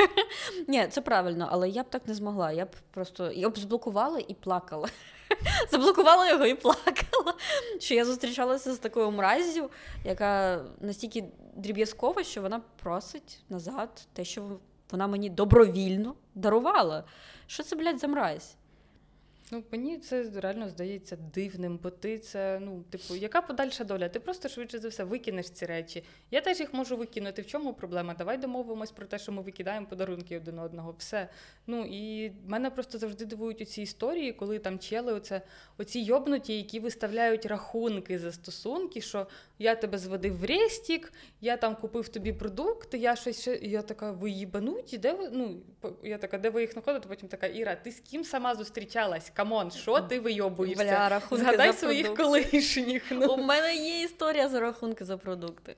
Ні, 0.67 0.87
це 0.87 1.01
правильно, 1.01 1.47
але 1.51 1.69
я 1.69 1.83
б 1.83 1.89
так 1.89 2.07
не 2.07 2.13
змогла. 2.13 2.51
Я 2.51 2.65
б 2.65 2.69
просто 2.91 3.31
я 3.31 3.49
б 3.49 3.57
заблокувала 3.57 4.19
і 4.27 4.33
плакала. 4.33 4.89
Заблокувала 5.71 6.29
його 6.29 6.45
і 6.45 6.55
плакала. 6.55 7.33
Що 7.79 7.95
я 7.95 8.05
зустрічалася 8.05 8.73
з 8.73 8.77
такою 8.77 9.11
мразю, 9.11 9.69
яка 10.05 10.61
настільки 10.81 11.23
дріб'язкова, 11.55 12.23
що 12.23 12.41
вона 12.41 12.61
просить 12.83 13.39
назад 13.49 14.07
те, 14.13 14.25
що 14.25 14.59
вона 14.91 15.07
мені 15.07 15.29
добровільно 15.29 16.15
дарувала. 16.35 17.03
Що 17.47 17.63
це, 17.63 17.75
блядь, 17.75 17.99
за 17.99 18.07
мразь? 18.07 18.55
Ну, 19.51 19.63
мені 19.71 19.97
це 19.97 20.31
реально 20.35 20.69
здається 20.69 21.15
дивним, 21.33 21.79
бо 21.83 21.89
ти 21.89 22.19
це, 22.19 22.59
ну, 22.59 22.83
типу, 22.89 23.15
яка 23.15 23.41
подальша 23.41 23.83
доля? 23.83 24.09
Ти 24.09 24.19
просто 24.19 24.49
швидше 24.49 24.79
за 24.79 24.87
все 24.87 25.03
викинеш 25.03 25.49
ці 25.49 25.65
речі. 25.65 26.03
Я 26.31 26.41
теж 26.41 26.59
їх 26.59 26.73
можу 26.73 26.97
викинути. 26.97 27.41
В 27.41 27.47
чому 27.47 27.73
проблема? 27.73 28.13
Давай 28.13 28.37
домовимось 28.37 28.91
про 28.91 29.05
те, 29.05 29.19
що 29.19 29.31
ми 29.31 29.41
викидаємо 29.41 29.87
подарунки 29.87 30.37
один 30.37 30.59
одного. 30.59 30.95
Все. 30.97 31.29
Ну 31.67 31.85
і 31.85 32.31
мене 32.45 32.69
просто 32.69 32.97
завжди 32.97 33.25
дивують 33.25 33.61
оці 33.61 33.81
історії, 33.81 34.33
коли 34.33 34.59
там 34.59 34.79
чели, 34.79 35.13
оце, 35.13 35.41
оці 35.77 35.99
йобнуті, 35.99 36.57
які 36.57 36.79
виставляють 36.79 37.45
рахунки 37.45 38.19
за 38.19 38.31
стосунки, 38.31 39.01
що 39.01 39.27
я 39.59 39.75
тебе 39.75 39.97
зводив 39.97 40.39
в 40.39 40.45
рестік, 40.45 41.13
я 41.41 41.57
там 41.57 41.75
купив 41.75 42.09
тобі 42.09 42.33
продукти, 42.33 42.97
я 42.97 43.15
щось 43.15 43.41
ще. 43.41 43.55
Я 43.55 43.81
така, 43.81 44.11
ви 44.11 44.29
їбануті, 44.29 44.97
де 44.97 45.13
ви? 45.13 45.29
Ну, 45.31 45.55
я 46.03 46.17
така, 46.17 46.37
де 46.37 46.49
ви 46.49 46.61
їх 46.61 46.73
знаходите? 46.73 47.07
Потім 47.07 47.29
така, 47.29 47.47
Іра, 47.47 47.75
ти 47.75 47.91
з 47.91 47.99
ким 47.99 48.23
сама 48.23 48.55
зустрічалась? 48.55 49.29
Come 49.29 49.53
on, 49.53 49.71
що 49.71 49.99
ти 49.99 50.19
вийобуєшся? 50.19 50.83
Бля, 50.83 51.09
рахунки 51.09 51.43
Згадай 51.43 51.71
за 51.71 51.77
своїх 51.77 52.13
продукти. 52.13 52.23
колишніх. 52.23 53.03
Ну. 53.11 53.33
У 53.33 53.37
мене 53.37 53.75
є 53.75 54.01
історія 54.01 54.49
за 54.49 54.59
рахунки 54.59 55.05
за 55.05 55.17
продукти. 55.17 55.75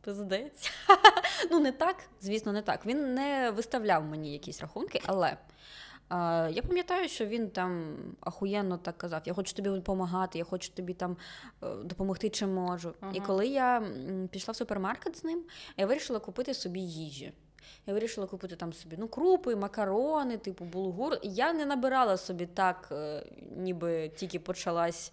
Пиздець. 0.00 0.70
ну, 1.50 1.60
не 1.60 1.72
так, 1.72 1.96
звісно, 2.20 2.52
не 2.52 2.62
так. 2.62 2.86
Він 2.86 3.14
не 3.14 3.50
виставляв 3.50 4.04
мені 4.04 4.32
якісь 4.32 4.60
рахунки, 4.60 5.00
але 5.06 5.36
я 6.50 6.62
пам'ятаю, 6.68 7.08
що 7.08 7.26
він 7.26 7.50
там 7.50 7.96
ахуєнно 8.20 8.78
так 8.78 8.98
казав: 8.98 9.22
я 9.24 9.34
хочу 9.34 9.54
тобі 9.54 9.68
допомагати, 9.68 10.38
я 10.38 10.44
хочу 10.44 10.72
тобі 10.72 10.94
там 10.94 11.16
е, 11.62 11.66
допомогти, 11.84 12.30
чим 12.30 12.54
можу. 12.54 12.94
І 13.12 13.20
коли 13.20 13.46
я 13.46 13.82
пішла 14.30 14.52
в 14.52 14.56
супермаркет 14.56 15.18
з 15.18 15.24
ним, 15.24 15.44
я 15.76 15.86
вирішила 15.86 16.18
купити 16.18 16.54
собі 16.54 16.80
їжі. 16.80 17.32
Я 17.86 17.94
вирішила 17.94 18.26
купити 18.26 18.56
там 18.56 18.72
собі 18.72 18.96
ну, 18.98 19.08
крупи, 19.08 19.56
макарони, 19.56 20.38
типу 20.38 20.64
булгур. 20.64 21.18
Я 21.22 21.52
не 21.52 21.66
набирала 21.66 22.16
собі 22.16 22.46
так, 22.46 22.88
е, 22.92 23.26
ніби 23.56 24.08
тільки 24.08 24.38
почалась, 24.38 25.12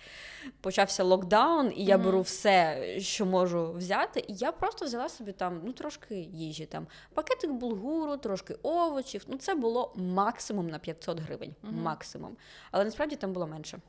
почався 0.62 1.04
локдаун, 1.04 1.74
і 1.76 1.86
я 1.86 1.98
Мгм. 1.98 2.06
беру 2.06 2.22
все, 2.22 2.96
що 3.00 3.26
можу 3.26 3.72
взяти. 3.72 4.20
І 4.28 4.34
я 4.34 4.52
просто 4.52 4.86
взяла 4.86 5.10
собі 5.10 5.32
там 5.32 5.62
ну, 5.64 5.74
трошки 5.74 6.16
їжі, 6.16 6.66
там 6.66 6.88
пакетик 7.14 7.52
булгуру, 7.52 8.18
трошки 8.18 8.56
овочів. 8.64 9.24
Ну, 9.28 9.38
це 9.38 9.56
було 9.56 9.94
максимум 9.96 10.70
на 10.70 10.80
500 10.80 11.20
гривень. 11.20 11.56
Мгм. 11.64 11.82
Максимум. 11.82 12.38
Але 12.72 12.86
насправді 12.86 13.16
там 13.16 13.34
було 13.34 13.48
менше. 13.48 13.80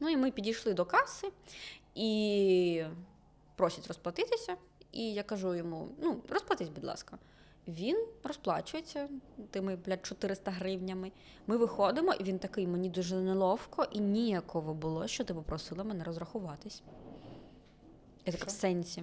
Ну 0.00 0.08
і 0.08 0.16
ми 0.16 0.30
підійшли 0.30 0.74
до 0.74 0.84
каси 0.84 1.28
і 1.94 2.84
просять 3.56 3.86
розплатитися. 3.86 4.56
І 4.92 5.12
я 5.12 5.22
кажу 5.22 5.54
йому: 5.54 5.88
ну, 6.02 6.16
розплатись, 6.28 6.68
будь 6.68 6.84
ласка. 6.84 7.18
Він 7.68 8.06
розплачується 8.24 9.08
тими, 9.50 9.76
блядь, 9.76 10.06
400 10.06 10.50
гривнями. 10.50 11.12
Ми 11.46 11.56
виходимо, 11.56 12.14
і 12.14 12.24
він 12.24 12.38
такий, 12.38 12.66
мені 12.66 12.88
дуже 12.88 13.16
неловко 13.16 13.86
і 13.92 14.00
ніяково 14.00 14.74
було, 14.74 15.06
що 15.06 15.24
ти 15.24 15.34
попросила 15.34 15.84
мене 15.84 16.04
розрахуватись. 16.04 16.82
Я 18.26 18.32
така 18.32 18.46
в 18.46 18.50
сенсі. 18.50 19.02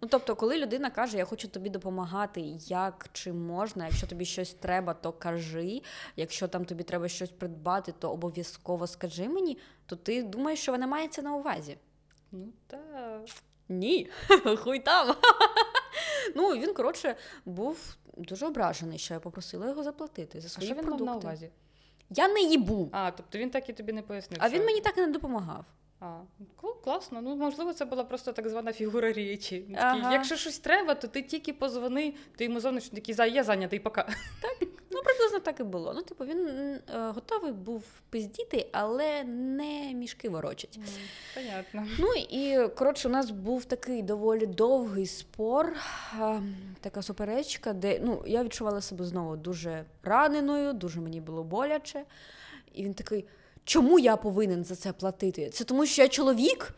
Ну, 0.00 0.08
тобто, 0.08 0.36
коли 0.36 0.58
людина 0.58 0.90
каже, 0.90 1.18
я 1.18 1.24
хочу 1.24 1.48
тобі 1.48 1.70
допомагати, 1.70 2.40
як 2.66 3.08
чи 3.12 3.32
можна, 3.32 3.86
якщо 3.86 4.06
тобі 4.06 4.24
щось 4.24 4.54
треба, 4.54 4.94
то 4.94 5.12
кажи. 5.12 5.82
Якщо 6.16 6.48
там 6.48 6.64
тобі 6.64 6.82
треба 6.82 7.08
щось 7.08 7.30
придбати, 7.30 7.94
то 7.98 8.10
обов'язково 8.10 8.86
скажи 8.86 9.28
мені, 9.28 9.58
то 9.86 9.96
ти 9.96 10.22
думаєш, 10.22 10.60
що 10.60 10.72
вона 10.72 10.86
має 10.86 11.08
це 11.08 11.22
на 11.22 11.34
увазі. 11.34 11.78
Ну 12.32 12.52
та 12.66 13.20
Ні, 13.68 14.10
хуй 14.56 14.80
там. 14.80 15.16
ну, 16.36 16.50
він, 16.50 16.74
коротше, 16.74 17.16
був 17.44 17.96
дуже 18.16 18.46
ображений, 18.46 18.98
що 18.98 19.14
я 19.14 19.20
попросила 19.20 19.66
його 19.68 19.82
заплатити 19.82 20.40
за 20.40 20.46
а 20.46 20.50
свої 20.50 20.68
що 20.72 20.82
він 20.82 20.90
мав 20.90 21.02
на 21.02 21.16
увазі? 21.16 21.50
Я 22.10 22.28
не 22.28 22.40
їбу. 22.40 22.88
А, 22.92 23.10
тобто 23.10 23.38
він 23.38 23.50
так 23.50 23.68
і 23.68 23.72
тобі 23.72 23.92
не 23.92 24.02
пояснив. 24.02 24.40
А 24.42 24.48
що- 24.48 24.58
він 24.58 24.66
мені 24.66 24.80
так 24.80 24.98
і 24.98 25.00
не 25.00 25.06
допомагав. 25.06 25.64
А, 26.00 26.18
кл- 26.62 26.82
класно. 26.84 27.20
Ну, 27.22 27.36
можливо, 27.36 27.72
це 27.72 27.84
була 27.84 28.04
просто 28.04 28.32
так 28.32 28.48
звана 28.48 28.72
фігура 28.72 29.12
речі. 29.12 29.76
Ага. 29.78 30.12
Якщо 30.12 30.36
щось 30.36 30.58
треба, 30.58 30.94
то 30.94 31.08
ти 31.08 31.22
тільки 31.22 31.52
позвони, 31.52 32.14
ти 32.36 32.44
йому 32.44 32.60
зовнішньо 32.60 32.94
такий, 32.94 33.14
«За, 33.14 33.26
я 33.26 33.44
зайнятий, 33.44 33.78
пока. 33.80 34.08
Ну, 34.62 34.68
приблизно 35.06 35.40
так 35.40 35.60
і 35.60 35.62
було. 35.62 35.92
Ну, 35.94 36.02
типу, 36.02 36.24
він 36.24 36.48
е, 36.48 36.80
готовий 36.94 37.52
був 37.52 37.84
пиздіти, 38.10 38.68
але 38.72 39.24
не 39.24 39.94
мішки 39.94 40.28
ворочать. 40.28 40.78
Понятно. 41.34 41.86
Ну 41.98 42.08
і 42.14 42.68
коротше, 42.68 43.08
у 43.08 43.10
нас 43.10 43.30
був 43.30 43.64
такий 43.64 44.02
доволі 44.02 44.46
довгий 44.46 45.06
спор, 45.06 45.76
а, 46.18 46.40
така 46.80 47.02
суперечка, 47.02 47.72
де 47.72 48.00
ну, 48.02 48.22
я 48.26 48.44
відчувала 48.44 48.80
себе 48.80 49.04
знову 49.04 49.36
дуже 49.36 49.84
раненою, 50.02 50.72
дуже 50.72 51.00
мені 51.00 51.20
було 51.20 51.44
боляче. 51.44 52.04
І 52.72 52.84
він 52.84 52.94
такий: 52.94 53.24
чому 53.64 53.98
я 53.98 54.16
повинен 54.16 54.64
за 54.64 54.76
це 54.76 54.92
платити? 54.92 55.50
Це 55.50 55.64
тому, 55.64 55.86
що 55.86 56.02
я 56.02 56.08
чоловік? 56.08 56.74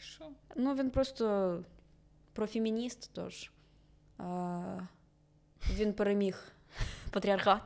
Що? 0.00 0.24
Ну, 0.56 0.74
він 0.74 0.90
просто 0.90 1.56
профемініст, 2.32 3.10
тож 3.12 3.50
а, 4.18 4.78
він 5.74 5.92
переміг 5.92 6.55
патріархат 7.10 7.62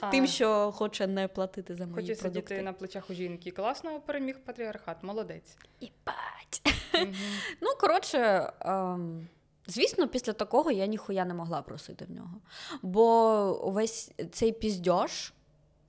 А, 0.00 0.10
тим, 0.10 0.26
що 0.26 0.72
хоче 0.72 1.06
не 1.06 1.28
платити 1.28 1.74
за 1.74 1.86
мої 1.86 2.08
Хоче 2.08 2.20
продукти. 2.20 2.48
сидіти 2.48 2.62
на 2.62 2.72
плечах 2.72 3.10
у 3.10 3.14
жінки. 3.14 3.50
Класно 3.50 4.00
переміг 4.00 4.38
патріархат, 4.44 5.02
молодець. 5.02 5.56
І 5.80 5.90
бать. 6.06 6.62
Ну, 7.60 7.68
коротше, 7.80 8.52
ем, 8.60 9.28
звісно, 9.66 10.08
після 10.08 10.32
такого 10.32 10.70
я 10.70 10.86
ніхуя 10.86 11.24
не 11.24 11.34
могла 11.34 11.62
просити 11.62 12.04
в 12.04 12.10
нього. 12.10 12.40
Бо 12.82 13.60
увесь 13.64 14.12
цей 14.32 14.52
піздьош, 14.52 15.32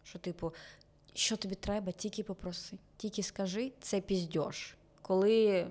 що, 0.03 0.19
типу, 0.19 0.53
що 1.13 1.37
тобі 1.37 1.55
треба, 1.55 1.91
тільки 1.91 2.23
попроси, 2.23 2.77
тільки 2.97 3.23
скажи, 3.23 3.71
це 3.81 4.01
піздьош. 4.01 4.75
Коли 5.01 5.67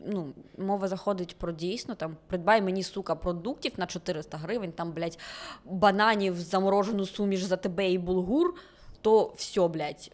ну, 0.00 0.32
мова 0.58 0.88
заходить 0.88 1.36
про 1.36 1.52
дійсно, 1.52 1.94
там, 1.94 2.16
придбай 2.26 2.62
мені, 2.62 2.82
сука, 2.82 3.14
продуктів 3.14 3.72
на 3.76 3.86
400 3.86 4.38
гривень, 4.38 4.72
там, 4.72 4.92
блядь, 4.92 5.18
бананів, 5.64 6.40
заморожену 6.40 7.06
суміш 7.06 7.42
за 7.42 7.56
тебе 7.56 7.90
і 7.90 7.98
булгур, 7.98 8.54
то 9.00 9.32
все, 9.36 9.68
блядь, 9.68 10.10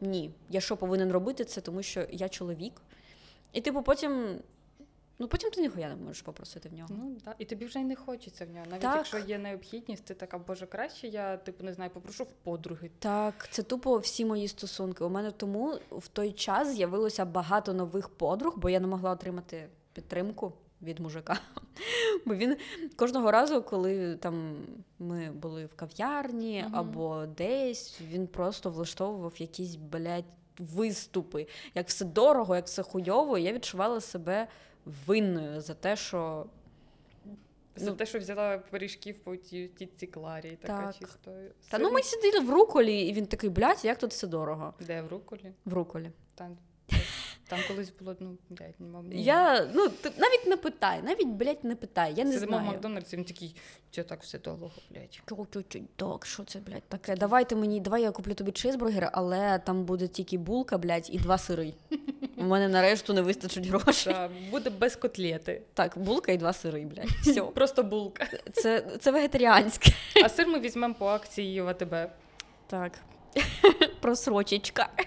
ні. 0.00 0.30
Я 0.50 0.60
що 0.60 0.76
повинен 0.76 1.12
робити 1.12 1.44
це, 1.44 1.60
тому 1.60 1.82
що 1.82 2.06
я 2.10 2.28
чоловік. 2.28 2.82
І, 3.52 3.60
типу, 3.60 3.82
потім. 3.82 4.38
Ну, 5.20 5.28
потім 5.28 5.50
ти 5.50 5.60
ніхуя 5.60 5.88
не 5.88 5.96
можеш 5.96 6.22
попросити 6.22 6.68
в 6.68 6.72
нього. 6.72 6.88
Ну, 6.98 7.16
да. 7.24 7.34
І 7.38 7.44
тобі 7.44 7.64
вже 7.64 7.80
й 7.80 7.84
не 7.84 7.96
хочеться 7.96 8.46
в 8.46 8.50
нього. 8.50 8.66
Навіть 8.70 8.82
Так. 8.82 8.96
якщо 8.96 9.18
є 9.18 9.38
необхідність, 9.38 10.04
ти 10.04 10.14
така, 10.14 10.38
боже, 10.38 10.66
краще, 10.66 11.08
я, 11.08 11.36
типу, 11.36 11.64
не 11.64 11.72
знаю, 11.72 11.90
попрошу 11.90 12.24
в 12.24 12.32
подруги. 12.32 12.90
Так, 12.98 13.48
це 13.50 13.62
тупо 13.62 13.98
всі 13.98 14.24
мої 14.24 14.48
стосунки. 14.48 15.04
У 15.04 15.08
мене 15.08 15.30
тому 15.30 15.78
в 15.90 16.08
той 16.08 16.32
час 16.32 16.74
з'явилося 16.74 17.24
багато 17.24 17.72
нових 17.72 18.08
подруг, 18.08 18.58
бо 18.58 18.70
я 18.70 18.80
не 18.80 18.86
могла 18.86 19.10
отримати 19.10 19.68
підтримку 19.92 20.52
від 20.82 21.00
мужика. 21.00 21.38
Бо 22.26 22.34
він 22.34 22.56
кожного 22.96 23.30
разу, 23.30 23.62
коли 23.62 24.16
там 24.16 24.56
ми 24.98 25.30
були 25.30 25.66
в 25.66 25.74
кав'ярні 25.74 26.64
Мгм. 26.66 26.76
або 26.76 27.26
десь, 27.26 28.00
він 28.00 28.26
просто 28.26 28.70
влаштовував 28.70 29.32
якісь, 29.38 29.74
блядь, 29.74 30.24
виступи. 30.58 31.46
Як 31.74 31.88
все 31.88 32.04
дорого, 32.04 32.56
як 32.56 32.66
все 32.66 32.82
хуйово, 32.82 33.38
і 33.38 33.42
я 33.42 33.52
відчувала 33.52 34.00
себе 34.00 34.48
винною 35.06 35.60
за 35.60 35.74
те, 35.74 35.96
що 35.96 36.46
За 37.76 37.90
Ну. 37.90 37.96
те, 37.96 38.06
що 38.06 38.18
взяла 38.18 38.58
пиріжків 38.58 39.18
по 39.18 39.36
ті- 39.36 39.68
тітці 39.68 40.06
Кларі, 40.06 40.58
така 40.62 40.82
Так. 40.82 40.94
чисто. 40.98 41.32
Та 41.70 41.78
ну 41.78 41.90
ми 41.92 42.02
сиділи 42.02 42.40
в 42.44 42.50
руколі, 42.50 43.00
і 43.00 43.12
він 43.12 43.26
такий, 43.26 43.50
блядь, 43.50 43.84
як 43.84 43.98
тут 43.98 44.10
все 44.10 44.26
дорого. 44.26 44.74
Де 44.80 45.02
в 45.02 45.08
руколі? 45.08 45.52
В 45.64 45.72
руколі. 45.72 46.10
Там, 46.34 46.56
там 47.50 47.58
колись 47.68 47.92
було, 48.00 48.16
ну, 48.20 48.38
блядь, 48.50 48.74
не 48.78 48.86
мав. 48.86 49.04
Я 49.12 49.68
ну 49.74 49.88
ти 49.88 50.10
навіть 50.18 50.46
не 50.46 50.56
питай, 50.56 51.02
навіть 51.02 51.26
блядь, 51.26 51.64
не 51.64 51.76
питай. 51.76 52.14
Я 52.16 52.24
не 52.24 52.32
Сидимо 52.32 52.58
в. 52.58 52.62
Макдональдсі, 52.62 53.16
він 53.16 53.24
такий, 53.24 53.56
що 53.90 54.04
так 54.04 54.22
все 54.22 54.38
довго, 54.38 54.70
блядь. 54.90 55.20
Чу-чу-чу, 55.26 55.82
Так, 55.96 56.26
що 56.26 56.44
це, 56.44 56.58
блядь, 56.58 56.82
таке? 56.82 57.16
Давайте 57.16 57.56
мені, 57.56 57.80
давай 57.80 58.02
я 58.02 58.10
куплю 58.10 58.34
тобі 58.34 58.52
чизбургер, 58.52 59.10
але 59.12 59.58
там 59.58 59.84
буде 59.84 60.08
тільки 60.08 60.38
булка, 60.38 60.78
блядь, 60.78 61.08
і 61.12 61.18
два 61.18 61.38
сири. 61.38 61.72
У 62.36 62.44
мене 62.44 62.68
на 62.68 62.82
решту 62.82 63.12
не 63.14 63.22
вистачить 63.22 63.66
грошей. 63.66 64.12
Та, 64.12 64.30
буде 64.50 64.70
без 64.70 64.96
котлети. 64.96 65.62
Так, 65.74 65.98
булка 65.98 66.32
і 66.32 66.36
два 66.36 66.52
сири, 66.52 66.84
блядь. 66.84 67.08
Все. 67.08 67.42
Просто 67.54 67.82
булка. 67.82 68.26
Це, 68.52 68.80
це 69.00 69.10
вегетаріанське. 69.10 69.92
А 70.24 70.28
сир 70.28 70.48
ми 70.48 70.60
візьмемо 70.60 70.94
по 70.94 71.06
акції 71.06 71.62
в 71.62 71.68
АТБ. 71.68 71.94
Так. 72.66 72.92
Просрочечка. 74.00 74.88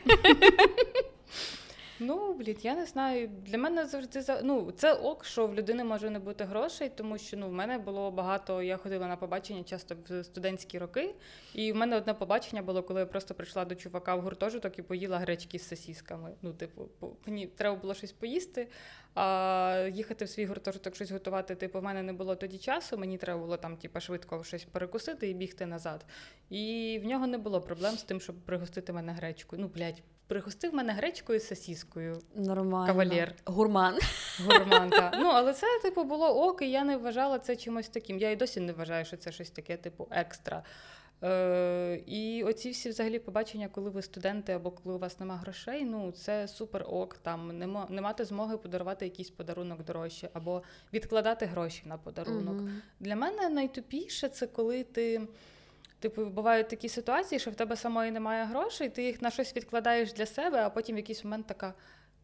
Ну, 1.99 2.33
блін, 2.33 2.57
я 2.61 2.75
не 2.75 2.85
знаю. 2.85 3.27
Для 3.27 3.57
мене 3.57 3.85
завжди 3.85 4.21
за 4.21 4.41
ну 4.43 4.71
це 4.71 4.93
ок, 4.93 5.25
що 5.25 5.47
в 5.47 5.55
людини 5.55 5.83
може 5.83 6.09
не 6.09 6.19
бути 6.19 6.43
грошей, 6.43 6.89
тому 6.89 7.17
що 7.17 7.37
ну 7.37 7.49
в 7.49 7.53
мене 7.53 7.77
було 7.77 8.11
багато. 8.11 8.61
Я 8.61 8.77
ходила 8.77 9.07
на 9.07 9.15
побачення 9.15 9.63
часто 9.63 9.95
в 10.09 10.23
студентські 10.23 10.79
роки, 10.79 11.15
і 11.53 11.71
в 11.71 11.75
мене 11.75 11.97
одне 11.97 12.13
побачення 12.13 12.61
було, 12.61 12.83
коли 12.83 12.99
я 12.99 13.05
просто 13.05 13.33
прийшла 13.33 13.65
до 13.65 13.75
чувака 13.75 14.15
в 14.15 14.21
гуртожиток 14.21 14.79
і 14.79 14.81
поїла 14.81 15.17
гречки 15.17 15.59
з 15.59 15.67
сосісками. 15.67 16.31
Ну, 16.41 16.53
типу, 16.53 16.89
мені 17.25 17.47
треба 17.47 17.75
було 17.75 17.93
щось 17.93 18.11
поїсти. 18.11 18.67
А 19.15 19.89
їхати 19.93 20.25
в 20.25 20.29
свій 20.29 20.45
гуртожиток 20.45 20.95
щось 20.95 21.11
готувати, 21.11 21.55
типу, 21.55 21.79
в 21.79 21.83
мене 21.83 22.03
не 22.03 22.13
було 22.13 22.35
тоді 22.35 22.57
часу. 22.57 22.97
Мені 22.97 23.17
треба 23.17 23.39
було 23.39 23.57
там, 23.57 23.77
типу, 23.77 23.99
швидко 23.99 24.43
щось 24.43 24.63
перекусити 24.63 25.29
і 25.29 25.33
бігти 25.33 25.65
назад. 25.65 26.05
І 26.49 26.99
в 27.03 27.05
нього 27.05 27.27
не 27.27 27.37
було 27.37 27.61
проблем 27.61 27.93
з 27.93 28.03
тим, 28.03 28.21
щоб 28.21 28.35
пригостити 28.35 28.93
мене 28.93 29.11
гречкою. 29.11 29.61
Ну, 29.61 29.67
блядь, 29.67 30.01
пригостив 30.33 30.73
мене 30.73 30.93
гречкою 30.93 31.39
з 31.39 31.47
сосіскою. 31.47 32.21
Нормально. 32.35 32.87
Кавалєр. 32.87 33.35
Гурман. 33.45 33.99
Гурманта. 34.45 35.11
Ну, 35.19 35.27
але 35.27 35.53
це, 35.53 35.67
типу, 35.83 36.03
було 36.03 36.47
ок, 36.47 36.61
і 36.61 36.71
я 36.71 36.83
не 36.83 36.97
вважала 36.97 37.39
це 37.39 37.55
чимось 37.55 37.89
таким. 37.89 38.17
Я 38.17 38.31
і 38.31 38.35
досі 38.35 38.59
не 38.59 38.73
вважаю, 38.73 39.05
що 39.05 39.17
це 39.17 39.31
щось 39.31 39.49
таке, 39.49 39.77
типу, 39.77 40.07
екстра. 40.11 40.63
Е, 41.23 42.01
і 42.05 42.43
оці 42.43 42.69
всі 42.69 42.89
взагалі 42.89 43.19
побачення, 43.19 43.67
коли 43.67 43.89
ви 43.89 44.01
студенти 44.01 44.53
або 44.53 44.71
коли 44.71 44.95
у 44.95 44.99
вас 44.99 45.19
нема 45.19 45.35
грошей, 45.35 45.85
ну 45.85 46.11
це 46.11 46.47
супер 46.47 46.85
ок. 46.87 47.17
Там 47.17 47.57
не, 47.59 47.67
не 47.89 48.01
мати 48.01 48.25
змоги 48.25 48.57
подарувати 48.57 49.05
якийсь 49.05 49.29
подарунок 49.29 49.83
дорожче, 49.83 50.29
або 50.33 50.63
відкладати 50.93 51.45
гроші 51.45 51.81
на 51.85 51.97
подарунок. 51.97 52.55
Мгм. 52.55 52.81
Для 52.99 53.15
мене 53.15 53.49
найтупіше 53.49 54.29
це 54.29 54.47
коли 54.47 54.83
ти. 54.83 55.21
Типу, 56.03 56.25
бувають 56.25 56.69
такі 56.69 56.89
ситуації, 56.89 57.39
що 57.39 57.51
в 57.51 57.55
тебе 57.55 57.75
самої 57.75 58.11
немає 58.11 58.45
грошей, 58.45 58.89
ти 58.89 59.03
їх 59.03 59.21
на 59.21 59.29
щось 59.29 59.55
відкладаєш 59.55 60.13
для 60.13 60.25
себе, 60.25 60.61
а 60.65 60.69
потім 60.69 60.95
в 60.95 60.97
якийсь 60.97 61.23
момент 61.23 61.47
така: 61.47 61.73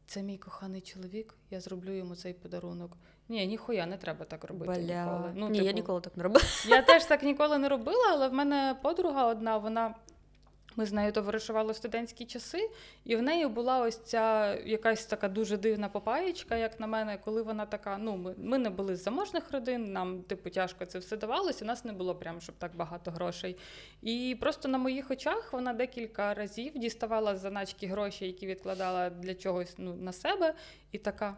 це 0.05 0.23
мій 0.23 0.37
коханий 0.37 0.81
чоловік, 0.81 1.35
я 1.51 1.59
зроблю 1.59 1.91
йому 1.91 2.15
цей 2.15 2.33
подарунок. 2.33 2.97
Ні, 3.29 3.47
ніхуя, 3.47 3.85
не 3.85 3.97
треба 3.97 4.25
так 4.25 4.43
робити 4.43 4.71
Бля. 4.71 5.03
ніколи. 5.03 5.31
Ну, 5.35 5.49
Ні, 5.49 5.57
я 5.57 5.63
типу, 5.63 5.75
ніколи 5.75 6.01
так 6.01 6.17
не 6.17 6.23
робила. 6.23 6.45
я 6.67 6.81
теж 6.81 7.05
так 7.05 7.23
ніколи 7.23 7.57
не 7.57 7.69
робила, 7.69 8.07
але 8.11 8.27
в 8.27 8.33
мене 8.33 8.75
подруга 8.81 9.25
одна, 9.25 9.57
вона. 9.57 9.95
Ми 10.75 10.85
з 10.85 10.93
нею 10.93 11.11
товаришували 11.11 11.71
в 11.71 11.75
студентські 11.75 12.25
часи, 12.25 12.69
і 13.05 13.15
в 13.15 13.21
неї 13.21 13.47
була 13.47 13.79
ось 13.79 13.97
ця 13.97 14.55
якась 14.55 15.05
така 15.05 15.27
дуже 15.27 15.57
дивна 15.57 15.89
попаєчка, 15.89 16.55
як 16.55 16.79
на 16.79 16.87
мене, 16.87 17.17
коли 17.25 17.41
вона 17.41 17.65
така. 17.65 17.97
Ну, 17.97 18.17
ми, 18.17 18.35
ми 18.37 18.57
не 18.57 18.69
були 18.69 18.95
з 18.95 19.03
заможних 19.03 19.51
родин, 19.51 19.93
нам, 19.93 20.21
типу, 20.21 20.49
тяжко 20.49 20.85
це 20.85 20.99
все 20.99 21.17
давалося. 21.17 21.65
У 21.65 21.67
нас 21.67 21.85
не 21.85 21.93
було 21.93 22.15
прям, 22.15 22.41
щоб 22.41 22.55
так 22.55 22.75
багато 22.75 23.11
грошей. 23.11 23.57
І 24.01 24.37
просто 24.39 24.67
на 24.67 24.77
моїх 24.77 25.11
очах 25.11 25.53
вона 25.53 25.73
декілька 25.73 26.33
разів 26.33 26.71
діставала 26.75 27.37
заначки 27.37 27.87
гроші, 27.87 28.25
які 28.25 28.47
відкладала 28.47 29.09
для 29.09 29.35
чогось 29.35 29.73
ну, 29.77 29.95
на 29.95 30.13
себе, 30.13 30.53
і 30.91 30.97
така. 30.97 31.37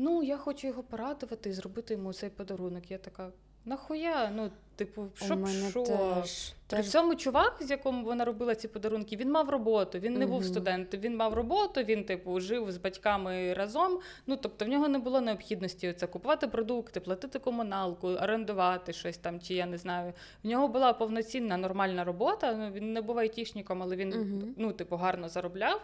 Ну, 0.00 0.22
я 0.22 0.36
хочу 0.36 0.66
його 0.66 0.82
порадувати 0.82 1.50
і 1.50 1.52
зробити 1.52 1.94
йому 1.94 2.12
цей 2.12 2.30
подарунок. 2.30 2.90
Я 2.90 2.98
така, 2.98 3.30
Нахуя? 3.64 4.30
Ну, 4.34 4.50
типу, 4.76 5.02
У 5.02 5.24
щоб 5.24 5.48
що? 5.48 5.82
теж, 5.82 6.52
При 6.66 6.78
теж 6.78 6.90
цьому 6.90 7.14
чувак, 7.14 7.56
з 7.60 7.70
якому 7.70 8.04
вона 8.04 8.24
робила 8.24 8.54
ці 8.54 8.68
подарунки, 8.68 9.16
він 9.16 9.30
мав 9.30 9.48
роботу. 9.50 9.98
Він 9.98 10.14
не 10.14 10.26
був 10.26 10.40
Мгм. 10.40 10.44
студентом. 10.50 11.00
Він 11.00 11.16
мав 11.16 11.34
роботу, 11.34 11.82
він, 11.82 12.04
типу, 12.04 12.40
жив 12.40 12.72
з 12.72 12.76
батьками 12.76 13.54
разом. 13.54 13.98
Ну 14.26 14.36
тобто 14.36 14.64
в 14.64 14.68
нього 14.68 14.88
не 14.88 14.98
було 14.98 15.20
необхідності 15.20 15.92
це 15.92 16.06
купувати 16.06 16.46
продукти, 16.48 17.00
платити 17.00 17.38
комуналку, 17.38 18.08
орендувати 18.08 18.92
щось 18.92 19.18
там, 19.18 19.40
чи 19.40 19.54
я 19.54 19.66
не 19.66 19.78
знаю. 19.78 20.12
В 20.44 20.48
нього 20.48 20.68
була 20.68 20.92
повноцінна 20.92 21.56
нормальна 21.56 22.04
робота. 22.04 22.52
Ну 22.52 22.70
він 22.70 22.92
не 22.92 23.00
був 23.02 23.18
айтішником, 23.18 23.82
але 23.82 23.96
він 23.96 24.08
Мгм. 24.08 24.54
ну, 24.56 24.72
типу, 24.72 24.96
гарно 24.96 25.28
заробляв. 25.28 25.80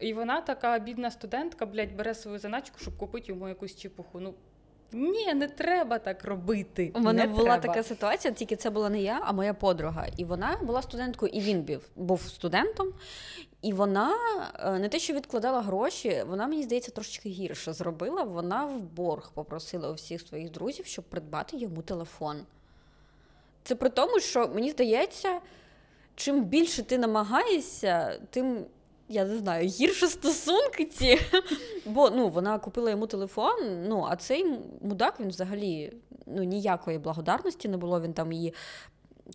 І 0.00 0.14
вона 0.14 0.40
така 0.40 0.78
бідна 0.78 1.10
студентка, 1.10 1.66
блядь, 1.66 1.96
бере 1.96 2.14
свою 2.14 2.38
заначку, 2.38 2.78
щоб 2.80 2.96
купити 2.98 3.26
йому 3.28 3.48
якусь 3.48 3.76
чепуху. 3.76 4.20
Ну 4.20 4.34
ні, 4.92 5.34
не 5.34 5.48
треба 5.48 5.98
так 5.98 6.24
робити. 6.24 6.92
У 6.94 7.00
мене 7.00 7.26
не 7.26 7.32
була 7.32 7.44
треба. 7.44 7.60
така 7.74 7.82
ситуація, 7.82 8.34
тільки 8.34 8.56
це 8.56 8.70
була 8.70 8.90
не 8.90 9.00
я, 9.00 9.20
а 9.22 9.32
моя 9.32 9.54
подруга. 9.54 10.06
І 10.16 10.24
вона 10.24 10.58
була 10.62 10.82
студенткою, 10.82 11.32
і 11.34 11.40
він 11.40 11.62
був, 11.62 11.80
був 11.96 12.22
студентом. 12.22 12.92
І 13.62 13.72
вона 13.72 14.14
е, 14.58 14.78
не 14.78 14.88
те, 14.88 14.98
що 14.98 15.14
відкладала 15.14 15.60
гроші, 15.60 16.24
вона, 16.26 16.46
мені 16.46 16.62
здається, 16.62 16.90
трошечки 16.90 17.28
гірше 17.28 17.72
зробила. 17.72 18.22
Вона 18.22 18.66
в 18.66 18.82
борг 18.82 19.30
попросила 19.34 19.90
у 19.90 19.94
всіх 19.94 20.20
своїх 20.20 20.50
друзів, 20.50 20.86
щоб 20.86 21.04
придбати 21.04 21.56
йому 21.56 21.82
телефон. 21.82 22.36
Це 23.62 23.74
при 23.74 23.88
тому, 23.88 24.20
що 24.20 24.48
мені 24.48 24.70
здається, 24.70 25.40
чим 26.14 26.44
більше 26.44 26.82
ти 26.82 26.98
намагаєшся, 26.98 28.20
тим. 28.30 28.66
Я 29.08 29.24
не 29.24 29.38
знаю, 29.38 29.68
гірше 29.68 30.08
стосунки 30.08 30.84
ці. 30.84 31.20
Бо 31.86 32.10
ну, 32.10 32.28
вона 32.28 32.58
купила 32.58 32.90
йому 32.90 33.06
телефон, 33.06 33.84
ну, 33.88 34.06
а 34.08 34.16
цей 34.16 34.44
мудак 34.80 35.20
він 35.20 35.28
взагалі 35.28 35.92
ну, 36.26 36.42
ніякої 36.42 36.98
благодарності 36.98 37.68
не 37.68 37.76
було. 37.76 38.00
Він 38.00 38.12
там 38.12 38.32
її 38.32 38.54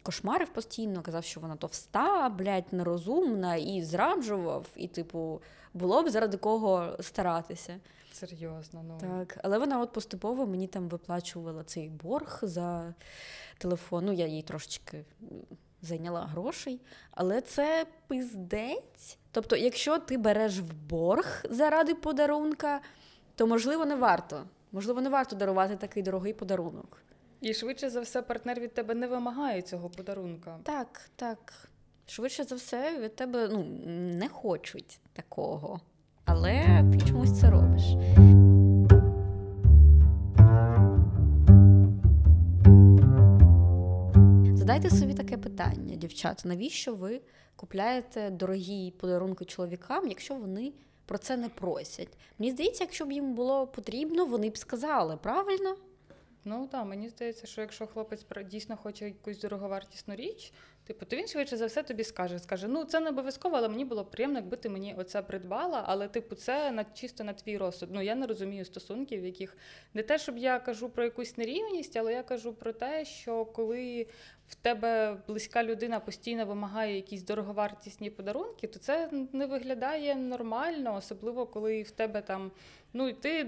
кошмарив 0.03 0.49
постійно, 0.49 1.01
казав, 1.01 1.23
що 1.23 1.39
вона 1.39 1.55
товста, 1.55 2.29
блядь, 2.29 2.73
нерозумна, 2.73 3.55
і 3.55 3.81
зраджував, 3.81 4.65
і, 4.75 4.87
типу, 4.87 5.41
було 5.73 6.03
б 6.03 6.09
заради 6.09 6.37
кого 6.37 6.97
старатися. 6.99 7.79
Серйозно, 8.13 8.83
ну. 8.87 8.97
Так, 8.99 9.37
але 9.43 9.57
вона 9.57 9.81
от 9.81 9.91
поступово 9.91 10.47
мені 10.47 10.67
там 10.67 10.89
виплачувала 10.89 11.63
цей 11.63 11.89
борг 11.89 12.39
за 12.41 12.93
телефон. 13.57 14.05
Ну, 14.05 14.13
я 14.13 14.27
їй 14.27 14.41
трошечки 14.41 15.05
зайняла 15.81 16.21
грошей, 16.21 16.81
але 17.11 17.41
це 17.41 17.85
пиздець. 18.07 19.17
Тобто, 19.31 19.55
якщо 19.55 19.99
ти 19.99 20.17
береш 20.17 20.59
в 20.59 20.73
борг 20.73 21.43
заради 21.49 21.95
подарунка, 21.95 22.81
то 23.35 23.47
можливо 23.47 23.85
не 23.85 23.95
варто. 23.95 24.43
Можливо, 24.71 25.01
не 25.01 25.09
варто 25.09 25.35
дарувати 25.35 25.75
такий 25.75 26.03
дорогий 26.03 26.33
подарунок. 26.33 26.97
І 27.41 27.53
швидше 27.53 27.89
за 27.89 28.01
все, 28.01 28.21
партнер 28.21 28.59
від 28.59 28.73
тебе 28.73 28.93
не 28.93 29.07
вимагає 29.07 29.61
цього 29.61 29.89
подарунка. 29.89 30.59
Так, 30.63 31.09
так. 31.15 31.53
Швидше 32.07 32.43
за 32.43 32.55
все, 32.55 32.99
від 32.99 33.15
тебе 33.15 33.49
ну, 33.51 33.63
не 34.19 34.27
хочуть 34.27 34.99
такого. 35.13 35.79
Але 36.25 36.83
ти 36.91 37.07
чомусь 37.07 37.39
це 37.39 37.49
робиш. 37.49 37.83
Задайте 44.81 44.99
собі 44.99 45.13
таке 45.13 45.37
питання, 45.37 45.95
дівчата. 45.95 46.49
Навіщо 46.49 46.95
ви 46.95 47.21
купляєте 47.55 48.29
дорогі 48.29 48.93
подарунки 48.99 49.45
чоловікам, 49.45 50.07
якщо 50.07 50.35
вони 50.35 50.73
про 51.05 51.17
це 51.17 51.37
не 51.37 51.49
просять? 51.49 52.17
Мені 52.39 52.51
здається, 52.51 52.83
якщо 52.83 53.05
б 53.05 53.11
їм 53.11 53.33
було 53.33 53.67
потрібно, 53.67 54.25
вони 54.25 54.49
б 54.49 54.57
сказали, 54.57 55.17
правильно? 55.17 55.75
Ну 56.45 56.67
так, 56.71 56.85
мені 56.85 57.09
здається, 57.09 57.47
що 57.47 57.61
якщо 57.61 57.87
хлопець 57.87 58.25
дійсно 58.45 58.77
хоче 58.77 59.05
якусь 59.05 59.39
дороговартісну 59.39 60.15
річ, 60.15 60.53
типу, 60.83 61.05
то 61.05 61.15
він 61.15 61.27
швидше 61.27 61.57
за 61.57 61.65
все 61.65 61.83
тобі 61.83 62.03
скаже. 62.03 62.39
Скаже: 62.39 62.67
ну 62.67 62.85
це 62.85 62.99
не 62.99 63.09
обов'язково, 63.09 63.57
але 63.57 63.69
мені 63.69 63.85
було 63.85 64.05
приємно, 64.05 64.39
якби 64.39 64.57
ти 64.57 64.69
мені 64.69 64.95
оце 64.97 65.21
придбала. 65.21 65.83
Але, 65.87 66.07
типу, 66.07 66.35
це 66.35 66.71
на 66.71 66.83
чисто 66.83 67.23
на 67.23 67.33
твій 67.33 67.57
розсуд. 67.57 67.89
Ну 67.91 68.01
я 68.01 68.15
не 68.15 68.27
розумію 68.27 68.65
стосунків, 68.65 69.25
яких 69.25 69.57
не 69.93 70.03
те, 70.03 70.17
щоб 70.17 70.37
я 70.37 70.59
кажу 70.59 70.89
про 70.89 71.03
якусь 71.03 71.37
нерівність, 71.37 71.97
але 71.97 72.13
я 72.13 72.23
кажу 72.23 72.53
про 72.53 72.73
те, 72.73 73.05
що 73.05 73.45
коли 73.45 74.07
в 74.47 74.55
тебе 74.55 75.17
близька 75.27 75.63
людина 75.63 75.99
постійно 75.99 76.45
вимагає 76.45 76.95
якісь 76.95 77.23
дороговартісні 77.23 78.09
подарунки, 78.09 78.67
то 78.67 78.79
це 78.79 79.09
не 79.33 79.45
виглядає 79.45 80.15
нормально, 80.15 80.95
особливо 80.95 81.45
коли 81.45 81.81
в 81.83 81.91
тебе 81.91 82.21
там, 82.21 82.51
ну 82.93 83.13
ти 83.13 83.47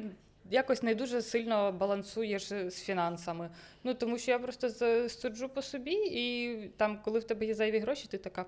якось 0.49 0.83
не 0.83 0.95
дуже 0.95 1.21
сильно 1.21 1.71
балансуєш 1.71 2.43
з 2.47 2.81
фінансами. 2.81 3.49
Ну 3.83 3.93
тому 3.93 4.17
що 4.17 4.31
я 4.31 4.39
просто 4.39 4.69
суджу 5.09 5.49
по 5.53 5.61
собі, 5.61 5.93
і 5.93 6.57
там, 6.77 6.99
коли 7.03 7.19
в 7.19 7.23
тебе 7.23 7.45
є 7.45 7.53
зайві 7.53 7.79
гроші, 7.79 8.07
ти 8.07 8.17
така. 8.17 8.45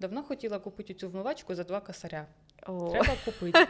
Давно 0.00 0.22
хотіла 0.22 0.58
купити 0.58 0.94
цю 0.94 1.08
вмивачку 1.08 1.54
за 1.54 1.64
два 1.64 1.80
косаря. 1.80 2.26
О. 2.66 2.90
Треба 2.90 3.14
купити. 3.24 3.66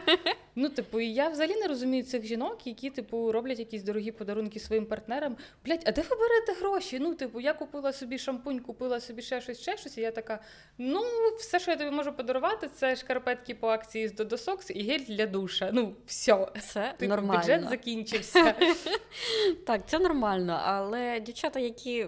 Ну, 0.61 0.69
типу, 0.69 0.99
і 0.99 1.13
я 1.13 1.29
взагалі 1.29 1.55
не 1.55 1.67
розумію 1.67 2.03
цих 2.03 2.25
жінок, 2.25 2.67
які, 2.67 2.89
типу, 2.89 3.31
роблять 3.31 3.59
якісь 3.59 3.83
дорогі 3.83 4.11
подарунки 4.11 4.59
своїм 4.59 4.85
партнерам. 4.85 5.37
Блять, 5.65 5.83
а 5.85 5.91
де 5.91 6.01
ви 6.01 6.15
берете 6.15 6.53
гроші? 6.61 6.99
Ну, 6.99 7.15
типу, 7.15 7.39
я 7.39 7.53
купила 7.53 7.93
собі 7.93 8.17
шампунь, 8.17 8.59
купила 8.59 8.99
собі 8.99 9.21
ще 9.21 9.41
щось, 9.41 9.59
ще 9.59 9.77
щось, 9.77 9.97
і 9.97 10.01
я 10.01 10.11
така: 10.11 10.39
ну, 10.77 11.01
все, 11.39 11.59
що 11.59 11.71
я 11.71 11.77
тобі 11.77 11.91
можу 11.91 12.13
подарувати, 12.13 12.69
це 12.75 12.95
шкарпетки 12.95 13.55
по 13.55 13.67
акції 13.67 14.07
з 14.07 14.13
Додосокс 14.13 14.69
і 14.69 14.83
гель 14.83 14.99
для 15.07 15.27
душа. 15.27 15.69
Ну, 15.73 15.95
все. 16.05 16.47
Це 16.59 16.93
Типу, 16.97 17.09
нормально. 17.09 17.41
бюджет 17.41 17.69
закінчився. 17.69 18.55
Так, 19.67 19.81
це 19.87 19.99
нормально, 19.99 20.61
але 20.63 21.19
дівчата, 21.19 21.59
які 21.59 22.07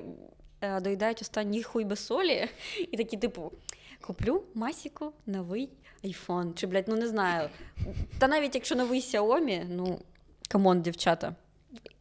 е, 0.62 0.82
доїдають 0.82 1.22
останній 1.22 1.64
хуй 1.64 1.84
без 1.84 2.06
солі, 2.06 2.48
і 2.92 2.98
такі, 2.98 3.18
типу, 3.18 3.52
куплю 4.02 4.44
масіку 4.54 5.14
новий 5.26 5.70
айфон. 6.04 6.54
Чи, 6.54 6.68
блядь, 6.68 6.88
ну 6.88 6.96
не 6.96 7.08
знаю. 7.08 7.50
Та 8.20 8.28
навіть 8.28 8.56
якщо 8.56 8.76
новий 8.76 9.02
Xiaomi, 9.02 9.66
ну, 9.70 10.00
come 10.50 10.68
on, 10.68 10.82
дівчата. 10.82 11.36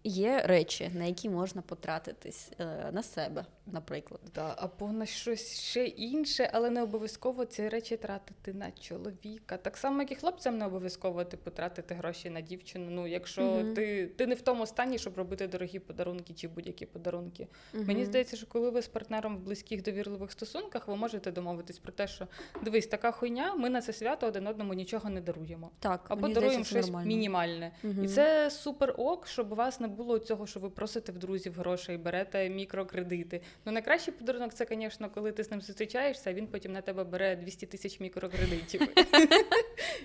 Є 0.05 0.43
речі, 0.45 0.91
на 0.95 1.05
які 1.05 1.29
можна 1.29 1.63
потратитись 1.63 2.51
е, 2.61 2.91
на 2.93 3.03
себе, 3.03 3.45
наприклад. 3.67 4.21
Да, 4.35 4.55
або 4.57 4.93
на 4.93 5.07
щось 5.07 5.61
ще 5.61 5.85
інше, 5.85 6.51
але 6.53 6.71
не 6.71 6.83
обов'язково 6.83 7.45
ці 7.45 7.69
речі 7.69 7.97
тратити 7.97 8.53
на 8.53 8.71
чоловіка. 8.71 9.57
Так 9.57 9.77
само, 9.77 10.01
як 10.01 10.13
і 10.13 10.15
хлопцям 10.15 10.59
не 10.59 10.67
обов'язково 10.67 11.25
типу, 11.25 11.51
тратити 11.51 11.95
гроші 11.95 12.31
на 12.31 12.41
дівчину. 12.41 12.91
Ну, 12.91 13.07
якщо 13.07 13.43
Мгм. 13.43 13.75
ти, 13.75 14.07
ти 14.07 14.27
не 14.27 14.35
в 14.35 14.41
тому 14.41 14.67
стані, 14.67 14.99
щоб 14.99 15.17
робити 15.17 15.47
дорогі 15.47 15.79
подарунки 15.79 16.35
чи 16.35 16.49
будь-які 16.49 16.87
подарунки. 16.87 17.47
Мені 17.73 18.05
здається, 18.05 18.37
що 18.37 18.47
коли 18.47 18.71
ви 18.71 18.83
з 18.83 18.89
партнером 18.89 19.37
в 19.37 19.41
близьких 19.41 19.83
довірливих 19.83 20.33
стосунках, 20.33 20.89
ви 20.89 20.97
можете 20.97 21.33
домовитись 21.33 21.79
про 21.79 21.93
те, 21.93 22.09
що 22.09 22.27
дивись, 22.63 22.87
така 22.87 23.11
хуйня, 23.13 23.55
ми 23.55 23.71
на 23.71 23.81
це 23.83 23.93
свято 23.93 24.27
один 24.27 24.47
одному 24.47 24.75
нічого 24.75 25.11
не 25.11 25.21
даруємо. 25.21 25.71
так, 25.79 26.07
Або 26.09 26.29
даруємо 26.29 26.51
здається, 26.51 26.71
щось 26.71 26.87
нормально. 26.87 27.09
мінімальне. 27.09 27.73
Мгм. 27.83 28.05
І 28.05 28.09
це 28.09 28.51
супер 28.51 28.95
ок, 28.99 29.27
щоб 29.27 29.53
у 29.53 29.55
вас 29.55 29.81
не 29.81 29.90
було 29.91 30.19
цього, 30.19 30.47
що 30.47 30.61
ви 30.61 30.71
просите 30.71 31.13
в 31.13 31.19
друзів 31.19 31.55
грошей, 31.59 31.97
берете 31.97 32.49
мікрокредити. 32.49 33.41
Ну 33.65 33.73
найкращий 33.73 34.15
подарунок 34.15 34.55
це, 34.55 34.67
звісно, 34.71 35.11
коли 35.15 35.33
ти 35.33 35.45
з 35.45 35.51
ним 35.51 35.61
зустрічаєшся, 35.63 36.31
а 36.31 36.33
він 36.33 36.47
потім 36.47 36.73
на 36.73 36.81
тебе 36.81 37.05
бере 37.05 37.37
200 37.37 37.67
тисяч 37.67 38.01
мікрокредитів. 38.01 38.89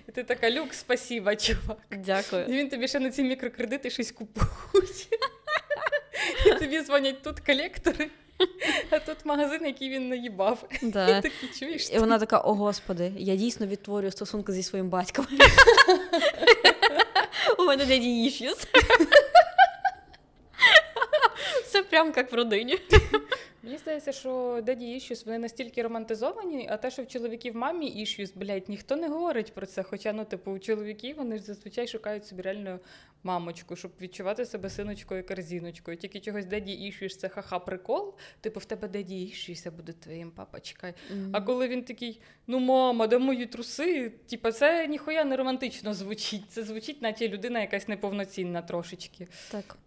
І 0.07 0.11
ти 0.11 0.23
така 0.23 0.51
люк, 0.51 0.73
спасіба, 0.73 1.35
чувак. 1.35 1.77
Дякую. 1.91 2.45
І 2.45 2.51
він 2.51 2.69
тобі 2.69 2.87
ще 2.87 2.99
на 2.99 3.11
ці 3.11 3.23
мікрокредити 3.23 3.89
щось 3.89 4.11
купує. 4.11 4.45
І 6.45 6.53
тобі 6.59 6.81
дзвонять 6.81 7.21
тут 7.21 7.39
колектори, 7.39 8.09
а 8.89 8.99
тут 8.99 9.17
магазин, 9.25 9.65
який 9.65 9.89
він 9.89 10.09
наїбав. 10.09 10.69
Да. 10.81 11.17
І 11.17 11.21
такий 11.21 11.49
чуєш. 11.59 11.89
І 11.93 11.99
вона 11.99 12.19
така: 12.19 12.39
о 12.39 12.53
господи, 12.53 13.11
я 13.17 13.35
дійсно 13.35 13.67
відтворюю 13.67 14.11
стосунки 14.11 14.51
зі 14.51 14.63
своїм 14.63 14.89
батьком. 14.89 15.27
У 17.59 17.63
мене 17.63 17.85
дяді 17.85 18.29
issues. 18.29 18.67
Все 21.75 21.83
прям 21.83 22.13
як 22.17 22.31
в 22.31 22.35
родині. 22.35 22.77
Мені 23.63 23.77
здається, 23.77 24.11
що 24.11 24.61
деді 24.63 24.95
ішюс 24.95 25.25
вони 25.25 25.39
настільки 25.39 25.81
романтизовані, 25.81 26.67
а 26.71 26.77
те, 26.77 26.91
що 26.91 27.03
в 27.03 27.07
чоловіків 27.07 27.55
мамі 27.55 27.87
ішюс, 27.87 28.31
блядь, 28.35 28.69
ніхто 28.69 28.95
не 28.95 29.07
говорить 29.07 29.53
про 29.53 29.65
це. 29.65 29.83
Хоча, 29.83 30.13
ну, 30.13 30.25
типу, 30.25 30.51
у 30.51 30.59
чоловіків 30.59 31.15
вони 31.15 31.37
ж 31.37 31.43
зазвичай 31.43 31.87
шукають 31.87 32.25
собі 32.25 32.41
реально 32.41 32.79
мамочку, 33.23 33.75
щоб 33.75 33.91
відчувати 34.01 34.45
себе 34.45 34.69
синочкою 34.69 35.25
корзіночкою. 35.25 35.97
Тільки 35.97 36.19
чогось 36.19 36.45
деді 36.45 36.71
ішюс 36.71 37.17
це 37.17 37.29
ха-ха 37.29 37.59
прикол. 37.59 38.13
Типу, 38.41 38.59
в 38.59 38.65
тебе 38.65 38.87
деді 38.87 39.23
ішюс, 39.23 39.65
я 39.65 39.71
буду 39.71 39.93
твоїм 39.93 40.31
папочкою. 40.31 40.93
А 41.31 41.41
коли 41.41 41.67
він 41.67 41.83
такий, 41.83 42.21
ну 42.47 42.59
мама, 42.59 43.07
де 43.07 43.17
мої 43.17 43.45
труси? 43.45 44.09
Типа, 44.29 44.51
це 44.51 44.87
ніхуя 44.87 45.23
не 45.23 45.35
романтично 45.35 45.93
звучить. 45.93 46.43
Це 46.49 46.63
звучить, 46.63 47.01
наче 47.01 47.27
людина 47.27 47.61
якась 47.61 47.87
неповноцінна 47.87 48.61
трошечки. 48.61 49.27
Так, 49.51 49.77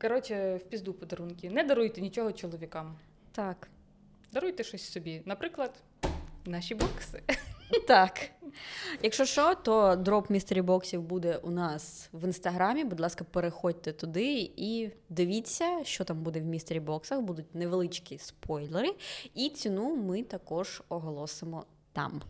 Коротше, 0.00 0.56
в 0.56 0.68
пізду 0.68 0.94
подарунки. 0.94 1.50
Не 1.50 1.64
даруйте 1.64 2.00
нічого 2.00 2.32
чоловікам. 2.32 2.96
так. 3.32 3.68
Даруйте 4.32 4.64
щось 4.64 4.92
собі. 4.92 5.22
Наприклад, 5.24 5.82
наші 6.46 6.74
бокси. 6.74 7.22
Так. 7.86 8.30
Якщо 9.02 9.24
що, 9.24 9.54
то 9.54 9.96
дроп 9.96 10.30
містері 10.30 10.62
боксів 10.62 11.02
буде 11.02 11.36
у 11.36 11.50
нас 11.50 12.08
в 12.12 12.24
інстаграмі. 12.24 12.84
Будь 12.84 13.00
ласка, 13.00 13.24
переходьте 13.24 13.92
туди 13.92 14.50
і 14.56 14.90
дивіться, 15.08 15.80
що 15.84 16.04
там 16.04 16.22
буде 16.22 16.40
в 16.40 16.44
містері 16.44 16.80
боксах. 16.80 17.20
Будуть 17.20 17.54
невеличкі 17.54 18.18
спойлери, 18.18 18.94
і 19.34 19.48
ціну 19.48 19.96
ми 19.96 20.22
також 20.22 20.82
оголосимо 20.88 21.64
там. 21.92 22.22